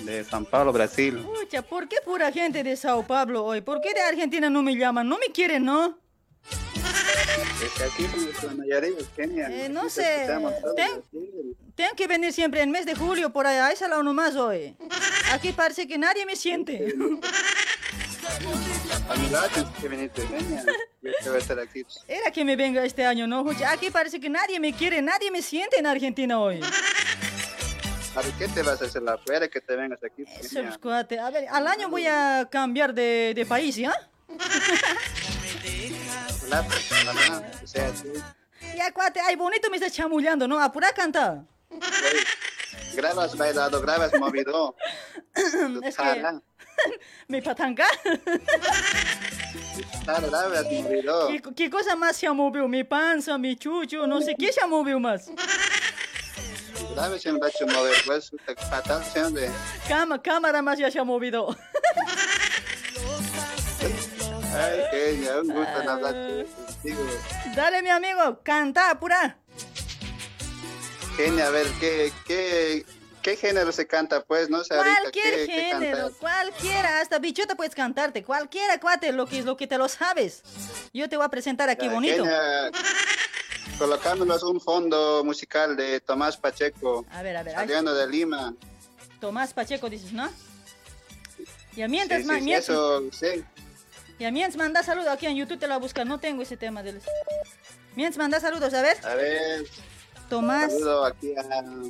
[0.00, 1.18] De San Pablo, Brasil.
[1.18, 3.60] Pucha, ¿por qué pura gente de Sao Paulo hoy?
[3.62, 5.08] ¿Por qué de Argentina no me llaman?
[5.08, 5.98] No me quieren, ¿no?
[7.60, 9.48] Desde aquí, pues, la mayoría, genia.
[9.48, 10.26] Eh, no sé.
[10.76, 11.56] Ten-.
[11.74, 13.70] Tengo que venir siempre en mes de julio por allá.
[13.72, 14.76] Esa la nomás hoy.
[15.32, 16.94] Aquí parece que nadie me siente.
[19.08, 19.48] A a.
[22.08, 23.44] Era que me venga este año, ¿no?
[23.66, 26.60] Aquí parece que nadie me quiere, nadie me siente en Argentina hoy.
[28.14, 30.22] A ver, ¿qué te vas a hacer la fuera que te vengas aquí?
[30.38, 31.18] Eso, pues, cuate.
[31.18, 33.92] A ver, al año voy a cambiar de, de país, ¿ya?
[36.38, 36.46] Tú
[38.76, 40.60] Ya, cuate, ay, bonito me está chamullando, ¿no?
[40.60, 41.44] Apura a cantar.
[42.94, 44.76] Grabas bailado, grabas movido.
[45.82, 46.02] Es que
[47.28, 47.86] mi patanga.
[51.28, 52.68] ¿Qué, qué cosa más se ha movido?
[52.68, 55.30] Mi panza, mi chucho, no sé qué se ha movido más.
[58.06, 58.30] Pues.
[59.88, 61.56] Cama, cámara más ya se ha movido.
[64.54, 67.06] Ay, genia, un gusto hablar contigo.
[67.56, 69.38] Dale, mi amigo, canta, apura.
[71.16, 72.86] Genia, a ver, ¿qué, qué,
[73.22, 74.22] qué género se canta?
[74.24, 79.26] Pues, no sé ahorita Cualquier qué, género, cualquiera, hasta bichota puedes cantarte, cualquiera, cuate, lo
[79.26, 80.42] que, lo que te lo sabes.
[80.92, 82.24] Yo te voy a presentar aquí Ya, bonito.
[82.24, 82.70] Genia,
[83.78, 88.54] colocándonos un fondo musical de Tomás Pacheco, A ver, a ver, saliendo de Lima.
[89.20, 90.30] Tomás Pacheco dices, ¿no?
[91.76, 93.44] Y a Sí, mientras, sí, sí, mientras, eso, sí.
[94.18, 96.42] y a mientras manda saludos aquí en YouTube te lo voy a buscar, no tengo
[96.42, 97.00] ese tema del...
[97.96, 98.96] Mientras manda saludos, a ver.
[99.04, 99.64] A ver,
[100.32, 101.82] Tomás, saludo aquí a lo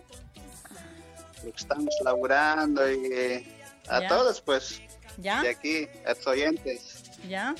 [1.44, 3.46] que estamos laburando y
[3.88, 4.08] a Ya.
[4.08, 4.80] todos, pues,
[5.18, 5.42] ¿ya?
[5.42, 7.04] de aquí, a tus oyentes.
[7.28, 7.54] ¿Ya?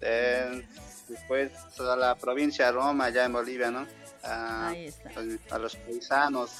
[0.00, 0.66] Eh,
[1.06, 3.86] después a la provincia de Roma, allá en Bolivia, ¿no?
[4.24, 5.10] A, Ahí está.
[5.54, 6.50] a los paisanos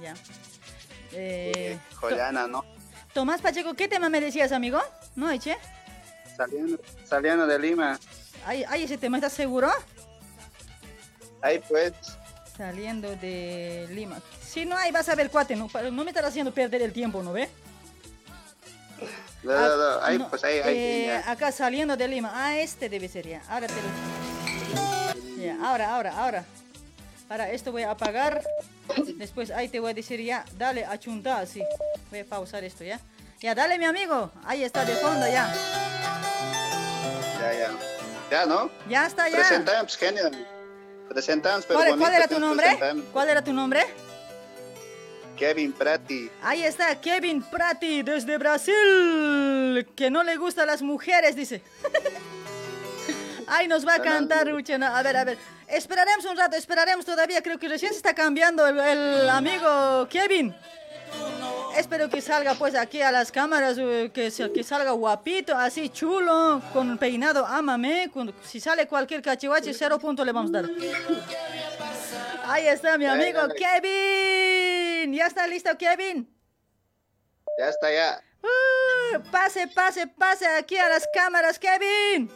[0.00, 0.14] Ya.
[1.12, 2.64] Eh, Joyana, ¿no?
[3.12, 4.80] Tomás Pacheco, ¿qué tema me decías, amigo?
[5.14, 5.58] ¿No, Eche?
[6.38, 7.98] Saliendo, saliendo de Lima.
[8.46, 9.70] Ay, ay, ese tema, ¿estás seguro?
[11.42, 11.92] Ahí pues,
[12.56, 14.20] Saliendo de Lima.
[14.46, 15.68] Si no, ahí vas a ver, cuate, no,
[16.04, 17.48] me estás haciendo perder el tiempo, ¿no ve?
[19.42, 22.30] no, no, no, ahí No, pues, ahí, ahí, eh, acá saliendo de Lima.
[22.34, 23.42] Ah, este debe ser ya.
[23.48, 25.42] Ahora te lo...
[25.42, 26.44] Ya, ahora, ahora, ahora.
[27.28, 28.42] Para esto voy a apagar.
[29.16, 31.62] Después ahí te voy a decir ya, dale, achunta, así.
[32.10, 33.00] Voy a pausar esto, ¿ya?
[33.40, 34.30] Ya, dale, mi amigo.
[34.44, 35.50] Ahí está de fondo, ya.
[37.40, 37.70] Ya, ya.
[38.30, 38.70] Ya, ¿no?
[38.86, 39.36] Ya está, ya.
[39.38, 40.59] Presentamos, genial.
[41.10, 42.78] Presentamos, pero ¿Cuál, cuál era tu nombre?
[43.12, 43.84] ¿Cuál era tu nombre?
[45.36, 46.30] Kevin Prati.
[46.40, 51.62] Ahí está Kevin Prati desde Brasil, que no le gustan las mujeres, dice.
[53.48, 54.96] Ay, nos va a cantar, Luciana.
[54.96, 55.36] A ver, a ver.
[55.66, 57.42] Esperaremos un rato, esperaremos todavía.
[57.42, 60.54] Creo que recién se está cambiando el, el amigo Kevin.
[61.76, 66.98] Espero que salga pues aquí a las cámaras, eh, que, salga guapito, así chulo, con
[66.98, 68.10] peinado, ámame.
[68.12, 70.70] con- si sale cualquier cachivache, cero punto le vamos a dar.
[72.44, 75.12] Ahí está mi amigo Kevin.
[75.14, 76.28] ¿Ya está listo, Kevin?
[77.58, 78.20] Ya está, ya.
[78.42, 82.30] Uh, pase, pase, pase aquí a las cámaras, Kevin.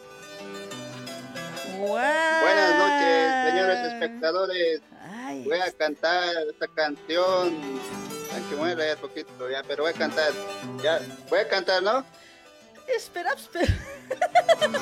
[1.77, 4.81] Buenas noches, señores espectadores.
[5.43, 7.53] Voy a cantar esta canción.
[8.35, 10.33] Aunque voy a leer poquito ya, pero voy a cantar.
[10.83, 10.99] Ya,
[11.29, 12.05] voy a cantar, ¿no?
[12.87, 13.73] Espera, espera.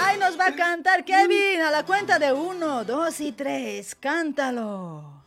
[0.00, 3.94] Ay, nos va a cantar Kevin a la cuenta de uno, dos y tres.
[3.94, 5.22] Cántalo.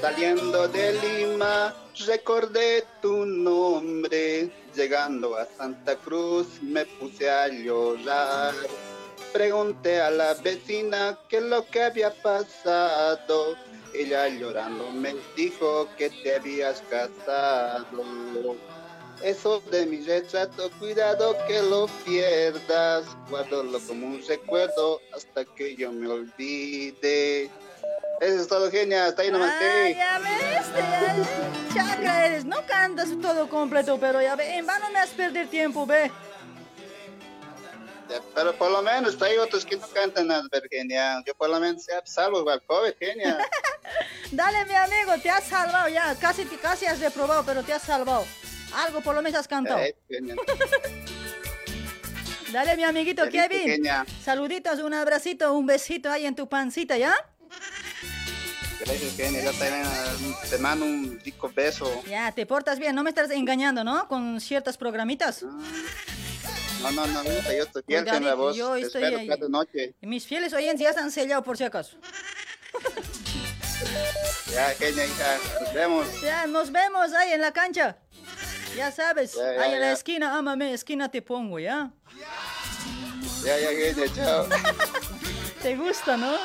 [0.00, 1.74] Saliendo de Lima,
[2.06, 4.50] recordé tu nombre.
[4.74, 8.54] Llegando a Santa Cruz, me puse a llorar.
[9.32, 13.56] Pregunté a la vecina qué es lo que había pasado.
[13.92, 18.56] Ella llorando me dijo que te habías casado.
[19.22, 23.04] Eso de mi retrato, cuidado que lo pierdas.
[23.28, 27.50] Guárdalo como un recuerdo hasta que yo me olvide.
[28.20, 29.06] Eso es todo, genia.
[29.06, 29.52] Hasta ahí nomás.
[29.52, 32.44] Ah, ya ves, chacra eres.
[32.44, 36.10] No cantas todo completo, pero ya ve, en vano me has perder tiempo, ve.
[38.34, 41.22] Pero por lo menos hay otros que no cantan nada, Virginia.
[41.26, 43.38] Yo por lo menos salvo al COVID, genia.
[44.32, 46.14] Dale, mi amigo, te has salvado ya.
[46.16, 48.24] Casi, casi has reprobado, pero te has salvado.
[48.74, 49.80] Algo por lo menos has cantado.
[49.80, 49.96] Eh.
[52.52, 53.86] Dale, mi amiguito Kevin.
[54.24, 57.14] Saluditos, un abracito, un besito ahí en tu pancita, ¿ya?
[58.80, 59.44] Gracias, genia.
[59.44, 62.02] Yo también eh, te mando un rico beso.
[62.08, 64.08] Ya, te portas bien, no me estás engañando, ¿no?
[64.08, 65.42] Con ciertas programitas.
[65.42, 65.62] No,
[66.82, 68.56] no, no, no, yo estoy fiel en la voz.
[68.56, 69.28] Yo estoy espero ahí.
[69.28, 69.94] cada noche.
[70.00, 71.96] Y Mis fieles oyentes ya están sellados por si acaso.
[74.52, 75.38] Ya, genia, hija.
[75.60, 76.20] Nos vemos.
[76.22, 77.96] Ya, nos vemos ahí en la cancha.
[78.76, 81.90] Ya sabes, Ya, ya, ahí en la esquina, ámame, esquina te pongo, ¿ya?
[83.44, 84.46] Ya, ya, genia, chao.
[85.62, 86.36] Te gusta, ¿no?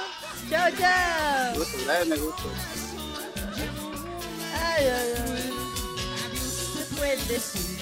[0.50, 1.52] Chao, chao.
[1.52, 2.06] Me gusta, ¿verdad?
[2.06, 2.44] me gusta.
[4.64, 5.54] Ay, ay, ay.
[6.78, 7.75] Se puede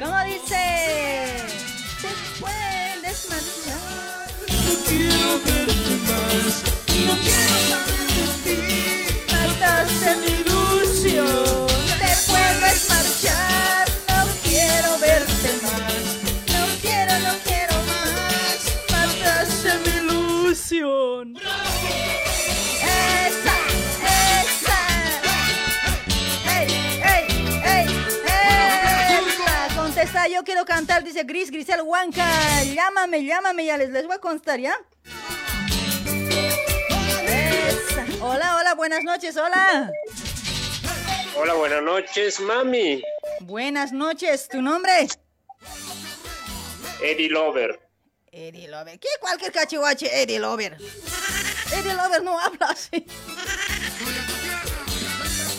[0.00, 1.44] ¿Cómo dice?
[2.02, 2.08] Te
[2.40, 4.28] puedes marchar.
[4.48, 6.52] No quiero verte más.
[7.06, 8.60] No quiero más de ti.
[9.32, 11.66] Mataste mi ilusión.
[11.98, 13.84] Te puedes marchar.
[14.08, 16.02] No quiero verte más.
[16.52, 18.58] No quiero, no quiero más.
[18.90, 21.24] Mataste mi ilusión.
[30.34, 32.26] Yo quiero cantar, dice Gris, Grisel Huanca.
[32.64, 34.74] Llámame, llámame, ya les, les voy a constar, ¿ya?
[37.24, 38.04] Esa.
[38.20, 39.92] Hola, hola, buenas noches, hola.
[41.36, 43.00] Hola, buenas noches, mami.
[43.40, 45.06] Buenas noches, ¿tu nombre?
[47.00, 47.80] Eddie Lover.
[48.32, 48.98] Eddie Lover.
[48.98, 50.20] ¿Qué cualquier cachihuache?
[50.20, 50.76] Eddie Lover.
[51.72, 53.06] Eddie Lover no habla así.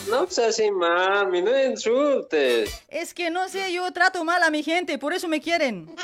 [0.08, 2.70] No seas así, mami, no insultes.
[2.90, 5.96] Es que no sé, yo trato mal a mi gente, por eso me quieren.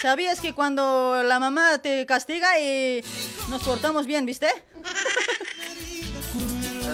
[0.00, 3.02] ¿Sabías que cuando la mamá te castiga y
[3.48, 4.48] nos portamos bien, viste?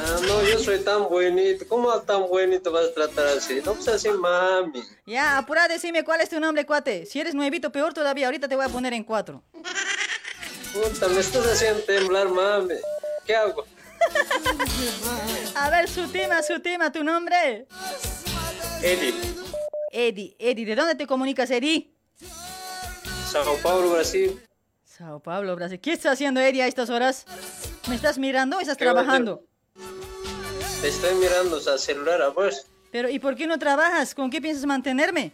[0.07, 1.67] Ah, no, yo soy tan bonito.
[1.69, 3.61] ¿Cómo tan bonito vas a tratar así?
[3.65, 4.83] No seas así, mami.
[5.07, 7.05] Ya, apura, decime cuál es tu nombre, cuate.
[7.07, 8.27] Si eres nuevito, peor todavía.
[8.27, 9.43] Ahorita te voy a poner en cuatro.
[10.73, 12.75] Puta, me estás haciendo temblar, mami.
[13.27, 13.65] ¿Qué hago?
[15.55, 17.67] A ver, su tema, su tema, tu nombre.
[18.83, 19.15] Eddie,
[19.93, 21.91] Eddie, Eddie, ¿de dónde te comunicas, Eddie?
[23.31, 24.41] Sao Paulo, Brasil.
[24.85, 25.81] Sao Paulo, Brasil.
[25.81, 27.27] ¿Qué estás haciendo, Eddie, a estas horas?
[27.89, 29.45] ¿Me estás mirando o estás trabajando?
[30.81, 32.67] Te estoy mirando al celular a vos.
[32.93, 34.15] Pero, ¿y por qué no trabajas?
[34.15, 35.33] ¿Con qué piensas mantenerme?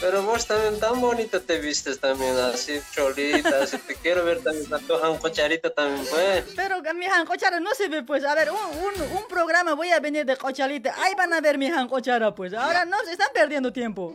[0.00, 4.72] Pero vos también tan bonita te vistes también, así cholita, así te quiero ver también
[4.72, 6.44] a tu cocharita también, pues.
[6.54, 8.24] Pero mi jancochara no se ve, pues.
[8.24, 10.94] A ver, un, un, un programa voy a venir de cochalita.
[11.02, 12.52] Ahí van a ver mi jancochara, pues.
[12.52, 14.14] Ahora no, se están perdiendo tiempo.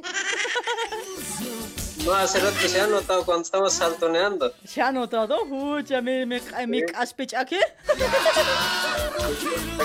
[2.06, 4.53] No, hace rato se ha notado cuando estamos saltoneando.
[4.65, 5.45] ¿Se ha notado?
[5.48, 7.60] Pucha, mi, mi, mi aspech aquí.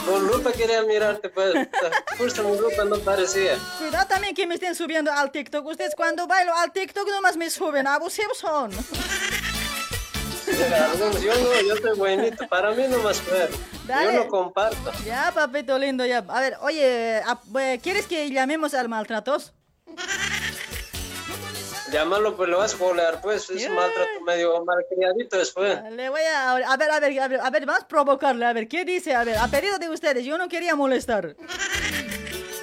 [0.06, 1.52] Con lupa quería mirarte, pues.
[2.18, 3.58] Justo mi lupa no parecía.
[3.78, 5.66] Cuidado también que me estén subiendo al TikTok.
[5.66, 7.86] Ustedes cuando bailo al TikTok nomás me suben.
[7.86, 8.70] Abusivos son.
[10.46, 12.46] Mira, algunos- yo no, yo soy buenito.
[12.48, 13.48] Para mí nomás fue.
[13.86, 14.14] Dale.
[14.14, 14.90] Yo no comparto.
[15.04, 16.24] Ya, papito lindo, ya.
[16.28, 19.52] A ver, oye, eh, ¿quieres que llamemos al maltratos?
[21.96, 23.48] Llámalo, pues lo vas a jolear, pues.
[23.48, 25.78] Es un maltrato medio malcriadito después.
[25.92, 26.52] Le voy a...
[26.52, 28.44] A ver, a ver, a ver, a ver, vamos a provocarle.
[28.44, 29.14] A ver, ¿qué dice?
[29.14, 31.34] A ver, a pedido de ustedes, yo no quería molestar.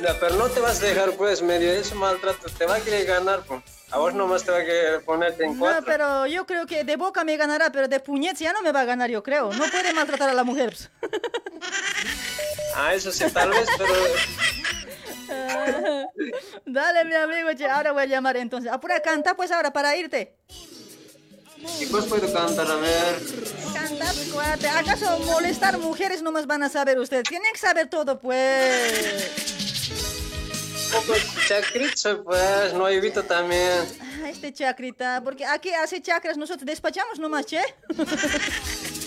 [0.04, 2.48] Ya, pero no te vas a dejar, pues, medio ese maltrato.
[2.56, 3.64] Te va a querer ganar, pues.
[3.90, 5.84] A vos nomás te va a querer ponerte en No, cuatro.
[5.88, 8.82] pero yo creo que de boca me ganará, pero de puñetes ya no me va
[8.82, 9.52] a ganar, yo creo.
[9.52, 10.76] No puede maltratar a la mujer.
[12.76, 13.94] Ah, eso sí, tal vez, pero...
[16.66, 18.72] Dale, mi amigo, che, ahora voy a llamar entonces.
[18.72, 20.36] Apura, canta pues ahora para irte.
[21.80, 23.22] Chicos, puedo cantar, a ver.
[23.74, 24.68] Canta, pues, cuate.
[24.68, 27.24] ¿Acaso molestar mujeres nomás van a saber ustedes?
[27.24, 29.32] Tienen que saber todo, pues.
[30.94, 32.74] Un poco pues.
[32.74, 33.88] No evito también.
[34.00, 37.62] Ah, este chacrita, porque aquí hace chakras, nosotros despachamos nomás, che.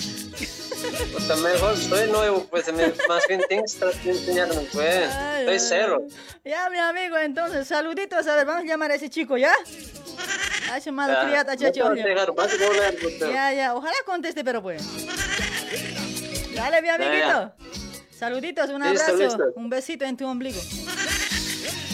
[1.12, 2.66] Puta, mejor soy nuevo, pues.
[3.08, 5.10] Más bien tienes que enseñarme, pues.
[5.40, 6.02] Estoy cero.
[6.44, 8.26] Ya, mi amigo, entonces, saluditos.
[8.26, 9.52] A ver, vamos a llamar a ese chico, ¿ya?
[10.70, 11.22] A ese no a
[12.62, 13.30] a volver, puta.
[13.32, 14.82] Ya, ya, ojalá conteste, pero pues.
[16.54, 17.52] Dale, mi amiguito.
[18.18, 19.44] Saluditos, un Listo, abrazo, listo.
[19.56, 20.58] un besito en tu ombligo.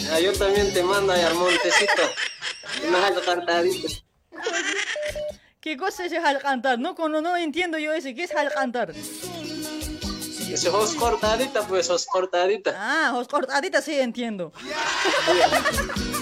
[0.03, 2.01] Ya, yo también te mando ahí al montecito.
[2.85, 3.87] Y me hagas cantadito.
[5.63, 6.77] ¿Qué cosa es Halkantar?
[6.77, 8.13] No, no, no entiendo yo ese.
[8.13, 8.91] ¿Qué es Halkantar?
[8.91, 12.75] Es os cortadita, pues, os cortadita.
[12.77, 14.51] Ah, os cortadita, sí, entiendo.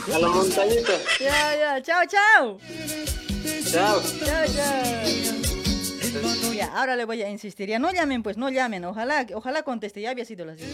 [0.06, 0.16] Yeah.
[0.16, 0.94] A la montañita.
[1.20, 2.60] Ya, ya, chao, chao.
[3.72, 4.00] Chao.
[4.24, 4.94] Chao, chao.
[6.54, 7.68] Ya, ahora le voy a insistir.
[7.68, 8.86] Ya no llamen, pues, no llamen.
[8.86, 10.02] Ojalá, ojalá conteste.
[10.02, 10.70] Ya había sido las 10.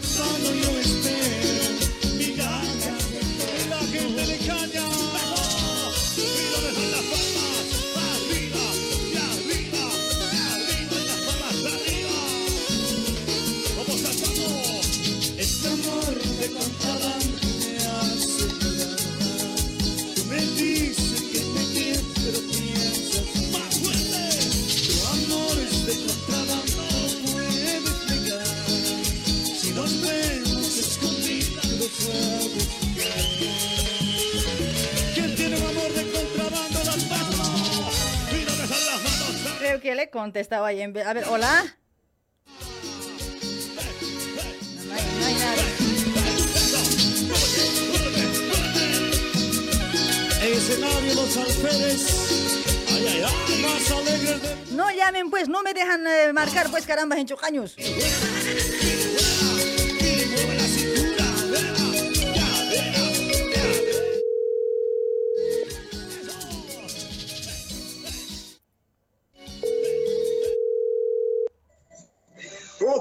[39.58, 41.76] Creo que le contestaba ahí en vez- A ver, hola.
[44.86, 45.62] No hay, no hay nada.
[50.42, 52.06] Escenario Los Alférez.
[52.90, 53.62] Ay, ay, ay.
[53.62, 57.74] Más alegres de No llamen, pues, no me dejan eh, marcar, pues, caramba, en chocaños.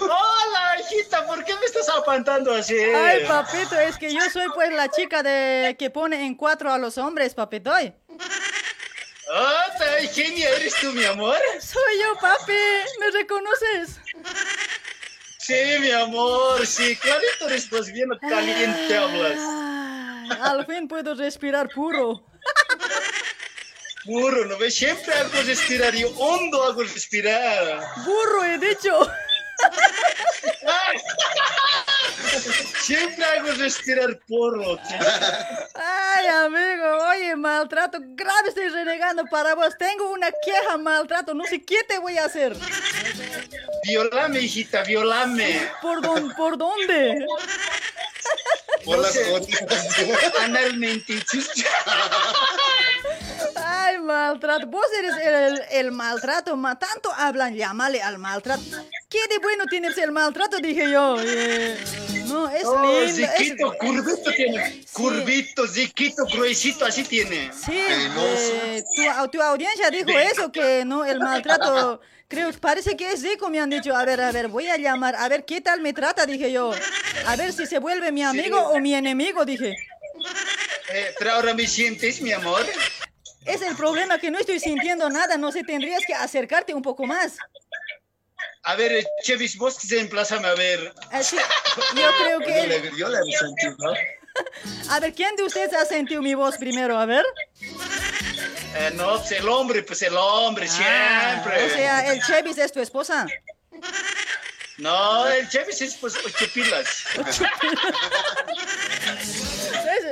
[0.00, 2.76] Hola, hijita, ¿por qué me estás apantando así?
[2.78, 6.78] Ay, papito, es que yo soy pues la chica de que pone en cuatro a
[6.78, 7.72] los hombres, papito.
[9.32, 11.36] Ah, ¿sabes quién eres tú, mi amor?
[11.60, 12.52] Soy yo, papi.
[13.00, 14.00] ¿Me reconoces?
[15.38, 19.38] Sí, mi amor, sí, clarito estás bien caliente hablas.
[19.38, 22.24] Ay, al fin puedo respirar puro.
[24.06, 24.74] Burro, ¿no ves?
[24.74, 27.82] Siempre hago respirar, yo hondo hago respirar.
[28.04, 29.10] Burro, he dicho.
[32.80, 34.78] Siempre hago respirar porro.
[35.74, 39.76] Ay, amigo, oye, maltrato grave estoy renegando para vos.
[39.78, 41.32] Tengo una queja, maltrato.
[41.34, 42.54] No sé qué te voy a hacer.
[43.84, 45.70] Violame, hijita, violame.
[45.80, 46.34] ¿Por, dónde?
[46.34, 47.26] ¿Por dónde?
[48.86, 49.24] No sé,
[50.40, 51.14] analmente.
[54.14, 54.66] Maltrato.
[54.68, 56.56] Vos eres el, el- maltrato.
[56.56, 58.62] ma- tanto hablan, llámale al maltrato.
[59.10, 60.58] ¿Qué de bueno tienes el maltrato?
[60.58, 61.16] Dije yo.
[61.20, 61.76] Eh,
[62.26, 63.24] no, es Oh, lindo.
[63.26, 64.84] es- Ziquito, curvito tiene.
[64.92, 67.50] Curvito, ziquito, gruesito, así tiene.
[67.52, 73.22] Sí, eh, tu, tu audiencia dijo eso, que no, el maltrato, creo, parece que es
[73.22, 73.94] rico, me han dicho.
[73.96, 76.72] A ver, a ver, voy a llamar, a ver qué tal me trata, dije yo.
[77.26, 79.74] A ver si se vuelve mi amigo o mi enemigo, dije.
[80.92, 82.64] Eh, pero ahora me sientes, mi amor.
[83.44, 87.04] Es el problema que no estoy sintiendo nada, no sé, tendrías que acercarte un poco
[87.04, 87.36] más.
[88.62, 90.94] A ver, eh, Chevis, vos emplázame a ver.
[91.10, 91.36] Así,
[91.94, 92.66] yo creo Yo que...
[92.66, 93.92] le, yo le he sentido, ¿no?
[94.90, 96.98] A ver, ¿quién de ustedes ha sentido mi voz primero?
[96.98, 97.24] A ver.
[98.74, 101.60] Eh, no, pues el hombre, pues el hombre, siempre.
[101.60, 103.26] Ah, O sea, el Chevis es tu esposa.
[104.78, 107.04] No, el Chevis es pues ocho pilas.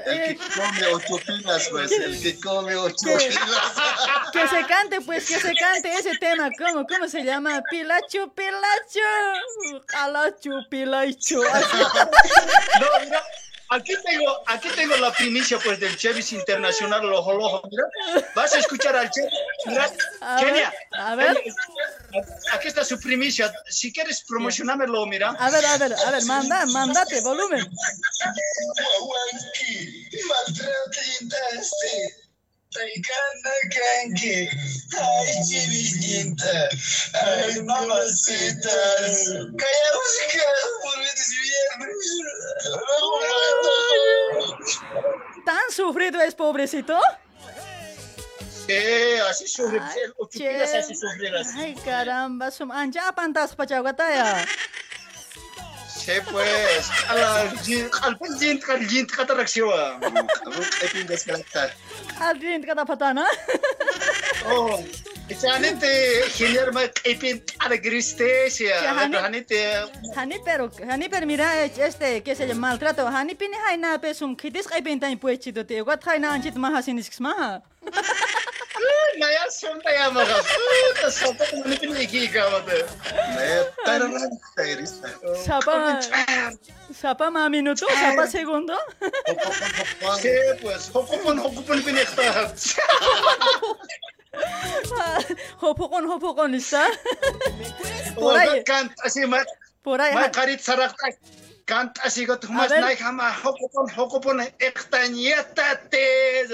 [0.07, 1.93] El que come ocho pilas, pues.
[1.93, 4.31] El que come ocho Que, pilas.
[4.33, 6.51] que se cante, pues, que se cante ese tema.
[6.59, 7.63] ¿Cómo, cómo se llama?
[7.71, 9.81] Pilacho, pilacho.
[9.87, 11.41] Calacho, pilacho.
[11.53, 11.77] Así.
[12.81, 13.23] No, mira,
[13.74, 17.85] aquí tengo, aquí tengo la primicia pues del Chevis Internacional Lojo Lojo, mira.
[18.35, 19.32] Vas a escuchar al Chevis.
[19.66, 19.90] Mira,
[20.20, 20.70] A Kenia.
[20.70, 21.35] ver, a ver.
[21.36, 21.55] Kenia,
[22.53, 23.53] Aquí está su primicia.
[23.69, 25.31] Si quieres promocionármelo, mira.
[25.39, 27.66] A ver, a ver, a ver, manda, mandate, volumen.
[34.99, 36.69] Ay, chiviñita,
[37.15, 41.31] ay, mamacitas, callamos y callamos por viernes
[45.44, 46.99] ¿Tan sufrido es pobrecito?
[48.66, 49.81] Sí, así sufre.
[50.16, 51.31] Ocho pilas así sufre.
[51.57, 54.47] Ay, caramba, sum anja pantas pachagutaya.
[56.05, 56.91] Sí, pues.
[57.09, 57.29] A la
[58.03, 60.01] al penjint al jint kata raksiwa.
[60.83, 61.70] Epindas kalakta.
[62.20, 63.24] Aldrin kata patana.
[64.51, 64.83] Oh,
[65.29, 68.81] Echanete, genial, ma epin ala gristesia.
[68.81, 69.16] Sí, Hani.
[69.16, 69.61] Hanite.
[70.16, 73.07] Hani pero, hani pero mira, este, que se llama maltrato.
[73.07, 75.81] Hani pini hay na pesum kitis kay pintan puechito te.
[75.83, 77.62] Wat hay na anchit maha sinis maha.
[79.19, 80.37] Naya sonda ya mga.
[80.41, 82.79] Puta, sopa ko na pinigika mo to.
[83.37, 84.17] Naya, tarang
[84.57, 85.09] tairista.
[85.45, 86.01] Sapa,
[86.91, 88.75] sapa mga minuto, sapa segundo.
[90.19, 90.33] Sí,
[90.65, 92.51] pues, hokupon, hokupon pinikta.
[95.61, 96.89] Hopokon, hopokon, está.
[98.17, 98.65] Oh, Por ahí.
[98.65, 99.45] kant, así, ma,
[99.83, 100.15] Por ahí.
[101.65, 102.81] Kant, así, ko tumas ver.
[102.81, 106.47] naik hama, hokupon, hokupon, ektañeta te.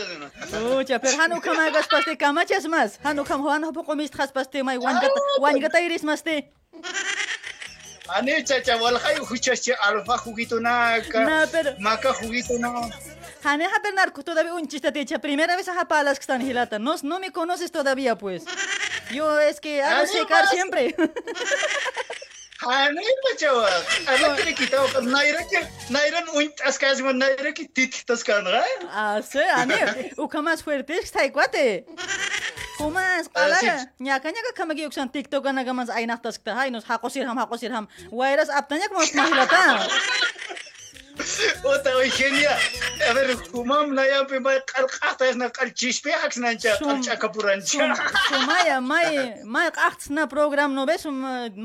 [0.79, 2.99] Ucha, pero hanu kama gas paste kamachas mas.
[3.05, 6.53] Hanu kam hoan hopoko mis tras paste mai wan gata, wan gata iris mas te.
[8.09, 10.97] Ani, chacha, wala kayo huchache alfa juguito na.
[11.13, 12.89] Na, pero- Maka juguito na.
[13.45, 15.19] Hane ha Bernardo todavía un chiste te echa.
[15.19, 16.79] Primera vez a palas que están gilata.
[16.79, 18.45] No, no me conoces todavía, pues.
[19.13, 20.95] Yo es que hago secar mas- siempre.
[22.61, 23.65] Аны почему?
[24.07, 28.65] Аны кирики тау найраки найран унь тасказ мон найраки тит тасканра?
[28.93, 31.85] Асе аны укамас хуэр пеш тай квате.
[32.77, 33.57] Кумас пала
[33.99, 38.49] няка няка камаги юксан тикток анагамас айнах таскта хай нос хакосир хам хакосир хам вайрас
[38.49, 39.89] аптаняк мос махилата.
[41.73, 42.53] ოთაი შენია
[43.11, 47.87] ევერ ხუმამная пиба ყარყახტას на ყარჩიშპე აქსნანჩა ყარჩაკაპურანჩა
[48.29, 49.15] ხუმაია მაი
[49.55, 51.09] მაი ყახცნა პროგრამნობეს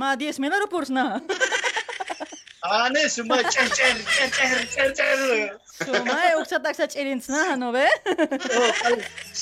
[0.03, 1.03] მადის მელა როპორსნა
[2.63, 5.19] ანეს მა ჭერჭერ ჭერჭერ ჭერჭერ
[5.84, 7.88] ხუმაი უხსატაკსა ჭერინცნა ჰანოვე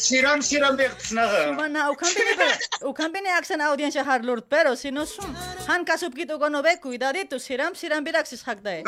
[0.02, 2.48] სირამ სირამ ბეხცნა ხუმანა უკამბინე
[2.92, 5.32] უკამბინე აქსენ აუდიენშა ჰარლორდ პერო სინოსუმ
[5.70, 8.82] ჰანკასუპკიტოგონობე კუიდადი თუ სირამ სირამ ბირაქსის ხაგდაე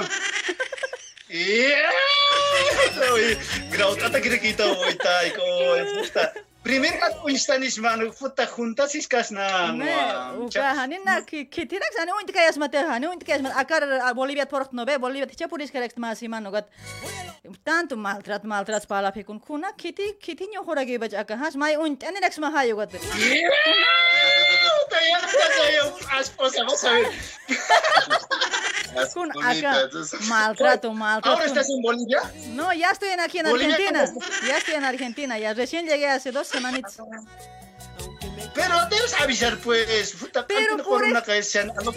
[1.36, 6.53] ええー、グラを叩きで聞いた思いたいこうやった。
[8.96, 9.72] Iskas na.
[9.72, 9.96] Ne,
[10.46, 14.14] uka hanin na ki kitirak sani uint kayas mate hani uint kayas mate akar a
[14.14, 16.66] Bolivia porkt no be Bolivia ticha puris kereks mas iman nogat
[17.66, 21.76] tanto maltrat maltrat pala pekun kuna kiti kiti nyo hora ge baj aka has mai
[21.76, 22.92] uint ani reks ma hayo gat
[24.94, 25.84] Tayo ka tayo
[26.20, 27.04] asposa sabi.
[29.14, 30.22] kun bonita, aka entonces.
[30.30, 32.22] maltrato maltrato Ahora estás en Bolivia?
[32.54, 36.08] no ya estoy en aquí en Argentina ¿cómo ya estoy en Argentina ya recién llegué
[36.08, 36.98] hace dos semanitas
[38.54, 41.94] Pero debes avisar pues, puta, Pero por por una es- cabeza, alo-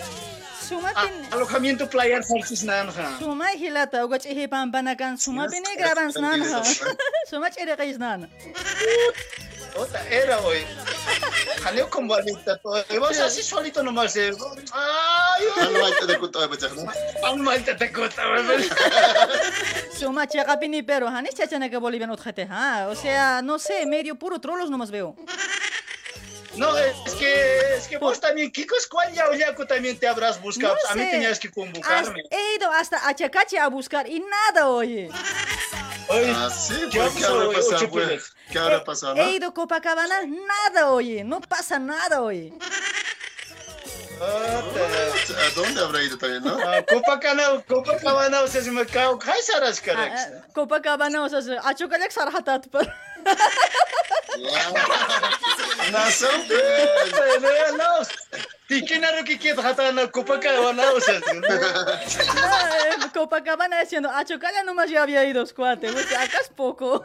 [0.69, 3.19] suma a- pin alojamiento playa Francis Nanja.
[3.19, 6.63] suma hilata uga chihi pambanakan suma pin graban snan ha
[7.31, 8.71] suma chiri qais nan Puta,
[10.11, 10.65] era hoy.
[11.63, 12.85] Jaleo con balita todo.
[12.91, 14.17] Y vas así solito nomás.
[14.17, 14.33] eh.
[14.73, 15.45] Ay.
[19.99, 24.41] Suma chakapini pero hanis chachana que boliviano ojete, ah, o sea, no sé, medio puro
[24.41, 25.17] trolos nomás veo.
[26.57, 30.75] No, es que, es que vos también, Kikos, ¿cuál ya Ollaco también te habrás buscado?
[30.85, 31.11] No a mí sé.
[31.11, 32.23] tenías que Has- convocarme.
[32.31, 35.11] he ido hasta Achacache a buscar y nada, oye.
[36.09, 38.33] Ah, sí, pues, ¿qué habrá pasado, pues?
[38.51, 39.23] ¿Qué habrá pasado, no?
[39.23, 42.53] He ido a Copacabana, nada, oye, no pasa nada, oye.
[44.21, 46.57] ¿A dónde habrá ido también, no?
[46.59, 49.31] Ah, Copacabana, Copacabana, o sea, se me cago, ¿qué?
[49.31, 52.91] Ah, ah, Copacabana, o sea, Achocalek sarhatat, pero...
[55.91, 56.31] Nação,
[57.77, 58.03] No,
[58.69, 64.91] no, Tikinaro que quieres jatar na Copacabana, o sea, No, eh, Copacabana diciendo, Achocala nomás
[64.91, 67.05] ya había ido, cuate, o sea, acá es poco.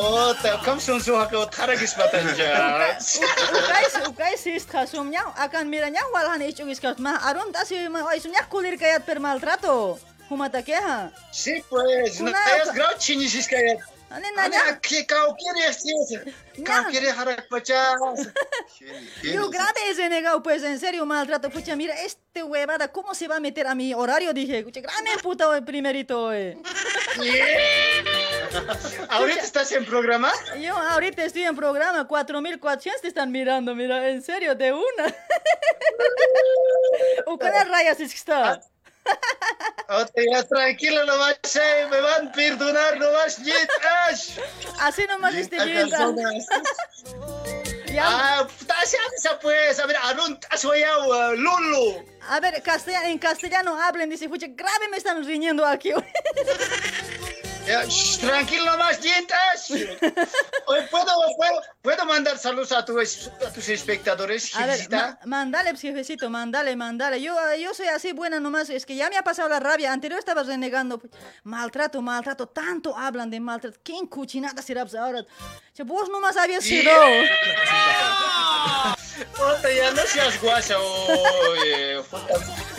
[0.00, 2.96] Ota, kam son so haka taragis batanja.
[3.52, 8.46] Ukais, ukais istha sumnya akan miranya walhan ichu iskat mah aron tasi mah oi sumnya
[8.48, 9.98] kulir kayat per maltrato.
[10.30, 11.10] Humata keha.
[11.30, 13.76] Sí, pues, no Una- hayas grau chinis es que
[14.82, 16.34] Que cao quiere decir,
[16.64, 17.94] cao quiere harak pachas.
[19.22, 19.50] Yo
[19.90, 21.50] ese negado, pues en serio maltrato.
[21.50, 24.32] Pucha, mira, este huevada, ¿cómo se va a meter a mi horario?
[24.32, 26.58] Dije, pucha, grande puta oye, primerito, eh.
[29.08, 30.32] ¿Ahorita estás en programa?
[30.60, 35.14] Yo ahorita estoy en programa, 4400 te están mirando, mira, en serio, de una.
[37.26, 38.60] ¿O cuántas rayas es que está?
[39.88, 43.70] Ota, ya tranquilo nomás, eh, me van a perdonar nomás, Jit
[44.08, 44.38] Ash.
[44.80, 45.90] Así nomás este bien.
[48.00, 49.96] Ah, avisa pues, a ver,
[50.48, 52.02] Asoyao, Lulu.
[52.22, 55.92] A ver, castella- en castellano hablen, dice, pucha, grave me están riñendo aquí.
[57.66, 59.70] Shh, tranquilo nomás, Jit Ash.
[60.66, 61.06] Oye, ¿puedo,
[61.36, 66.28] puedo, puedo mandar saludos a, tus a tus espectadores, A ver, ma- mandale, pues, jefecito,
[66.28, 67.20] mandale, mandale.
[67.22, 69.92] Yo, yo soy así buena nomás, es que ya me ha pasado la rabia.
[69.92, 70.98] Anterior estaba renegando.
[70.98, 71.12] pues,
[71.44, 73.78] Maltrato, maltrato, tanto hablan de maltrato.
[73.84, 75.24] ¿Quién cuchinada será pues, ahora?
[75.84, 76.90] Vos nomás habías sido.
[79.38, 82.02] Ota, ya no seas guasa, oye.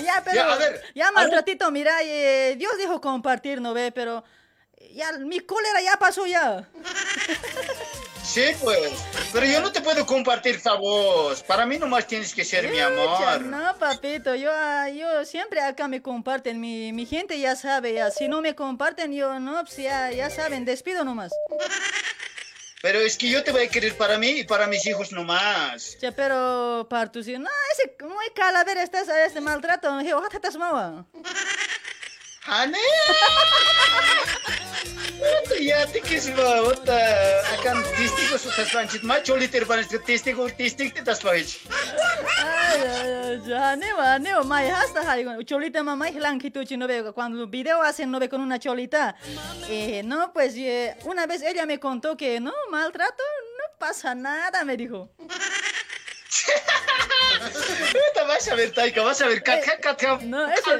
[0.03, 0.35] Ya, pero.
[0.35, 3.91] Ya, a ver, ya, maltratito, mira, eh, Dios dijo compartir, ¿no ve?
[3.91, 4.23] Pero.
[4.93, 6.69] Ya, mi cólera ya pasó ya.
[8.23, 8.91] Sí, pues.
[9.33, 11.41] Pero yo no te puedo compartir voz.
[11.43, 13.41] Para mí nomás tienes que ser mi Pucha, amor.
[13.41, 18.11] No, papito, yo, ah, yo siempre acá me comparten, mi, mi gente ya sabe, ya,
[18.11, 21.31] si no me comparten, yo no, pues ya, ya saben, despido nomás.
[22.81, 25.97] Pero es que yo te voy a querer para mí y para mis hijos nomás.
[25.99, 30.57] Ya, pero para tus hijos, no, ese muy calavera estás a este maltrato, ojalá te
[30.57, 31.05] mawa.
[32.45, 32.77] ¡Hane!
[35.61, 36.01] Ya te
[36.33, 36.97] va, ota.
[37.55, 41.01] Akan testigo su taspanchit ma choli ter panes testigo testig te
[42.43, 47.81] ay, ya, neva, neva, mai, hasta hari, cholita mamá, hilang kitu chino ve, cuando video
[47.81, 49.15] hacen no ve con una cholita.
[49.69, 53.23] Eh, no, pues, eh, una vez ella me contó que, no, maltrato,
[53.57, 55.09] no pasa nada, me dijo.
[58.27, 59.43] Vas a ver, Taika, vas a ver.
[59.43, 60.21] Kat, kat, kat, kat.
[60.21, 60.77] No, ese-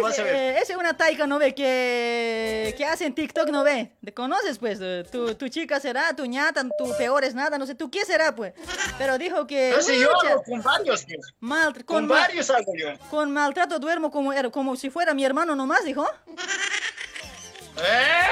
[0.00, 0.34] vas a Ese, ver.
[0.34, 1.54] eh, ese es una taika, ¿no ve?
[1.54, 3.92] Que, que hace en TikTok, ¿no ve?
[4.04, 4.78] ¿Te conoces, pues?
[4.82, 8.04] eh, Tu, tu chica será, tu ñata, tu peor es nada, no sé, ¿tú qué
[8.04, 8.54] será, pues?
[8.98, 9.72] Pero dijo que...
[9.76, 11.18] No sé, yo "Pucha, hago con varios, pues.
[11.40, 12.98] mal- Con ma- varios hago yo.
[13.10, 16.04] Con maltrato duermo como, era- como si fuera mi hermano nomás, dijo.
[17.78, 18.26] ¿Eh?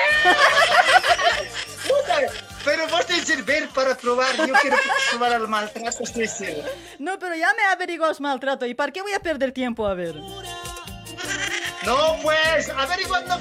[2.65, 4.37] Pero vos te dices ver para probar.
[4.37, 4.77] Yo quiero
[5.11, 6.69] probar al maltrato, estoy seguro.
[6.99, 8.67] No, pero ya me averiguó su maltrato.
[8.67, 9.87] ¿Y para qué voy a perder tiempo?
[9.87, 10.17] A ver.
[11.87, 13.39] No, pues, averiguando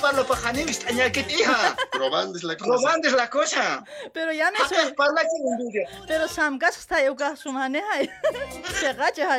[0.00, 1.74] para lo pajanim istaña que hija.
[1.92, 2.70] Probando es la cosa.
[2.70, 3.84] Probando es la cosa.
[4.12, 5.84] Pero ya me Hakan para la que.
[6.06, 7.86] Pero Samgas está yo su maneja.
[8.78, 9.38] Se agacha.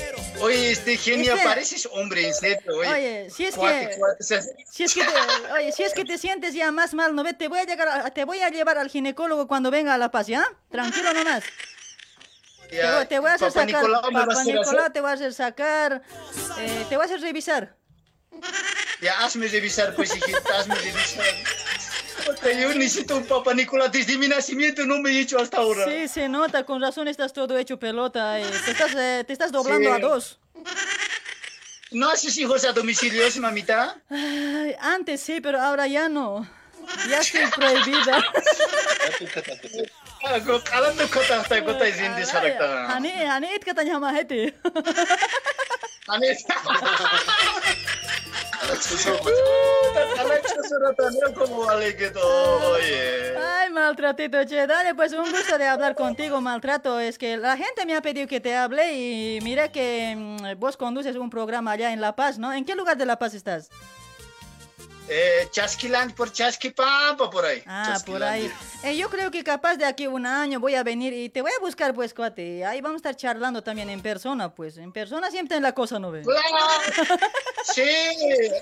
[0.41, 2.77] Oye, este genio, Este- pareces hombre, en serio.
[2.77, 4.41] Oye, Oye, si es Cuate, que- cuate, o sea,
[4.71, 7.33] Si es que te, oye, si es que te sientes ya más mal, no ve,
[7.33, 10.09] te voy a llegar, a- te voy a llevar al ginecólogo cuando venga a La
[10.09, 10.45] Paz, ¿ya?
[10.71, 11.43] Tranquilo nomás.
[12.71, 16.01] Ya, te voy a hacer sacar, Nicolau a hacer- te va a hacer sacar,
[16.59, 17.75] eh, te voy a hacer revisar.
[19.01, 21.25] Ya, hazme revisar, pues, hijita, hazme revisar.
[22.59, 25.85] Yo necesito un papá Nicolás desde mi nacimiento, no me he hecho hasta ahora.
[25.85, 29.51] Sí, se nota, con razón estás todo hecho pelota, eh, te estás, eh, te estás
[29.51, 29.95] doblando Sí.
[29.95, 30.39] a dos.
[31.91, 33.97] ¿No haces hijos a domicilios, mamita?
[34.09, 36.47] Ay, antes sí, pero ahora ya no.
[37.09, 38.23] Ya estoy prohibida.
[40.63, 42.87] Kalanda kota hasta kota izin di sarakta.
[42.87, 44.53] Hani, hani it katanya sama heti.
[53.37, 54.65] Ay, maltratito, che.
[54.67, 56.99] Dale, pues un gusto de hablar contigo, maltrato.
[56.99, 60.77] Es que la gente me ha pedido que te hable y mira que mm, vos
[60.77, 62.53] conduces un programa allá en La Paz, ¿no?
[62.53, 63.69] ¿En qué lugar de La Paz estás?
[65.13, 67.61] Eh, Chasquiland por Chasquipampa, por ahí.
[67.67, 68.49] Ah, por ahí.
[68.81, 71.51] Eh, yo creo que capaz de aquí un año voy a venir y te voy
[71.51, 72.63] a buscar, pues, cuate.
[72.65, 74.77] Ahí vamos a estar charlando también en persona, pues.
[74.77, 76.21] En persona siempre en la cosa, ¿no ve?
[76.21, 77.17] Claro.
[77.73, 77.83] Sí,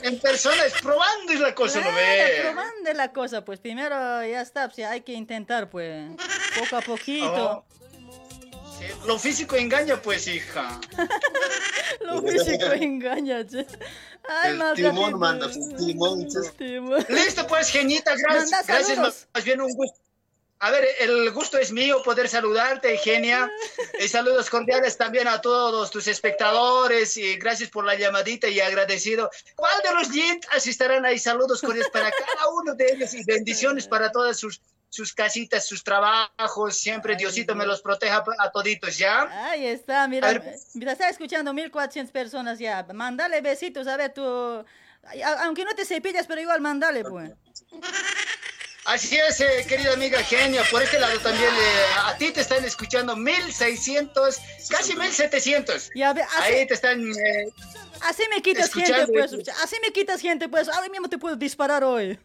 [0.03, 2.39] en persona es probando la cosa no Claro, ve.
[2.41, 3.59] probando la cosa, pues.
[3.59, 3.95] Primero
[4.25, 6.09] ya está, pues, hay que intentar, pues.
[6.59, 7.63] Poco a poquito.
[7.69, 7.78] Sí,
[9.05, 10.79] Lo físico engaña, pues, hija.
[12.01, 13.65] Lo físico engaña, che.
[14.27, 16.27] Ay, El timón manda, timón.
[16.57, 17.05] Timón.
[17.09, 18.51] Listo, pues, Genita, gracias.
[18.51, 19.99] Manda Gracias, más bien un gusto.
[20.61, 23.49] A ver, el gusto es mío poder saludarte, Genia.
[23.97, 27.15] Y saludos cordiales también a todos tus espectadores.
[27.15, 29.29] Y gracias por la llamadita y agradecido.
[29.55, 31.17] ¿Cuál de los lintas estarán ahí?
[31.17, 35.83] Saludos cordiales para cada uno de ellos y bendiciones para todas sus, sus casitas, sus
[35.83, 36.77] trabajos.
[36.77, 39.49] Siempre Diosito me los proteja a toditos, ¿ya?
[39.51, 40.55] Ahí está, mira, A ver.
[40.73, 42.85] mira, está escuchando 1400 personas ya.
[42.93, 44.23] Mándale besitos, a ver, tú.
[44.23, 47.31] a- Aunque no te cepillas, pero igual mándale, pues.
[48.85, 50.63] Así es, eh, querida amiga Genia.
[50.71, 54.37] Por este lado también, eh, a ti te están escuchando 1600,
[54.69, 55.91] casi 1700.
[55.93, 56.99] Ya ve, así, Ahí te están.
[57.11, 57.51] eh,
[58.01, 59.31] así me quitas gente, pues.
[59.61, 60.67] Así me quitas gente, pues.
[60.69, 62.17] Ahora mismo te puedo disparar hoy.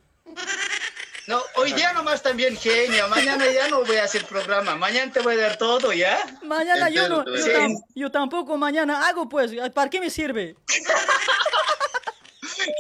[1.27, 3.07] No, hoy día nomás también Genia.
[3.07, 4.75] Mañana ya no voy a hacer programa.
[4.77, 6.19] Mañana te voy a dar todo, ¿ya?
[6.43, 7.51] Mañana yo no, yo, Sí.
[7.51, 9.53] tam- yo tampoco mañana hago, pues.
[9.75, 10.57] ¿Para qué me sirve?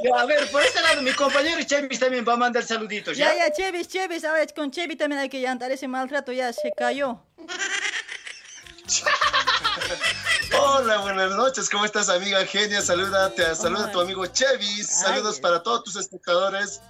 [0.03, 3.35] Ya, a ver, por este lado, mi compañero Chemis también va a mandar saluditos, ¿ya?
[3.35, 6.53] Ya, ya, Chevis, Chevis, a ver, con Chevis también hay que llantar ese maltrato, ya
[6.53, 7.21] se cayó.
[10.59, 11.69] Hola, buenas noches.
[11.71, 12.81] ¿Cómo estás, amiga Genia?
[12.83, 14.87] Saluda, te saluda tu amigo Chevis.
[14.89, 16.81] Saludos para todos tus espectadores.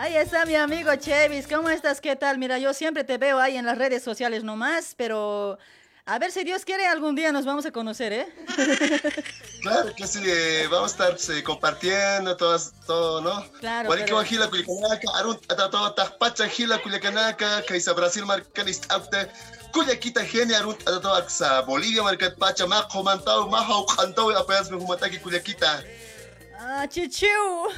[0.00, 2.00] Ahí está mi amigo Chevis, ¿cómo estás?
[2.00, 2.38] ¿Qué tal?
[2.38, 5.58] Mira, yo siempre te veo ahí en las redes sociales nomás, pero
[6.06, 8.26] a ver si Dios quiere algún día nos vamos a conocer, ¿eh?
[9.60, 13.44] Claro que sí, eh, vamos a estar eh, compartiendo todas, todo, ¿no?
[13.58, 19.28] Claro, va Gila Culiacanaca, Arun Atatoa Tajpacha Gila Culiacanaca, Kaisa Brasil Marcanist Aute,
[19.70, 20.62] Culiaquita Genia
[21.66, 22.02] Bolivia
[22.66, 25.84] Majo Mantau Majo Cantau Apeas Mehumataki Culiaquita.
[26.58, 27.68] Ah, chichiu.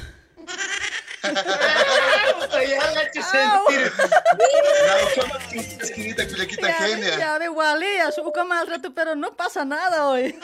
[7.17, 10.37] Ya ve, Walía, su uca maltrato, pero no pasa nada hoy.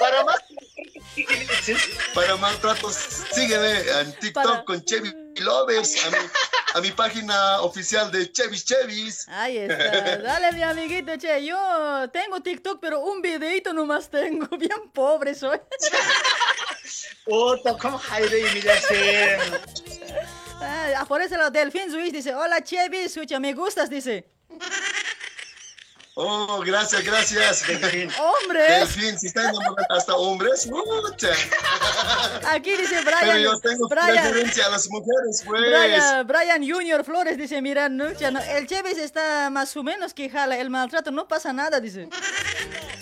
[0.00, 0.42] Para más.
[2.14, 2.94] Para maltratos,
[3.32, 6.16] sígueme en TikTok Para- con Chevy Lovers, a mi,
[6.74, 9.26] a mi página oficial de Chevis Chevis.
[9.28, 10.18] Ahí está.
[10.18, 11.44] Dale, mi amiguito, che.
[11.44, 14.46] Yo tengo TikTok, pero un videito nomás tengo.
[14.58, 15.60] Bien pobre soy.
[17.24, 19.38] Puta, ¿cómo y miraste?
[20.60, 24.28] Ah, por eso la Delfín Luis dice, hola Chevi, escucha, me gustas, dice.
[26.20, 27.62] Oh, gracias, gracias.
[28.18, 28.68] Hombres.
[28.68, 29.52] Delfín, si está
[29.88, 31.30] hasta hombres, mucha.
[32.50, 33.38] Aquí dice Pero Brian.
[33.38, 35.60] yo tengo Brian, preferencia a las mujeres, pues.
[35.60, 40.58] Brian, Brian Junior Flores dice, mira, no, el Chevis está más o menos que jala,
[40.58, 42.08] el maltrato no pasa nada, dice.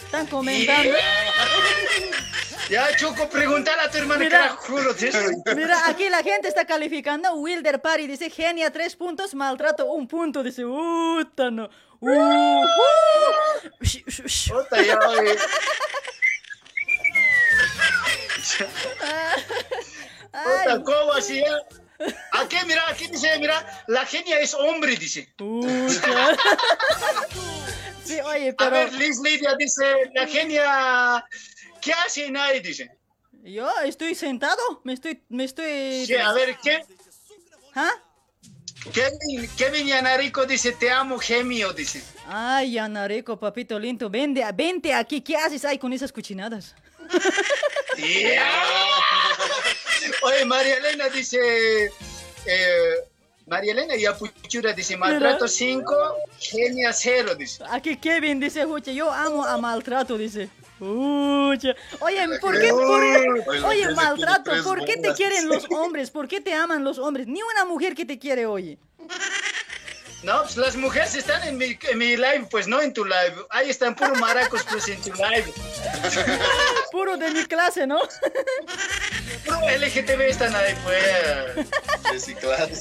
[0.05, 0.93] Están comentando.
[2.68, 4.59] Ya, Choco, preguntar a tu hermana Mira.
[4.98, 5.55] que.
[5.55, 7.32] Mira, aquí la gente está calificando.
[7.34, 10.43] Wilder Party dice, genia, tres puntos, maltrato, un punto.
[10.43, 11.70] Dice, puta, no.
[12.01, 12.64] Uh, uh.
[14.48, 14.98] Puta, ya.
[20.32, 21.39] Puta, ¿cómo así?
[21.39, 21.44] eh?
[22.32, 25.32] Aquí, mira, aquí dice, mira, la genia es hombre, dice.
[28.05, 31.24] Sí, oye, A pero ver, Liz Lidia dice, la genia,
[31.81, 32.60] ¿qué hace nadie?
[32.60, 32.90] Dice.
[33.43, 36.06] yo estoy sentado, me estoy, me estoy...
[36.06, 36.85] Sí, a ver, ¿qué?
[37.74, 37.90] ¿Ah?
[38.92, 42.02] Kevin, Kevin Yanarico dice, te amo, gemio, dice.
[42.26, 46.74] Ay, Ana Rico, papito lindo, vente, vente aquí, ¿qué haces ahí con esas cochinadas?
[47.96, 48.44] Yeah.
[50.22, 51.38] Oye, María Elena dice,
[52.44, 52.94] eh,
[53.46, 55.92] María Elena y Apuchura dice, maltrato 5,
[56.38, 57.64] genia 0, dice.
[57.70, 60.50] Aquí Kevin dice, Juche, yo amo a maltrato, dice.
[60.78, 61.74] Ucha.
[62.01, 62.69] Oye, ¿por qué?
[62.70, 66.11] por- Oye, maltrato, ¿por qué te quieren los hombres?
[66.11, 67.27] ¿Por qué te aman los hombres?
[67.27, 68.78] Ni una mujer que te quiere, oye.
[70.23, 73.35] No, pues las mujeres están en mi, en mi live, pues no en tu live.
[73.51, 75.53] Ahí están puro maracos, pues en tu live.
[76.90, 78.01] Puro de mi clase, ¿no?
[79.44, 81.66] Puro LGTB están ahí, pues.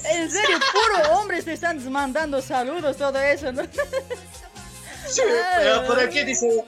[0.06, 3.64] En serio, puro hombres te están mandando saludos, todo eso, ¿no?
[5.08, 5.22] Sí,
[5.58, 6.64] pero por aquí dice.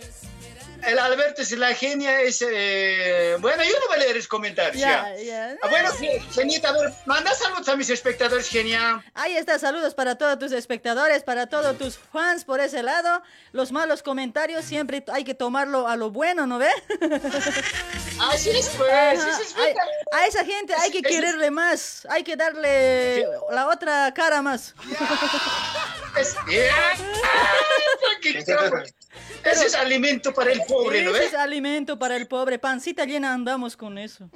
[0.85, 2.41] El Alberto es la genia, es.
[2.47, 4.77] eh, Bueno, yo no voy a leer los comentarios.
[4.81, 5.55] Ya, Ya, ya.
[5.61, 9.03] Ah, bueno, Ge- Genieta, a ver, manda saludos a mis espectadores, genia.
[9.13, 13.21] Ahí está, saludos para todos tus espectadores, para todos tus fans por ese lado.
[13.51, 16.69] Los malos comentarios siempre hay que tomarlo a lo bueno, ¿no ve?
[18.31, 19.19] Así es, pues.
[19.23, 19.55] Es
[20.11, 24.73] A, a esa gente hay que quererle más, hay que darle la otra cara más.
[26.19, 26.35] Es-.
[29.43, 31.27] Ese es alimento para el pobre, ¿no Ese ves?
[31.33, 34.29] es alimento para el pobre, pancita llena andamos con eso.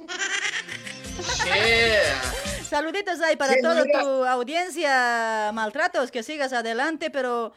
[2.68, 4.00] Saluditos ahí para toda mira.
[4.00, 7.52] tu audiencia, maltratos, que sigas adelante, pero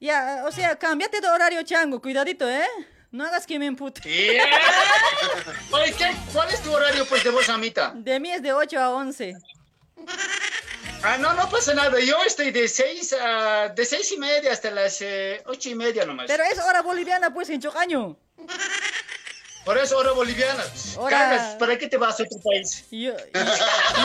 [0.00, 2.66] ya, o sea, cámbiate de horario, chango, cuidadito, ¿eh?
[3.10, 4.00] No hagas que me empute.
[4.02, 4.44] Yeah.
[6.32, 7.92] ¿cuál es tu horario, pues, de vos, Amita?
[7.96, 9.34] De mí es de 8 a 11.
[11.02, 11.98] Ah, no, no pasa nada.
[12.00, 16.04] Yo estoy de seis, a, de seis y media hasta las eh, ocho y media
[16.04, 16.26] nomás.
[16.26, 18.16] Pero es hora boliviana, pues, en Chocaño.
[19.64, 20.62] Por eso hora boliviana.
[20.96, 22.84] Hora- Cagas, ¿para qué te vas a otro país?
[22.90, 23.14] Yo,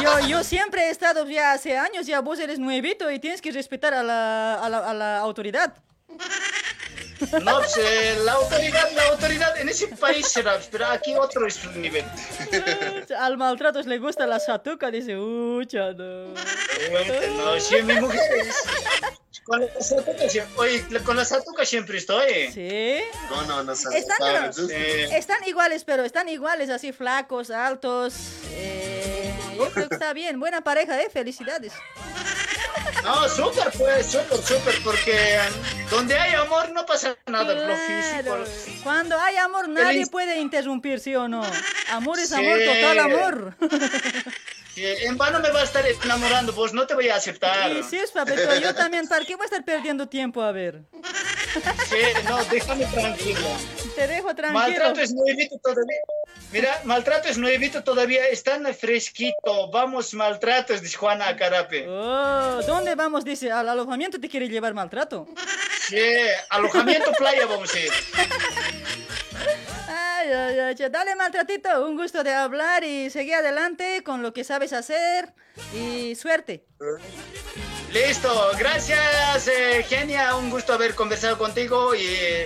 [0.02, 3.52] yo, yo siempre he estado ya hace años, ya vos eres nuevito y tienes que
[3.52, 5.74] respetar a la, a la, a la autoridad.
[7.44, 11.82] No, eh, la autoridad, la autoridad en ese país será, pero aquí otro es el
[11.82, 12.06] nivel.
[13.20, 16.34] Al maltratos le gusta la satuca, dice, ucha, no.
[16.34, 18.56] No, sí, mi mujer es...
[19.46, 22.52] Con la satuca siempre, oye, con la satuca siempre estoy.
[22.52, 22.98] Sí.
[23.30, 24.70] No, no, no Están, pero-
[25.16, 28.16] están iguales, pero están iguales, así flacos, altos.
[28.52, 30.40] eh, yo creo que está bien.
[30.40, 31.10] Buena pareja, ¿eh?
[31.12, 31.74] Felicidades.
[33.04, 35.38] No, súper, pues, súper, súper, porque
[35.90, 38.38] donde hay amor no pasa nada, lo físico.
[38.84, 41.44] Cuando hay amor, nadie puede interrumpir, ¿sí o no?
[41.92, 42.36] Amor es Sí.
[42.36, 43.56] amor, total amor.
[44.76, 47.72] Que en vano me va a estar enamorando, pues no te voy a aceptar.
[47.72, 50.42] Y sí, es papito, yo también, ¿para qué voy a estar perdiendo tiempo?
[50.42, 50.82] A ver.
[51.88, 51.98] Sí,
[52.28, 53.48] no, déjame tranquilo.
[53.96, 54.60] Te dejo tranquilo.
[54.60, 56.02] Maltrato es nuevito todavía.
[56.52, 59.72] Mira, maltrato es nuevito todavía, están fresquito.
[59.72, 61.88] Vamos, maltratos, dice Juana Carape.
[61.88, 63.24] Oh, ¿Dónde vamos?
[63.24, 65.26] Dice, al alojamiento te quiere llevar maltrato.
[65.88, 65.98] Sí,
[66.50, 67.92] alojamiento playa vamos a ir.
[70.30, 75.34] dale maltratito, un gusto de hablar y seguir adelante con lo que sabes hacer
[75.74, 76.66] y suerte.
[77.92, 80.36] Listo, gracias, eh, Genia.
[80.36, 82.46] Un gusto haber conversado contigo y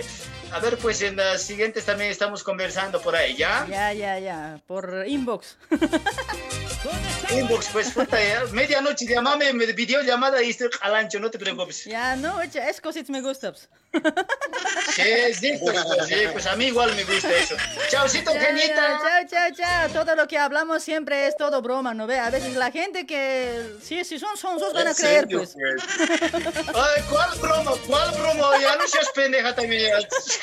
[0.52, 3.66] a ver, pues en las siguientes también estamos conversando por ahí, ¿ya?
[3.68, 5.56] Ya, ya, ya, por inbox.
[7.30, 11.84] Inbox, pues puta, ya, medianoche llamame, me videollamada y estoy al ancho, no te preocupes.
[11.84, 13.52] Ya, no, es cositas me gusta.
[13.52, 13.68] pues.
[14.94, 15.76] Sí, sí, pues,
[16.08, 17.54] sí, pues a mí igual me gusta eso.
[17.90, 18.74] Chaucito, Ya, Genieta.
[18.74, 18.98] ya,
[19.28, 20.04] Chao, chao, chao.
[20.04, 22.18] Todo lo que hablamos siempre es todo broma, ¿no ve?
[22.18, 25.56] A veces la gente que, si, si son sonsos van a ¿En creer, serio, pues.
[26.74, 27.72] Ay, ¿cuál broma?
[27.86, 28.58] ¿Cuál broma?
[28.60, 29.92] Ya no seas pendeja también.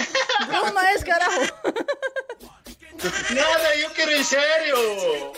[0.48, 1.42] Broma es, carajo.
[3.30, 4.76] Nada, yo quiero en serio.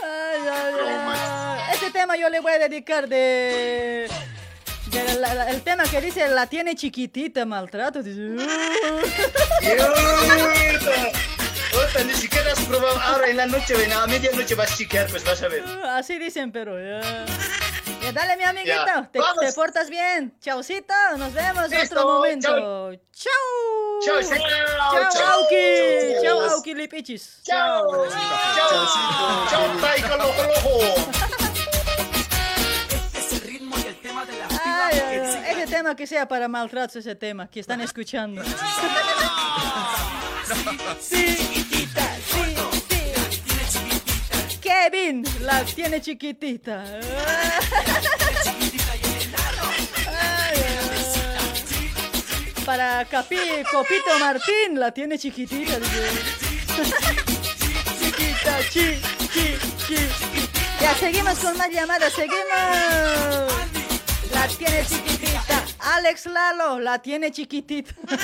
[0.04, 1.74] Ay, ay, ay.
[1.74, 4.10] Este tema yo le voy a dedicar de...
[4.92, 8.02] de la- la- el tema que dice la tiene chiquitita, maltrato.
[8.02, 8.46] Dice,
[11.72, 13.00] puta, ni siquiera has probado.
[13.02, 15.64] Ahora en la noche, ven, a medianoche vas a chiquear, pues vas a ver.
[15.86, 17.26] Así dicen, pero ya.
[18.10, 18.74] Ya, dale, mi amiguito.
[18.74, 20.34] Ya, Te, portas bien.
[20.42, 20.94] Chaucito.
[21.18, 22.50] Nos vemos en otro momento.
[22.50, 23.00] Chau.
[24.04, 24.40] Chao, chao,
[24.92, 25.42] Chau, chao.
[25.42, 26.14] Auki.
[26.24, 26.40] Chao.
[26.40, 27.42] Chau, Auki Lipichis.
[27.44, 28.08] Chao.
[28.10, 29.48] Chao.
[29.50, 30.80] Chao, Taiko Lojo Lojo.
[34.64, 38.42] Ay, ay, ay, Ese tema que sea para maltratos, ese tema que están escuchando.
[41.00, 42.49] Sí, sí, sí.
[44.82, 46.84] Kevin la tiene chiquitita.
[52.66, 53.38] Para Capi,
[53.70, 55.80] Copito Martín la tiene chiquitita.
[58.00, 59.02] Chiquita, chi,
[59.34, 60.10] chi, chi.
[60.80, 63.52] Ya seguimos con más llamadas, seguimos.
[64.32, 65.66] La tiene chiquitita.
[65.80, 67.94] Alex Lalo la tiene chiquitita.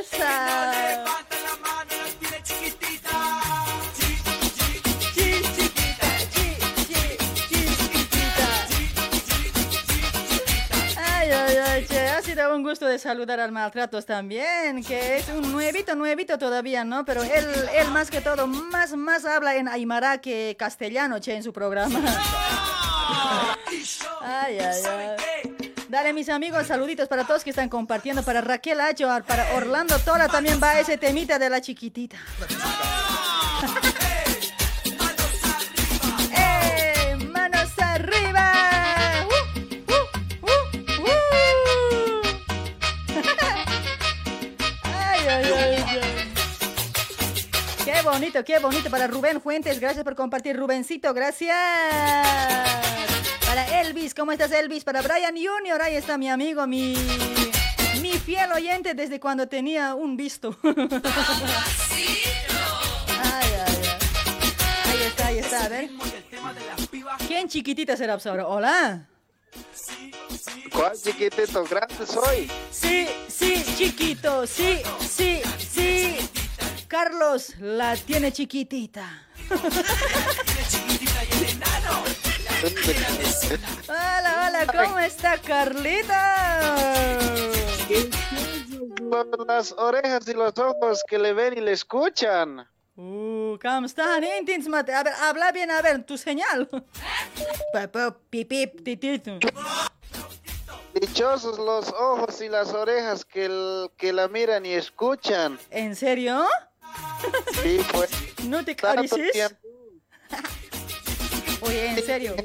[0.00, 0.93] Esa.
[12.34, 17.04] Sido un gusto de saludar al Maltratos también, que es un nuevito, nuevito todavía, ¿no?
[17.04, 17.46] Pero él,
[17.76, 22.00] él más que todo, más, más habla en Aymara que castellano, che, en su programa.
[24.26, 25.56] Ay, ay, ay.
[25.88, 28.22] Dale, mis amigos, saluditos para todos que están compartiendo.
[28.22, 32.16] Para Raquel Achoar, para Orlando Tola también va ese temita de la chiquitita.
[32.16, 33.13] ¡Eh!
[48.04, 49.80] Bonito, qué bonito para Rubén Fuentes.
[49.80, 51.12] Gracias por compartir, Rubencito.
[51.14, 51.56] Gracias.
[53.46, 54.84] Para Elvis, ¿cómo estás, Elvis?
[54.84, 56.94] Para Brian Junior, ahí está mi amigo, mi,
[58.00, 60.56] mi fiel oyente desde cuando tenía un visto.
[63.26, 63.88] Ay, ay, ay.
[64.90, 65.90] Ahí está, ahí está, a ver.
[67.26, 68.46] ¿Quién chiquitita será pues, ahora?
[68.46, 69.08] Hola.
[70.72, 71.64] ¿Cuál chiquitito?
[71.64, 72.50] Grande soy.
[72.70, 76.43] Sí, sí, chiquito, sí, sí, sí.
[76.88, 79.26] Carlos la tiene chiquitita.
[83.88, 87.18] Hola, hola, ¿cómo está Carlita?
[89.46, 92.66] Las orejas y los ojos que le ven y le escuchan.
[92.96, 94.24] Uh, ¿cómo están?
[94.24, 94.94] Intins, mate.
[94.94, 96.68] A ver, habla bien, a ver, tu señal.
[97.72, 99.38] Papá, pipip, titito.
[100.94, 105.58] Dichosos los ojos y las orejas que la miran y escuchan.
[105.70, 106.46] ¿En serio?
[107.62, 108.10] Sí, pues.
[108.44, 109.56] ¿No te tiempo.
[111.60, 112.36] Oye, en serio.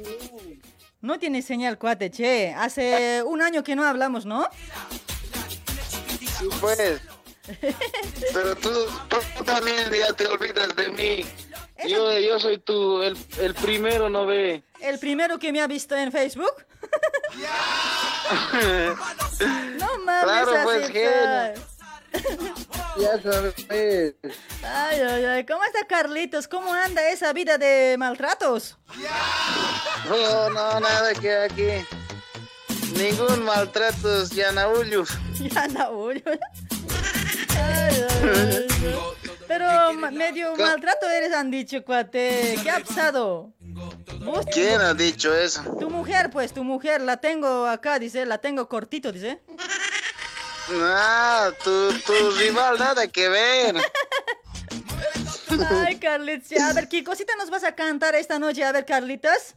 [1.02, 2.54] No tiene señal, cuate, che.
[2.54, 4.48] Hace un año que no hablamos, ¿no?
[6.40, 7.02] Sí, pues.
[8.34, 8.70] Pero tú,
[9.38, 11.26] tú también ya te olvidas de mí.
[11.88, 14.64] Yo, yo soy tú, el, el primero, ¿no ve?
[14.82, 16.54] El primero que me ha visto en Facebook.
[19.80, 20.90] No mames, Claro, pues.
[22.98, 23.54] Ya sabes.
[23.70, 25.46] Ay, ay, ay.
[25.46, 26.48] ¿Cómo está Carlitos?
[26.48, 28.78] ¿Cómo anda esa vida de maltratos?
[30.08, 31.86] No, no, nada que aquí.
[32.96, 35.06] Ningún maltrato, Yanaulio.
[35.40, 36.24] Ya no, uy.
[37.56, 38.68] Ay, ay, ay.
[39.48, 42.60] Pero medio maltrato eres, han dicho, cuate.
[42.62, 43.52] ¿Qué ha pasado?
[44.54, 45.64] ¿Quién ha dicho eso?
[45.80, 49.42] Tu mujer, pues, tu mujer, la tengo acá, dice, la tengo cortito, dice.
[50.72, 53.76] Ah, tu, tu rival, nada que ver.
[55.86, 58.64] Ay, Carlitos, ya, a ver, ¿qué cosita nos vas a cantar esta noche?
[58.64, 59.56] A ver, Carlitos.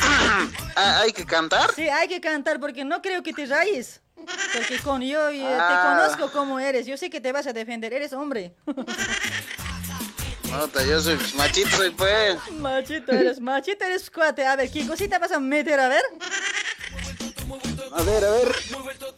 [0.00, 1.74] Ah, ¿Hay que cantar?
[1.74, 4.00] Sí, hay que cantar porque no creo que te rayes.
[4.54, 5.68] Porque con yo eh, Ah.
[5.68, 6.86] te conozco como eres.
[6.86, 7.92] Yo sé que te vas a defender.
[7.92, 8.54] Eres hombre.
[10.50, 12.36] Nota, yo soy machito, soy pues.
[12.52, 14.46] Machito eres, machito eres cuate.
[14.46, 15.78] A ver, ¿qué cosita vas a meter?
[15.78, 16.02] A ver.
[17.92, 18.54] A ver, a ver.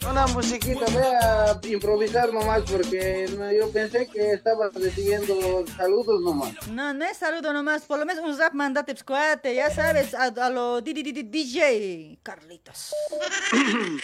[0.09, 3.27] Una musiquita, voy a improvisar nomás porque
[3.57, 6.53] yo pensé que estabas recibiendo saludos nomás.
[6.67, 7.83] No, no es saludo nomás.
[7.83, 9.53] Por lo menos un rap mandate, pues, cuate.
[9.55, 12.93] Ya sabes, a, a lo di- di- di- di- DJ Carlitos.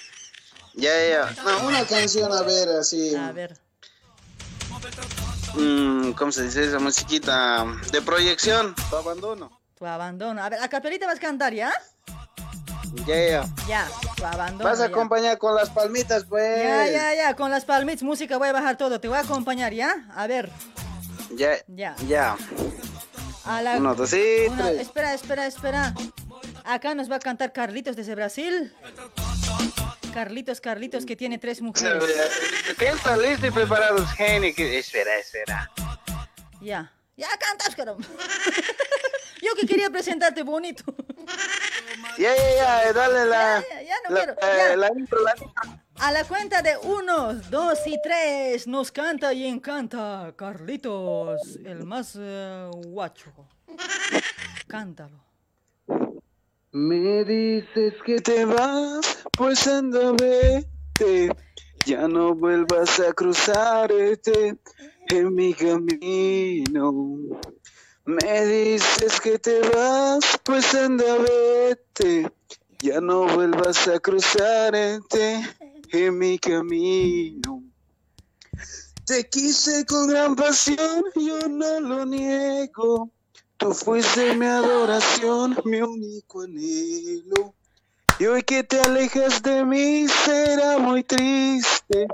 [0.80, 1.36] Ya, ya.
[1.44, 3.16] No, una canción, a ver, así.
[3.16, 3.58] A ver.
[5.56, 7.66] Mm, ¿Cómo se dice esa musiquita?
[7.91, 8.76] De proyección.
[8.91, 9.60] Tu abandono.
[9.76, 10.44] Tu abandono.
[10.44, 11.74] A ver, a capelita vas a cantar, ¿ya?
[13.06, 13.45] Ya, ya.
[13.68, 13.88] Ya,
[14.32, 14.69] abandono.
[14.69, 14.90] Vas a ya.
[14.90, 16.64] acompañar con las palmitas, pues.
[16.64, 19.74] Ya, ya, ya, con las palmitas, música, voy a bajar todo, te voy a acompañar,
[19.74, 20.06] ¿ya?
[20.15, 20.49] A ver,
[21.36, 21.57] Ya.
[21.68, 21.95] Ya.
[22.07, 22.38] Ya.
[23.45, 23.78] a la...
[23.78, 24.82] Uno, dos, sí, Una- tres.
[24.82, 25.94] espera, espera, espera.
[26.65, 28.74] Acá nos va a cantar Carlitos desde Brasil.
[30.14, 32.03] Carlitos, Carlitos, que tiene tres mujeres.
[32.78, 34.52] ¿Qué está listo y preparado, genio?
[34.57, 35.72] Espera, espera.
[36.60, 38.03] Ya, ya cantas, caramba.
[39.41, 40.84] Yo que quería presentarte bonito.
[42.18, 43.64] Ya, ya, ya, dale la.
[43.69, 45.88] Ya, ya no la, quiero, eh, la intro, la intro.
[45.99, 52.15] A la cuenta de uno, dos y tres nos canta y encanta Carlitos, el más
[52.19, 53.31] eh, guacho.
[54.68, 55.23] Cántalo.
[56.72, 61.30] Me dices que te vas, pues anda vete.
[61.85, 64.57] Ya no vuelvas a cruzarte
[65.10, 67.15] en mi camino.
[68.07, 72.31] Me dices que te vas, pues anda vete.
[72.79, 75.41] Ya no vuelvas a cruzarte
[75.91, 77.63] en mi camino.
[79.05, 83.11] Te quise con gran pasión, yo no lo niego.
[83.57, 87.55] Tú fuiste mi adoración, mi único anhelo.
[88.19, 92.07] Y hoy que te alejas de mí será muy triste.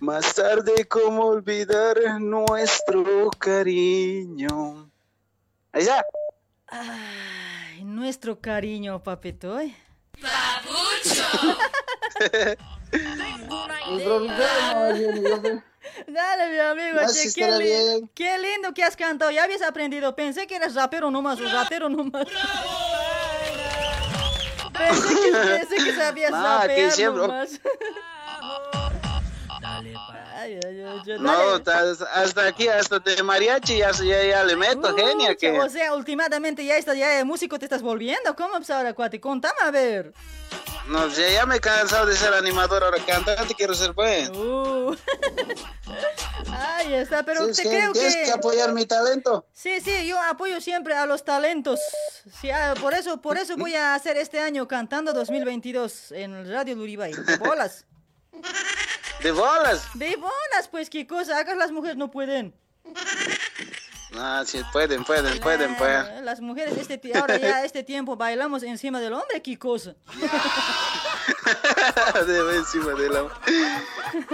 [0.00, 4.89] Más tarde, ¿cómo olvidar nuestro cariño?
[5.72, 6.04] Allá.
[6.68, 9.58] Ay, nuestro cariño, papito.
[9.60, 9.74] ¿eh?
[16.06, 18.10] Dale, mi amigo, che, qué, estará li- bien.
[18.14, 19.30] qué lindo que has cantado.
[19.30, 20.14] Ya habías aprendido.
[20.14, 22.26] Pensé que eras rapero nomás, o rapero nomás.
[24.76, 26.32] Pensé que, pensé que sabías
[26.90, 27.60] siempre- nomás.
[30.34, 31.90] Ay, ay, ay, yo- No, dale.
[31.90, 35.34] hasta, hasta aquí, hasta de mariachi ya, ya, ya le meto, genia.
[35.36, 35.58] Que...
[35.60, 38.34] O sea, últimamente ya estás, ya de músico te estás volviendo.
[38.36, 39.20] ¿Cómo pues ahora, cuate?
[39.20, 40.12] Contame a ver.
[40.88, 44.28] No, ya, ya me he cansado de ser animador, ahora cantante quiero ser pues.
[44.30, 44.96] Uh.
[46.52, 48.24] Ahí está, pero Sí, te sí, creo tienes que...
[48.24, 49.46] que apoyar mi talento.
[49.52, 51.78] Sí, sí, yo apoyo siempre a los talentos.
[52.40, 56.74] Sí, ah, por eso, por eso voy a hacer este año cantando 2022 en Radio
[56.74, 57.12] Luribay.
[57.38, 57.86] Bolas.
[59.22, 59.86] ¿De bolas?
[59.94, 62.54] De bolas, pues qué cosa, acá las mujeres no pueden.
[64.12, 65.76] No, sí, pueden, pueden, pueden.
[65.78, 69.94] Ah, Las mujeres este ahora ya este tiempo bailamos encima del hombre, qué cosa.
[72.26, 73.28] De encima de la...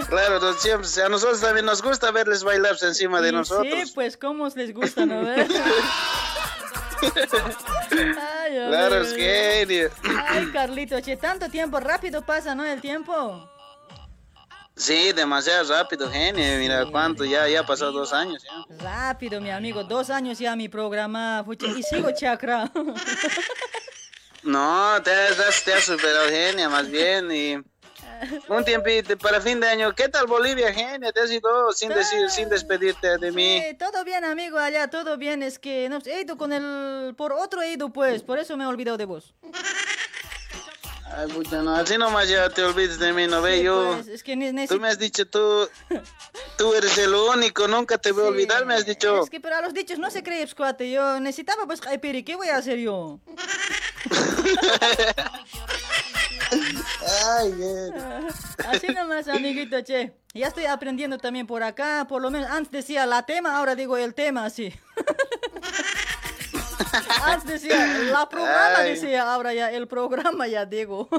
[0.07, 3.67] Claro, no, siempre, a nosotros también nos gusta verles bailar encima de nosotros.
[3.71, 5.21] Sí, pues cómo les gusta, ¿no?
[5.29, 5.47] Ay,
[8.67, 9.89] Claro, es genio.
[10.27, 12.65] Ay, Carlito, che, tanto tiempo, rápido pasa, ¿no?
[12.65, 13.47] El tiempo.
[14.77, 16.59] Sí, demasiado rápido, genio.
[16.59, 18.43] Mira cuánto, ya, ya pasó dos años.
[18.43, 18.75] Ya.
[18.77, 21.43] Rápido, mi amigo, dos años ya mi programa,
[21.75, 22.71] y sigo chakra.
[24.43, 27.29] No, te has, te has superado, genia, más bien.
[27.31, 27.55] Y
[28.47, 29.93] un tiempito para fin de año.
[29.93, 31.11] ¿Qué tal Bolivia, genia?
[31.11, 33.61] Te has ido sin decir, sin despedirte de mí.
[33.61, 37.33] Sí, todo bien, amigo, allá, todo bien, es que no, he ido con el, por
[37.33, 39.33] otro he ido, pues, por eso me he olvidado de vos.
[41.17, 43.93] Ay, pucha, no, así nomás ya te olvides de mí, no ve Sí, yo.
[43.95, 44.35] pues, es que
[44.69, 45.67] Tú me has dicho, tú,
[46.59, 49.23] tú eres el único, nunca te voy a olvidar, me has dicho.
[49.23, 52.21] Es que pero a los dichos no se cree, pues, cuate, yo necesitaba, pues, Jaipiri,
[52.23, 53.19] ¿qué voy a hacer yo?
[57.39, 57.93] Ay, bien.
[58.67, 60.13] Así nomás, amiguito, che.
[60.35, 63.97] Ya estoy aprendiendo también por acá, por lo menos antes decía la tema, ahora digo
[63.97, 64.71] el tema, así.
[67.23, 68.91] antes decía la programa, Ay.
[68.91, 71.09] decía, ahora ya el programa ya digo.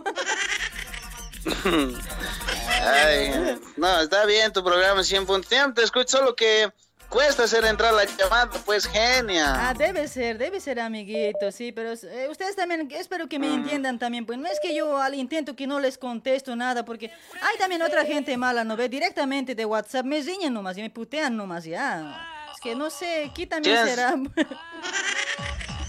[2.82, 5.50] Ay, no, está bien tu programa 100 puntos.
[5.74, 6.70] Te escucho, solo que
[7.08, 9.68] cuesta hacer entrar la llamada, pues genia.
[9.68, 13.98] Ah, debe ser, debe ser, amiguito, sí, pero eh, ustedes también, espero que me entiendan
[13.98, 17.58] también, pues no es que yo al intento que no les contesto nada, porque hay
[17.58, 18.88] también otra gente mala, ¿no ve?
[18.88, 22.50] Directamente de WhatsApp me riñen nomás y me putean nomás, ya.
[22.54, 24.14] Es que no sé, ¿qué también será?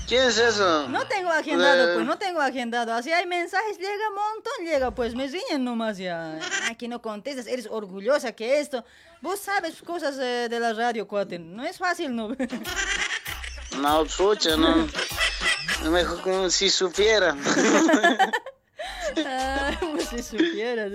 [0.09, 0.89] ¿Quién es eso?
[0.89, 2.93] No tengo agendado, Eh, pues, no tengo agendado.
[2.93, 6.39] Así hay mensajes, llega un montón, llega, pues me riñen nomás ya.
[6.63, 8.83] Ay, que no contestas, eres orgullosa que esto.
[9.21, 11.37] Vos sabes cosas eh, de la radio, cuate.
[11.37, 12.35] No es fácil, ¿no?
[13.79, 14.87] No, escucha, no.
[15.91, 17.35] Mejor como si supiera.
[19.91, 20.91] Pues si supieras.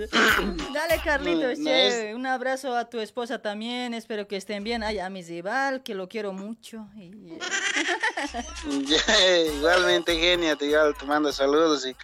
[0.73, 3.93] Dale, Carlitos, No, no che, un abrazo a tu esposa también.
[3.93, 4.83] Espero que estén bien.
[4.83, 6.87] Ay, a mi rival, que lo quiero mucho.
[6.95, 7.37] Y-
[8.87, 11.85] Ya, igualmente, genia, te, igual te mando saludos.
[11.85, 11.95] Y...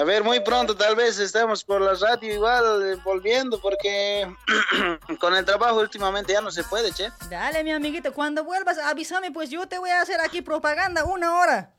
[0.00, 4.32] A ver, muy pronto tal vez estamos por la radio igual eh, volviendo porque
[5.20, 7.08] con el trabajo últimamente ya no se puede, che.
[7.28, 11.36] Dale, mi amiguito, cuando vuelvas, avísame, pues yo te voy a hacer aquí propaganda una
[11.40, 11.74] hora.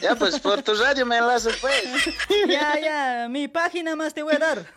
[0.00, 1.84] Ya, pues por tu radio me enlazo, pues.
[2.48, 4.66] Ya, ya, mi página más te voy a dar.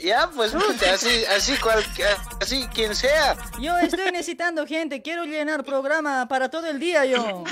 [0.00, 1.84] Ya, pues, así, así, cual,
[2.40, 3.36] así, quien sea.
[3.58, 7.42] Yo estoy necesitando gente, quiero llenar programa para todo el día yo.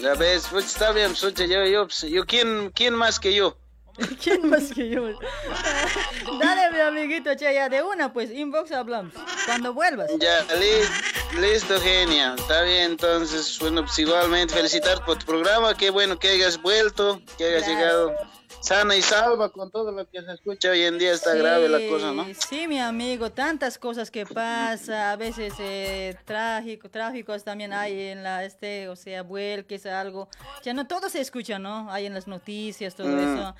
[0.00, 3.56] Ya ves, pues está bien, yo, yo, yo, ¿quién, ¿quién más que yo?
[4.22, 5.08] ¿Quién más que yo?
[6.40, 9.12] Dale, mi amiguito, che, ya de una, pues, inbox hablamos.
[9.46, 10.08] Cuando vuelvas.
[10.18, 12.34] Ya, li- listo, genia.
[12.38, 15.74] Está bien, entonces, bueno, pues igualmente felicitar por tu programa.
[15.74, 17.76] Qué bueno que hayas vuelto, que hayas Gracias.
[17.78, 18.14] llegado
[18.60, 21.12] sana y salva con todo lo que se escucha hoy en día.
[21.12, 22.26] Está Sí, grave la cosa, ¿no?
[22.48, 28.22] Sí, mi amigo, tantas cosas que pasa, a veces eh, trágico, trágicos también hay en
[28.22, 30.28] la, este, o sea, vuelques, algo.
[30.64, 31.90] Ya no todo se escucha, ¿no?
[31.90, 33.54] Hay en las noticias, todo Mm, eso.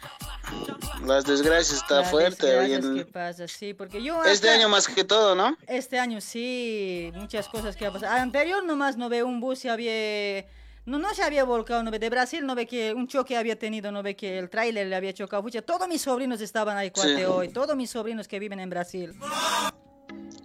[1.07, 4.89] Las desgracias está Las fuerte hoy en que pasa, sí, porque yo este año más
[4.89, 5.57] que todo, ¿no?
[5.67, 8.13] Este año sí, muchas cosas que ha pasado.
[8.21, 10.45] Anterior nomás no ve un bus se había
[10.89, 13.59] no no se había volcado, no ve de Brasil, no ve que un choque había
[13.59, 15.43] tenido, no ve que el tráiler le había chocado.
[15.43, 17.25] Pucha, todos mis sobrinos estaban ahí cuate Sí.
[17.25, 19.15] hoy, todos mis sobrinos que viven en Brasil.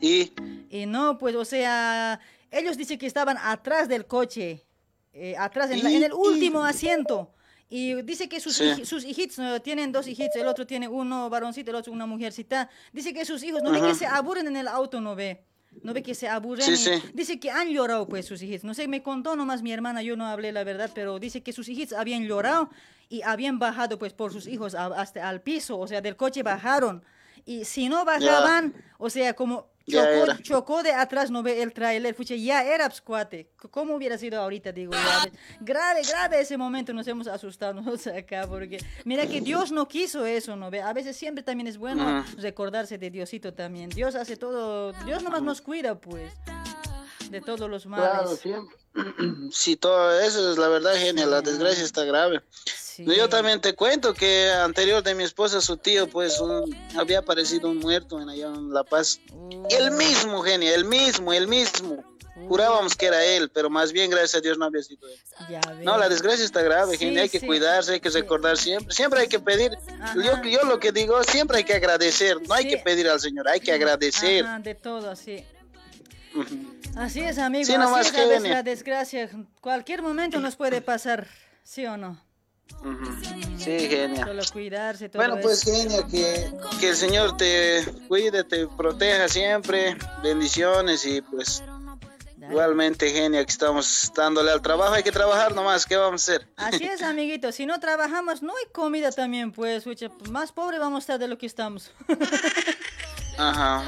[0.02, 0.32] Y
[0.70, 4.66] Y no, pues, o sea, ellos dicen que estaban atrás del coche,
[5.14, 7.32] eh, atrás, en, la- en el último asiento.
[7.70, 8.64] Y dice que sus, Sí.
[8.64, 12.70] hij- sus hijitos tienen dos hijitos, el otro tiene uno varoncito, el otro una mujercita.
[12.92, 15.44] Dice que sus hijos, no ve que se aburren en el auto, no ve.
[15.82, 16.66] No ve que se aburren.
[16.66, 16.92] Sí, sí.
[17.14, 18.64] Dice que han llorado, pues, sus hijitos.
[18.64, 21.52] No sé, me contó nomás mi hermana, yo no hablé la verdad, pero dice que
[21.54, 22.70] sus hijitos habían llorado
[23.10, 26.44] y habían bajado, pues, por sus hijos a- hasta al piso, o sea, del coche
[26.44, 27.04] bajaron.
[27.46, 32.16] Y si no bajaban, o sea, como chocó, chocó de atrás, no ve el trailer,
[32.16, 33.50] pucha, ya era pues, cuate.
[33.72, 34.92] ¿Cómo hubiera sido ahorita, digo?
[34.92, 35.34] ves?
[35.60, 40.26] grave, grave ese momento, nos hemos asustado nosotros acá, porque mira que Dios no quiso
[40.26, 40.82] eso, ¿no ve?
[40.82, 43.90] A veces siempre también es bueno recordarse de Diosito también.
[43.90, 46.32] Dios hace todo, Dios nomás nos cuida, pues,
[47.30, 48.10] de todos los males.
[48.10, 48.78] Claro, siempre.
[49.52, 51.32] Sí, todo eso es la verdad, genial.
[51.32, 52.42] La desgracia está grave.
[52.98, 57.70] Yo también te cuento que anterior de mi esposa, su tío, pues un- había aparecido
[57.70, 59.20] un muerto en allá en La Paz.
[59.70, 62.04] El mismo, genio, el mismo, el mismo.
[62.48, 65.16] Jurábamos que era él, pero más bien, gracias a Dios, no había sido él.
[65.50, 67.06] Ya No, la desgracia está grave, Sí.
[67.18, 67.46] Hay que sí.
[67.46, 68.94] cuidarse, hay que recordar siempre.
[68.94, 69.72] Siempre hay que pedir.
[70.16, 72.38] Yo, yo lo que digo, siempre hay que agradecer.
[72.48, 72.70] No hay Sí.
[72.72, 74.46] que pedir al Señor, hay que agradecer.
[74.46, 75.46] Ajá, de todo, así.
[76.96, 77.66] Así es, amigo.
[77.66, 78.54] Sí, así nomás, es genia.
[78.56, 79.30] la desgracia.
[79.62, 81.28] Cualquier momento nos puede pasar,
[81.64, 82.20] ¿sí o no?
[83.58, 84.28] Sí, genial.
[84.28, 85.72] Solo cuidarse, todo Bueno, pues eso.
[85.74, 91.64] genia, que, que el Señor te cuide, te proteja siempre, bendiciones y pues
[92.50, 96.48] igualmente genia que estamos dándole al trabajo, hay que trabajar nomás, ¿qué vamos a hacer?
[96.58, 97.54] Así es, amiguito.
[97.54, 99.86] Si no trabajamos, no hay comida también, pues.
[99.86, 101.92] pucha, Más pobre vamos a estar de lo que estamos.
[103.38, 103.84] Ajá,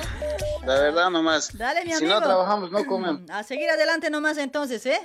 [0.66, 1.56] la verdad nomás.
[1.56, 2.14] Dale, mi si amigo.
[2.14, 3.22] no trabajamos, no comemos.
[3.30, 5.00] A seguir adelante nomás entonces, ¿eh?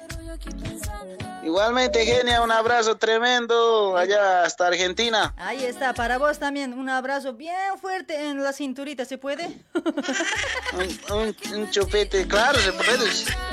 [1.42, 5.32] Igualmente genia, un abrazo tremendo allá hasta Argentina.
[5.38, 6.74] Ahí está, para vos también.
[6.74, 9.48] Un abrazo bien fuerte en la cinturita, ¿se puede?
[10.72, 13.10] Un, un, un chupete, claro, se puede.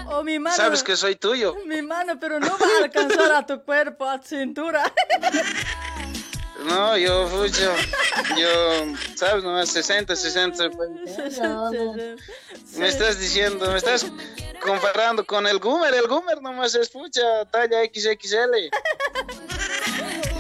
[0.10, 0.56] O mi mano.
[0.56, 1.56] Sabes que soy tuyo.
[1.66, 4.84] Mi mano, pero no va a alcanzar a tu cuerpo, a tu cintura.
[6.68, 7.74] No, yo, fucho,
[8.38, 12.16] yo, sabes, nomás 60, 60 se puede.
[12.78, 14.06] Me estás diciendo, me estás
[14.62, 17.22] comparando con el Gumer, el Gumer nomás es pucha,
[17.52, 18.70] talla XXL.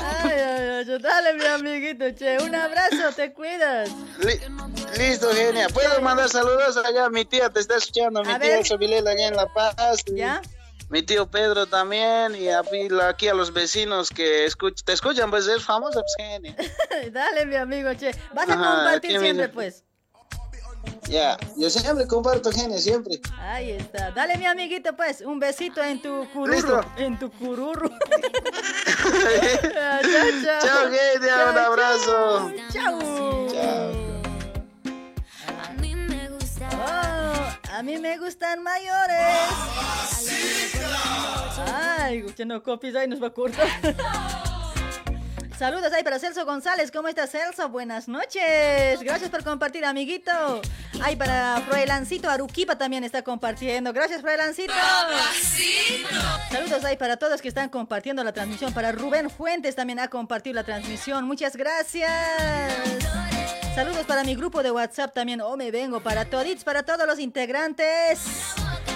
[0.10, 2.38] Ay, ay, ay, dale, mi amiguito, che.
[2.42, 3.90] Un abrazo, te cuidas.
[4.20, 4.40] Li-
[4.98, 5.68] listo, genia.
[5.70, 7.10] ¿Puedo mandar saludos allá?
[7.10, 8.64] Mi tía te está escuchando, mi A tía.
[8.64, 10.04] Sobilela allá en La Paz.
[10.14, 10.42] ¿Ya?
[10.90, 12.64] Mi tío Pedro también, y a-
[13.10, 16.56] aquí a los vecinos que escuch- te escuchan, pues es famosa, pues genia.
[17.12, 18.12] Dale, mi amigo, che.
[18.34, 19.84] Vas a Ajá, compartir siempre, pues.
[21.10, 23.20] Ya, yo siempre comparto genia, siempre.
[23.40, 24.12] Ahí está.
[24.12, 25.22] Dale, mi amiguito, pues.
[25.22, 26.54] Un besito en tu cururu.
[26.54, 26.82] Listo.
[26.98, 27.90] En tu cururu.
[29.20, 30.02] chao,
[30.44, 30.62] chao.
[30.62, 32.52] Chao, genia, Chao, un abrazo.
[32.74, 33.48] Chao.
[33.52, 34.07] Chao.
[37.72, 39.18] A mí me gustan mayores.
[41.74, 43.68] Ay, que no copies ahí, nos va a cortar.
[45.58, 46.92] Saludos ahí para Celso González.
[46.92, 47.68] ¿Cómo estás, Celso?
[47.70, 49.02] Buenas noches.
[49.02, 50.62] Gracias por compartir, amiguito.
[51.02, 53.92] Ahí para Froelancito Aruquipa también está compartiendo.
[53.92, 54.74] Gracias, Froelancito.
[56.52, 58.72] Saludos ahí para todos que están compartiendo la transmisión.
[58.72, 61.26] Para Rubén Fuentes también ha compartido la transmisión.
[61.26, 62.12] Muchas gracias.
[63.74, 65.42] Saludos para mi grupo de WhatsApp también.
[65.42, 66.02] Oh, me vengo.
[66.02, 68.20] Para todits, para todos los integrantes.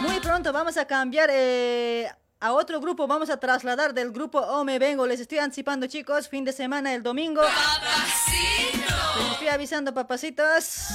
[0.01, 2.07] Muy pronto vamos a cambiar eh,
[2.41, 3.07] a otro grupo.
[3.07, 5.05] Vamos a trasladar del grupo Oh, me vengo.
[5.07, 6.27] Les estoy anticipando, chicos.
[6.27, 7.41] Fin de semana, el domingo.
[7.41, 10.87] Les estoy avisando, papacitos.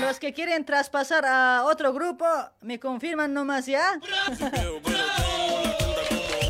[0.00, 2.26] Los que quieren traspasar a otro grupo,
[2.60, 4.00] me confirman nomás ya.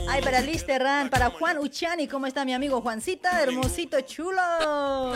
[0.08, 3.28] Ay, para Liz para Juan Uchani, ¿cómo está mi amigo Juancito?
[3.28, 5.12] Hermosito, chulo.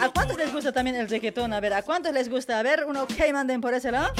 [0.00, 1.52] ¿A cuántos les gusta también el reggaetón?
[1.52, 2.58] A ver, ¿a cuántos les gusta?
[2.58, 4.12] A ver, uno ok, manden por ese lado.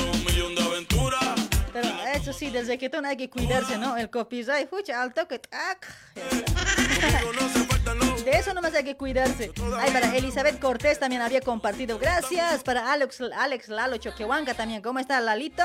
[1.73, 3.97] Pero eso sí, del reggaetón hay que cuidarse, ¿no?
[3.97, 5.86] El copyright, fucha, al toque, tac.
[8.25, 9.52] De eso nomás hay que cuidarse.
[9.78, 11.99] Ay, para Elizabeth Cortés también había compartido.
[11.99, 12.62] Gracias.
[12.62, 14.83] Para Alex, Alex Lalo Choquehuanca también.
[14.83, 15.62] ¿Cómo está, Lalito?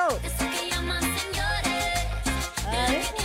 [2.67, 3.24] Ay.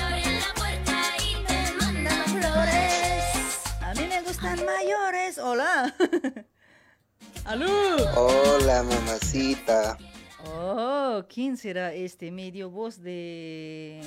[4.58, 5.38] Mayores.
[5.38, 5.94] Hola.
[7.44, 7.96] ¡Aló!
[8.16, 9.96] Hola, mamacita.
[10.46, 14.00] Oh, ¿quién será este medio voz de...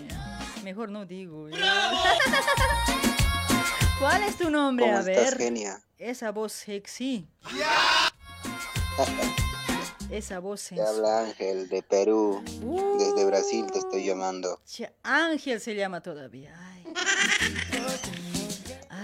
[0.64, 1.50] Mejor no digo.
[1.50, 1.54] ¿eh?
[4.00, 4.86] ¿Cuál es tu nombre?
[4.86, 5.38] ¿Cómo A estás, ver.
[5.38, 5.82] genia?
[5.98, 7.28] Esa voz sexy.
[10.10, 10.96] Esa voz Te sensual.
[10.96, 12.44] habla Ángel de Perú.
[12.62, 12.98] Uh.
[13.00, 14.60] Desde Brasil te estoy llamando.
[15.02, 16.54] Ángel se llama todavía.
[16.60, 16.84] Ay,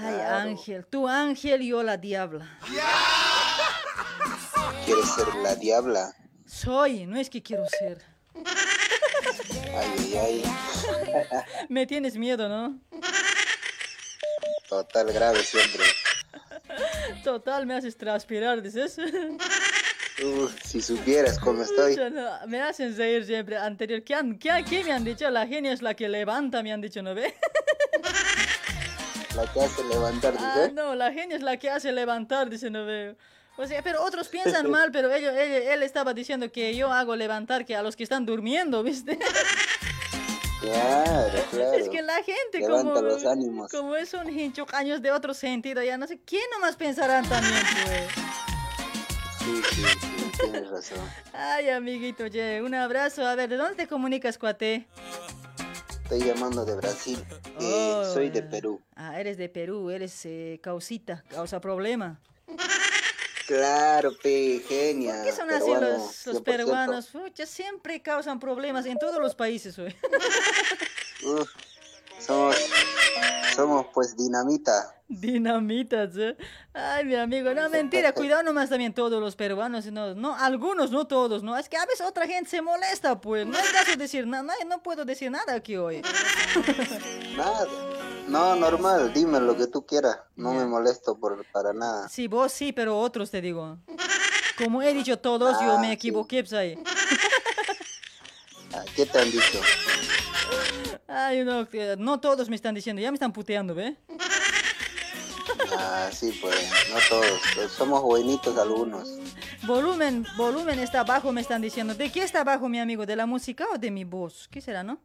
[0.02, 0.36] Ay, Claro.
[0.50, 0.86] Ángel.
[0.86, 2.58] Tú Ángel y yo la diabla.
[4.86, 6.14] ¿Quieres ser la diabla?
[6.46, 8.02] Soy, no es que quiero ser.
[8.36, 11.42] Ay, ay, ay.
[11.70, 12.80] Me tienes miedo, ¿no?
[14.68, 15.84] Total grave siempre.
[17.24, 18.98] Total, me haces transpirar, dices.
[20.24, 21.96] Uf, si supieras cómo estoy.
[21.96, 23.58] No, me hacen reír siempre.
[23.58, 25.30] Anterior, ¿qué, han- qué, qué me han dicho?
[25.30, 27.34] La genia es la que levanta, me han dicho, ¿no ve?
[29.42, 30.74] La que hace levantar, Ah, dice.
[30.74, 33.16] no, la genia es la que hace levantar, dice no veo.
[33.58, 37.16] O sea, pero otros piensan mal, pero ellos, él, él estaba diciendo que yo hago
[37.16, 39.18] levantar que a los que están durmiendo, ¿viste?
[40.62, 41.74] Claro, claro.
[41.74, 43.72] Es que la gente Levanta como, los ánimos.
[43.72, 47.62] como es un hincho años de otro sentido, ya no sé, ¿quién nomás pensarán también,
[47.86, 48.08] pues?
[49.40, 50.98] Sí, sí, sí, tienes razón.
[51.32, 53.26] Ay, amiguito, ye, un abrazo.
[53.26, 54.86] A ver, ¿de dónde te comunicas, cuate?
[56.12, 57.24] Estoy llamando de Brasil.
[57.60, 58.42] Eh, Oh, soy de.
[58.42, 58.82] Perú.
[58.96, 62.20] Ah, eres de Perú, eres eh, causita, causa problema.
[63.46, 65.22] Claro, pe, genia.
[65.24, 66.44] ¿Qué son así los, los 100%.
[66.44, 67.06] peruanos?
[67.10, 69.96] Pucha, siempre causan problemas en todos los países, güey.
[71.24, 71.48] Uf,
[72.20, 72.56] somos,
[73.60, 74.96] somos pues dinamita.
[75.10, 76.38] Dinamitas, ¿eh?
[76.72, 81.08] Ay, mi amigo, no, mentira, cuidado nomás también todos los peruanos, no, no, algunos, no
[81.08, 81.58] todos, ¿no?
[81.58, 84.44] Es que a veces otra gente se molesta, pues, no hay caso de decir nada,
[84.44, 86.02] no, no puedo decir nada aquí hoy.
[87.36, 87.68] Nada.
[88.28, 90.20] No, normal, dime lo que tú quieras.
[90.36, 92.08] No me molesto por, para nada.
[92.08, 93.80] Sí, vos sí, pero otros te digo.
[94.60, 96.78] Como he dicho todos, yo Ah, me equivoqué, pues ahí.
[98.74, 99.60] Ah, ¿Qué te han dicho?
[101.10, 103.96] Ay, no, no todos me están diciendo, ya me están puteando, ¿ve?
[105.76, 106.56] Ah, sí, pues,
[106.92, 107.42] no todos.
[107.56, 109.10] pues, somos buenitos algunos.
[109.64, 111.96] Volumen, volumen está bajo, me están diciendo.
[111.96, 113.06] ¿De qué está bajo, mi amigo?
[113.08, 114.48] ¿De la música o de mi voz?
[114.52, 115.00] ¿Qué será, no?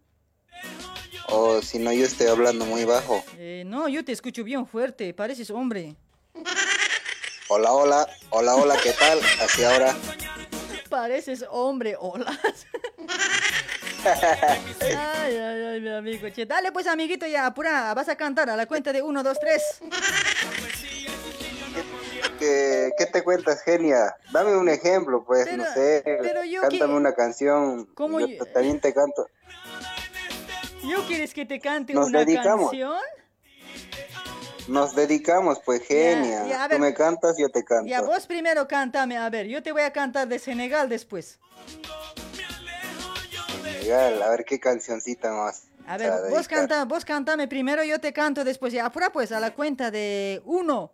[1.29, 3.25] O si no, yo estoy hablando muy bajo.
[3.39, 5.97] Eh, no, yo te escucho bien fuerte, pareces hombre.
[7.49, 9.19] Hola, hola, hola, hola, ¿qué tal?
[9.41, 9.97] Así ahora.
[10.91, 12.39] Pareces hombre, hola.
[14.07, 16.29] Ay, ay, ay, mi amigo.
[16.31, 19.39] Che, dale pues, amiguito, ya, apura, vas a cantar a la cuenta de 1, 2,
[19.41, 19.63] 3.
[22.39, 24.15] ¿Qué, qué te cuentas, genia?
[24.33, 26.03] Dame un ejemplo, pues, no sé.
[26.05, 27.87] pero yo Cántame una canción.
[27.95, 29.27] ¿Cómo yo yo- también te canto.
[30.83, 32.71] ¿Yo quieres que te cante Nos una dedicamos.
[32.71, 32.99] canción?
[34.69, 36.47] Nos dedicamos, pues, genia.
[36.47, 37.87] ya, Tú me cantas, yo te canto.
[37.87, 41.39] Ya, vos primero cántame, a ver, yo te voy a cantar de Senegal después.
[43.65, 45.65] Senegal, a ver qué cancioncita más.
[45.87, 48.73] A ver, a vos, canta, vos cántame primero, yo te canto después.
[48.73, 50.93] Ya, apura pues, a la cuenta de 1,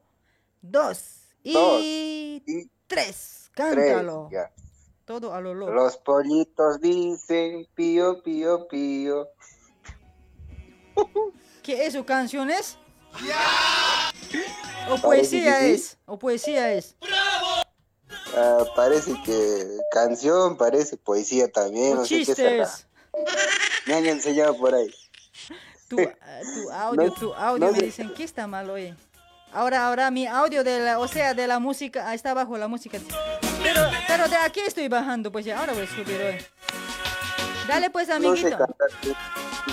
[0.62, 0.98] 2
[1.44, 2.70] y 3.
[2.90, 4.28] Tres, Cántalo.
[4.32, 4.50] ya.
[5.04, 5.72] Todo a lo loco.
[5.72, 9.28] Los pollitos dicen pío, pío, pío.
[11.62, 12.76] ¿Qué es su canción es?
[14.88, 15.98] ¿O poesía es?
[16.06, 16.96] ¿O poesía es?
[18.36, 21.94] Ah, parece que canción, parece poesía también.
[21.94, 22.70] ¿O no sé qué será.
[23.86, 24.90] Me han enseñado por ahí.
[25.88, 27.84] Tu, ah, tu audio, No- tu audio no me sé.
[27.86, 28.94] dicen que está mal hoy.
[29.52, 32.98] Ahora, ahora mi audio de la, o sea, de la música, está bajo la música.
[33.62, 36.38] Pero, pero de aquí estoy bajando, pues ya, ahora voy a subir hoy.
[37.66, 38.50] Dale pues, No sé amiguito.
[38.58, 38.88] cantar,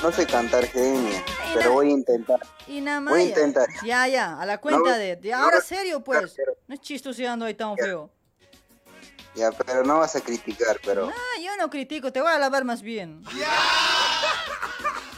[0.02, 2.40] no sé cantar genia, pero voy a intentar.
[2.68, 3.14] Y nada más.
[3.14, 3.68] Voy a intentar.
[3.86, 6.36] Ya, ya, a la cuenta No, de, de ahora serio, pues.
[6.68, 8.10] No es chistoseando ahí tan feo.
[9.38, 12.66] Ya, pero no vas a criticar, pero Ah, yo no critico, te voy a lavar
[12.66, 13.24] más bien.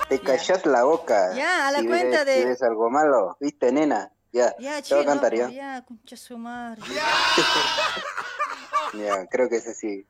[0.10, 1.34] te cachas la boca.
[1.36, 4.12] Ya, a la si cuenta ves, de- Si ves algo malo, viste, nena.
[4.34, 5.46] Ya, Ya, te voy a chino, cantar ya.
[5.46, 6.82] pues, ya, concha su madre.
[8.94, 10.06] Ya, creo que ese sí.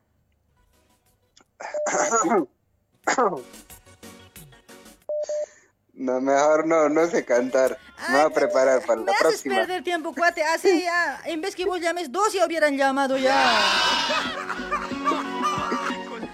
[6.00, 7.76] No, mejor no, no sé cantar.
[8.08, 9.54] Me voy a preparar para Me la haces próxima.
[9.56, 10.42] perder tiempo, cuate.
[10.42, 13.38] Así ya, en vez que vos llames dos, ya hubieran llamado ya.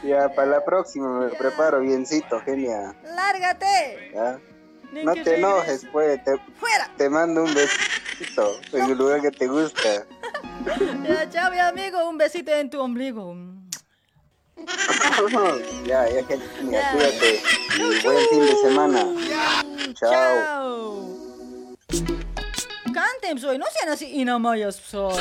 [0.04, 2.94] Ya, para la próxima me preparo biencito, genia.
[3.02, 4.12] Lárgate.
[4.14, 4.38] ¿ya?
[4.92, 5.36] No te regrese.
[5.38, 6.22] enojes, pues.
[6.22, 6.88] Te, Fuera.
[6.96, 10.06] te mando un besito en el lugar que te gusta.
[11.02, 12.08] Ya, chao, mi amigo.
[12.08, 13.34] Un besito en tu ombligo.
[15.86, 17.42] ya, ya, genia, cuídate.
[17.76, 19.06] Y buen fin de semana.
[19.94, 20.10] Chao.
[20.10, 21.76] Chao.
[22.92, 23.58] Canten, soy.
[23.58, 25.14] No sean así inamayas, soy.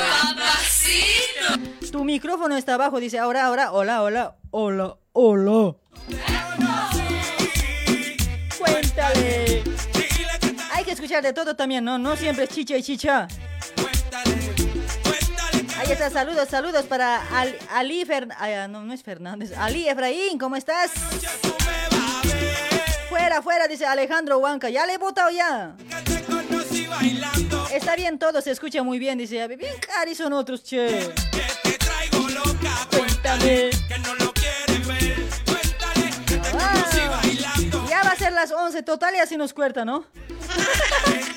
[1.92, 2.98] Tu micrófono está abajo.
[2.98, 3.72] Dice ahora, ahora.
[3.72, 4.36] Hola, hola.
[4.50, 5.74] Hola, hola.
[8.58, 9.62] Cuéntale.
[10.72, 11.98] Hay que escuchar de todo también, ¿no?
[11.98, 13.28] No siempre es chicha y chicha.
[15.86, 18.04] Ahí está, saludos, saludos para Al- Ali
[18.38, 19.52] ay, ah, no, es Fernández.
[19.56, 20.90] Ali Efraín, ¿cómo estás?
[23.08, 24.68] Fuera, fuera, dice Alejandro Huanca.
[24.68, 25.76] Ya le he votado ya.
[27.72, 29.46] Está bien todo, se escucha muy bien, dice.
[29.46, 31.08] Bien cari son otros, che.
[32.90, 33.70] Cuéntame.
[36.58, 36.90] Ah,
[37.88, 40.04] ya va a ser las 11, total y así nos cuerta, ¿no?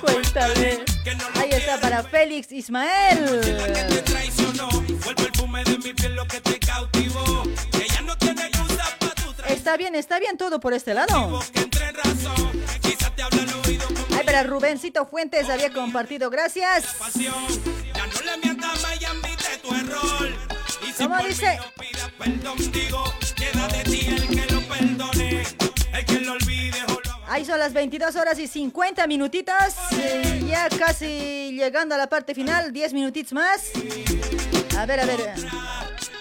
[0.00, 0.84] Cuéntale.
[1.34, 3.40] Ahí está para Félix Ismael.
[9.48, 11.40] Está bien, está bien todo por este lado.
[14.24, 16.30] para Rubencito Fuentes había compartido.
[16.30, 16.96] Gracias.
[20.98, 21.58] ¿Cómo dice?
[27.32, 29.54] Ahí son las 22 horas y 50 minutitos.
[29.92, 32.72] eh, ya casi llegando a la parte final.
[32.72, 33.70] 10 minutitos más.
[34.76, 35.34] A ver, a ver.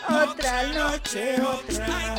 [0.07, 2.15] Otra noche, otra.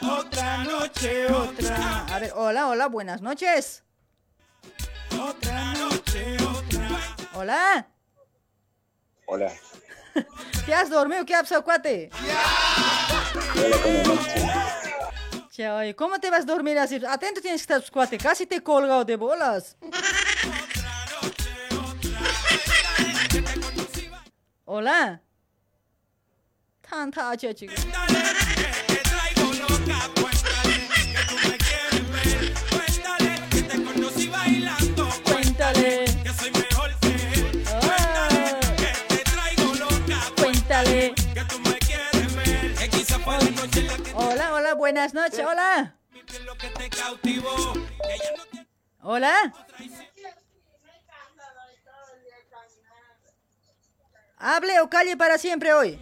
[0.00, 2.06] Otra noche, otra.
[2.06, 3.82] A ver, hola, hola, buenas noches.
[5.20, 6.88] Otra noche, otra.
[7.34, 7.88] Hola.
[9.26, 9.52] Hola.
[10.66, 11.26] ¿Te has dormido?
[11.26, 12.10] ¿Qué ha pasado, cuate?
[15.96, 17.00] ¿Cómo te vas a dormir así?
[17.06, 18.16] Atento tienes que estar, cuate.
[18.18, 19.76] Casi te he colgado de bolas.
[24.64, 25.20] Hola.
[26.80, 27.54] Tanta che,
[44.60, 45.94] Hola, buenas noches, hola.
[49.00, 49.54] Hola.
[54.36, 55.98] Hable o calle para siempre hoy.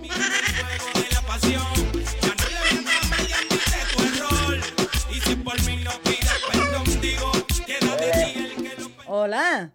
[9.07, 9.71] Hola.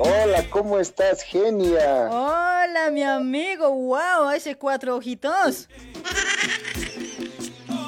[0.00, 2.08] Hola, ¿cómo estás, genia?
[2.10, 3.70] Hola, mi amigo.
[3.70, 5.68] Wow, ese cuatro ojitos.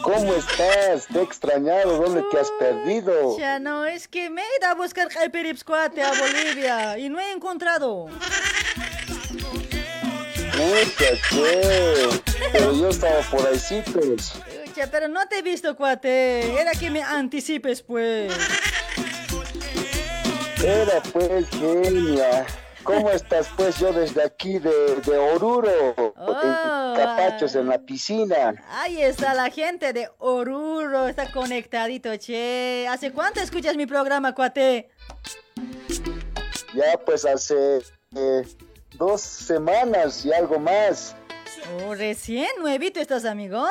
[0.03, 1.07] ¿Cómo estás?
[1.07, 1.99] Te he extrañado.
[1.99, 3.39] ¿Dónde te has perdido?
[3.39, 7.33] Ya no, es que me he ido a buscar Hyperipscuate a Bolivia y no he
[7.33, 8.09] encontrado.
[10.53, 12.23] Pucha, che.
[12.53, 14.33] Pero yo estaba por ahí, sí, pues.
[14.91, 16.59] Pero no te he visto, cuate.
[16.61, 18.33] Era que me anticipes, pues.
[20.63, 22.47] Era pues, genia.
[22.83, 23.79] ¿Cómo estás, pues?
[23.79, 28.55] Yo desde aquí de, de Oruro, en Capachos, en la piscina.
[28.71, 32.87] Ahí está la gente de Oruro, está conectadito, che.
[32.89, 34.91] ¿Hace cuánto escuchas mi programa, cuate?
[36.75, 37.83] Ya, pues, hace
[38.15, 38.47] eh,
[38.95, 41.15] dos semanas y algo más.
[41.85, 43.67] Oh, recién nuevito estás, amigo.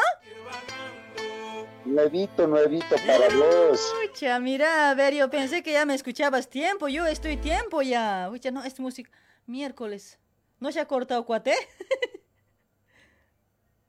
[1.86, 3.94] Nuevito, nuevito para vos.
[4.12, 8.28] Pucha, mira, a ver, yo pensé que ya me escuchabas tiempo, yo estoy tiempo ya.
[8.30, 9.10] Pucha, no, es música.
[9.48, 10.20] Miércoles.
[10.60, 11.54] ¿No se ha cortado, cuate?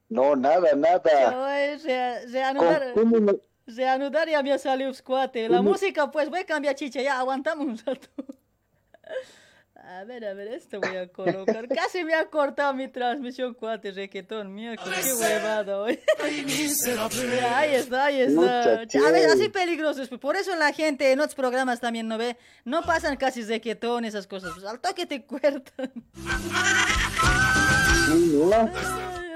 [0.08, 1.78] No, nada, nada.
[1.84, 2.92] Rea- reanudar.
[2.94, 3.38] ¿Cómo me-
[3.68, 5.48] Reanudar ya me ha salido, cuate.
[5.48, 8.08] La música, pues, voy a cambiar chicha, ya aguantamos un rato.
[9.98, 11.66] A ver, a ver, esto voy a colocar.
[11.74, 14.54] Casi me ha cortado mi transmisión, cuate, requetón.
[14.54, 15.98] Miércoles, qué huevada hoy.
[17.36, 18.82] Ya, ahí está, ahí está.
[18.82, 20.06] A ver, así peligroso.
[20.08, 22.36] pues, Por eso la gente en otros programas también no ve.
[22.64, 24.52] No pasan casi requetón, esas cosas.
[24.54, 25.90] Pues, al toque te cuertan.
[28.12, 28.38] Ay,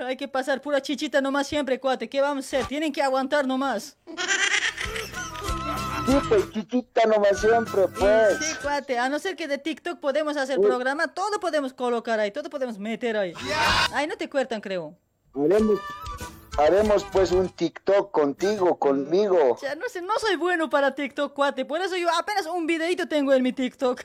[0.07, 2.09] Hay que pasar pura chichita nomás siempre, cuate.
[2.09, 2.67] ¿Qué vamos a hacer?
[2.67, 3.97] Tienen que aguantar nomás.
[6.07, 8.39] Sí, pues, chichita nomás siempre, pues.
[8.39, 8.99] Sí, cuate.
[8.99, 12.79] A no ser que de TikTok podemos hacer programa, todo podemos colocar ahí, todo podemos
[12.79, 13.33] meter ahí.
[13.93, 14.95] Ahí no te cuertan, creo.
[15.35, 15.81] Haremos,
[16.59, 19.57] haremos pues un TikTok contigo, conmigo.
[19.63, 21.65] Ya no sé, no soy bueno para TikTok, cuate.
[21.65, 24.03] Por eso yo apenas un videito tengo en mi TikTok.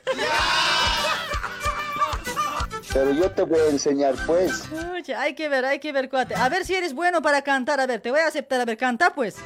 [2.92, 4.64] Pero yo te voy a enseñar, pues.
[4.68, 6.34] Pucha, hay que ver, hay que ver, cuate.
[6.34, 7.78] A ver si eres bueno para cantar.
[7.78, 8.60] A ver, te voy a aceptar.
[8.60, 9.36] A ver, canta, pues.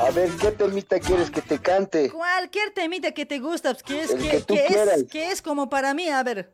[0.00, 2.10] A ver, ¿qué temita quieres que te cante?
[2.10, 4.98] Cualquier temita que te gusta, pues, que es, El que, que tú que quieras.
[4.98, 6.08] es, que es como para mí.
[6.08, 6.52] A ver.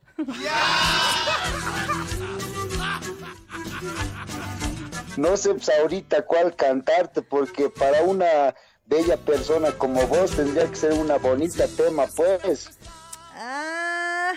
[5.16, 8.54] No sé pues, ahorita cuál cantarte, porque para una
[8.86, 12.70] bella persona como vos tendría que ser una bonita tema, pues.
[13.34, 14.32] Ah,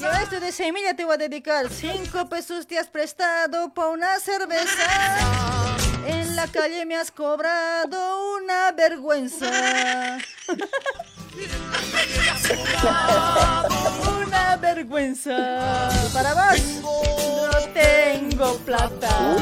[0.00, 1.68] yo esto de semilla te voy a dedicar.
[1.70, 5.75] Cinco pesos te has prestado pa' una cerveza.
[6.08, 10.18] En la calle me has cobrado una vergüenza.
[14.16, 15.88] una vergüenza.
[16.12, 19.36] Para vos, no tengo plata.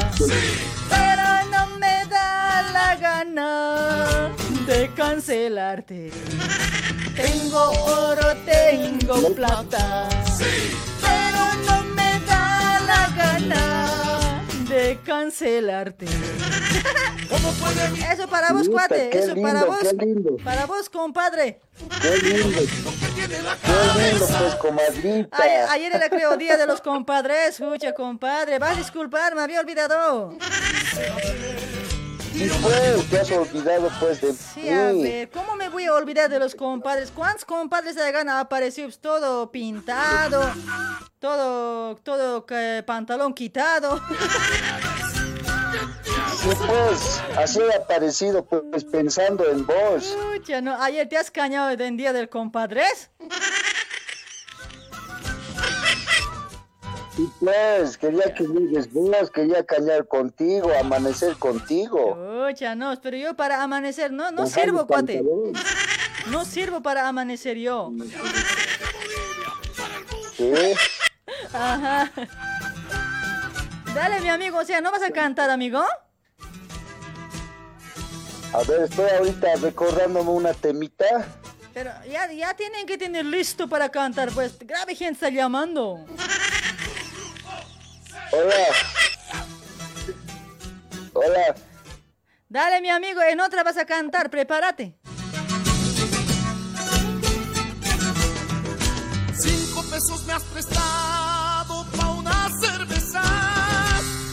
[0.89, 4.31] Pero no me da la gana
[4.65, 6.11] de cancelarte.
[7.15, 10.09] Tengo oro, tengo plata.
[10.99, 14.24] Pero no me da la gana
[14.75, 16.05] de cancelarte.
[18.11, 19.17] Eso para vos, cuate.
[19.17, 19.95] Eso lindo, para vos.
[20.43, 21.59] Para vos, compadre.
[22.01, 22.59] Qué lindo.
[23.15, 25.37] Qué lindo, pues, comadrita.
[25.71, 27.59] Ayer era creo día de los compadres.
[27.59, 28.59] Escucha, compadre.
[28.59, 30.37] Vas a disculpar, me había olvidado.
[32.35, 36.29] Y pues, te has olvidado pues de Sí, a ver, ¿cómo me voy a olvidar
[36.29, 37.09] de los compadres?
[37.11, 38.83] ¿Cuántos compadres de gana apareció?
[38.83, 40.51] Pues todo pintado,
[41.19, 44.01] todo, todo eh, pantalón quitado.
[46.43, 50.15] Y pues, así he aparecido pues pensando en vos.
[50.61, 53.09] No, ayer te has cañado en día del compadres.
[57.39, 62.17] Pues, quería que llegues vos, quería cañar contigo, amanecer contigo.
[62.47, 65.23] Pucha, no, pero yo para amanecer, no, no Bajar sirvo, cuate.
[66.29, 67.91] No sirvo para amanecer yo.
[70.35, 70.53] ¿Sí?
[71.53, 72.11] Ajá.
[73.93, 75.81] Dale, mi amigo, o sea, ¿no vas a cantar, amigo?
[78.53, 81.05] A ver, estoy ahorita recordándome una temita.
[81.73, 84.57] Pero ya, ya tienen que tener listo para cantar, pues.
[84.59, 86.05] Grave gente está llamando.
[88.37, 88.65] Hola.
[91.13, 91.55] Hola.
[92.49, 94.97] Dale, mi amigo, en otra vas a cantar, prepárate.
[99.37, 103.23] Cinco pesos me has prestado pa' una cerveza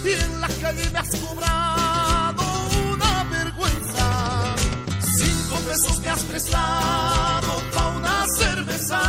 [0.04, 2.42] y en la calle me has cobrado
[2.92, 4.54] una vergüenza.
[5.16, 9.00] Cinco pesos me has prestado pa' una cerveza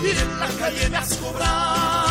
[0.00, 2.09] y en la calle me has cobrado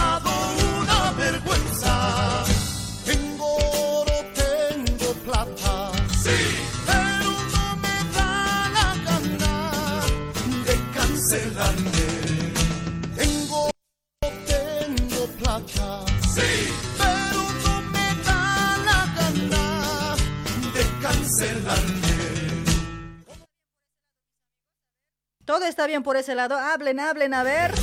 [25.89, 26.57] bien por ese lado.
[26.57, 27.73] Hablen, hablen, a ver.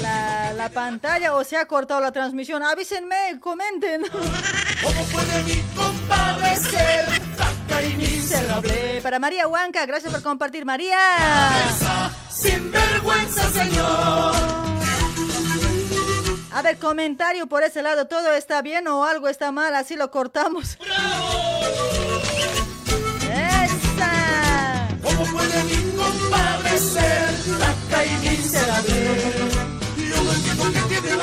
[0.00, 2.62] La, la pantalla o se ha cortado la transmisión.
[2.62, 4.02] Avísenme, comenten.
[4.82, 7.04] ¿Cómo puede mi compadre ser
[7.36, 9.00] flaca y miserable?
[9.02, 10.98] Para María Huanca, gracias por compartir, María.
[12.30, 14.34] Sin vergüenza, señor.
[16.52, 18.06] A ver, comentario por ese lado.
[18.06, 19.74] ¿Todo está bien o algo está mal?
[19.74, 20.78] Así lo cortamos.
[23.22, 24.88] ¡Esa!
[25.02, 25.83] ¿Cómo puede mi
[26.74, 28.94] compadre ser flaca y miserable?
[29.96, 31.16] Yo no entiendo qué tiene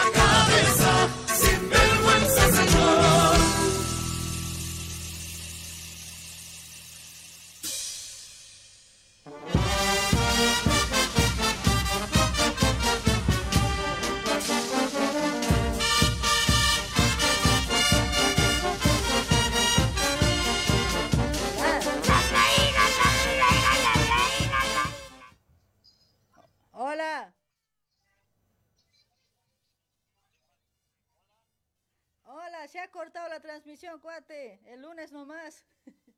[32.72, 34.62] se ha cortado la transmisión, cuate.
[34.66, 35.66] El lunes nomás.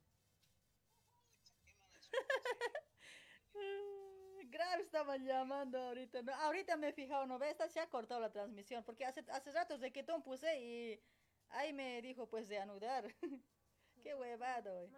[4.51, 6.22] Grave estaban llamando ahorita.
[6.22, 7.57] No, ahorita me he fijado, ¿no ves?
[7.69, 8.83] Se ha cortado la transmisión.
[8.83, 11.01] Porque hace, hace ratos de que Tom puse y
[11.49, 13.07] ahí me dijo pues de anudar.
[14.03, 14.80] Qué huevado.
[14.80, 14.91] eh.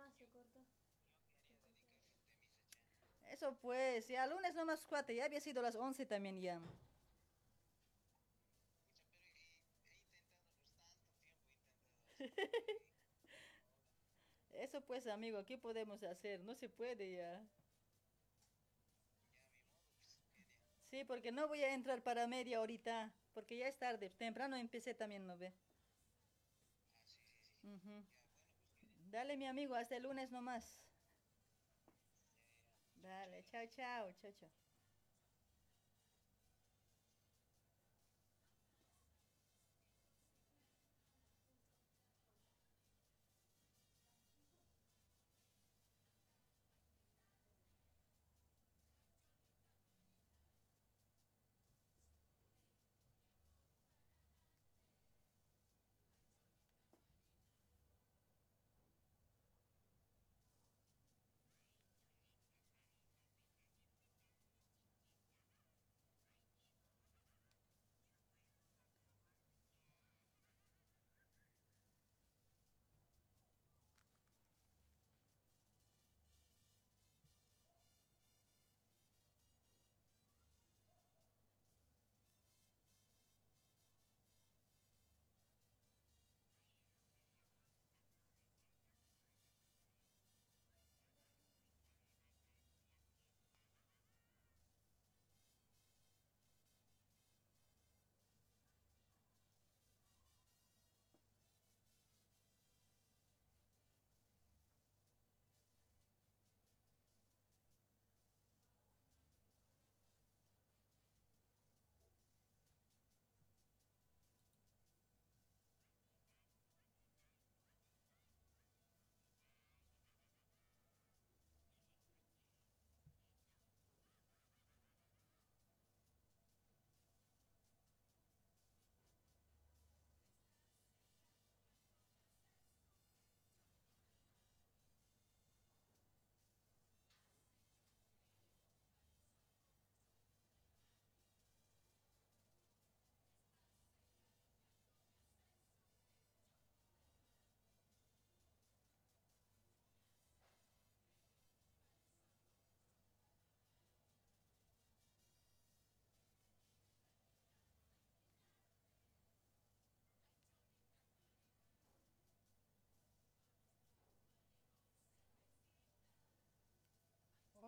[3.32, 6.60] Eso pues, ya lunes nomás cuate, ya había sido las 11 también ya.
[14.54, 16.44] Eso pues amigo, ¿qué podemos hacer?
[16.44, 17.48] No se puede ya.
[20.90, 24.10] Sí, porque no voy a entrar para media ahorita, porque ya es tarde.
[24.10, 25.54] Temprano empecé también, ¿no ve?
[29.12, 30.84] Dale mi amigo, hasta el lunes nomás.
[33.04, 34.65] Dale, chao, chao, chao, chao.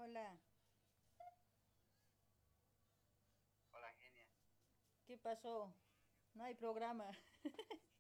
[0.08, 0.40] Hola.
[3.72, 4.28] Hola, genia.
[5.06, 5.74] ¿Qué pasó?
[6.36, 7.10] No hay programa.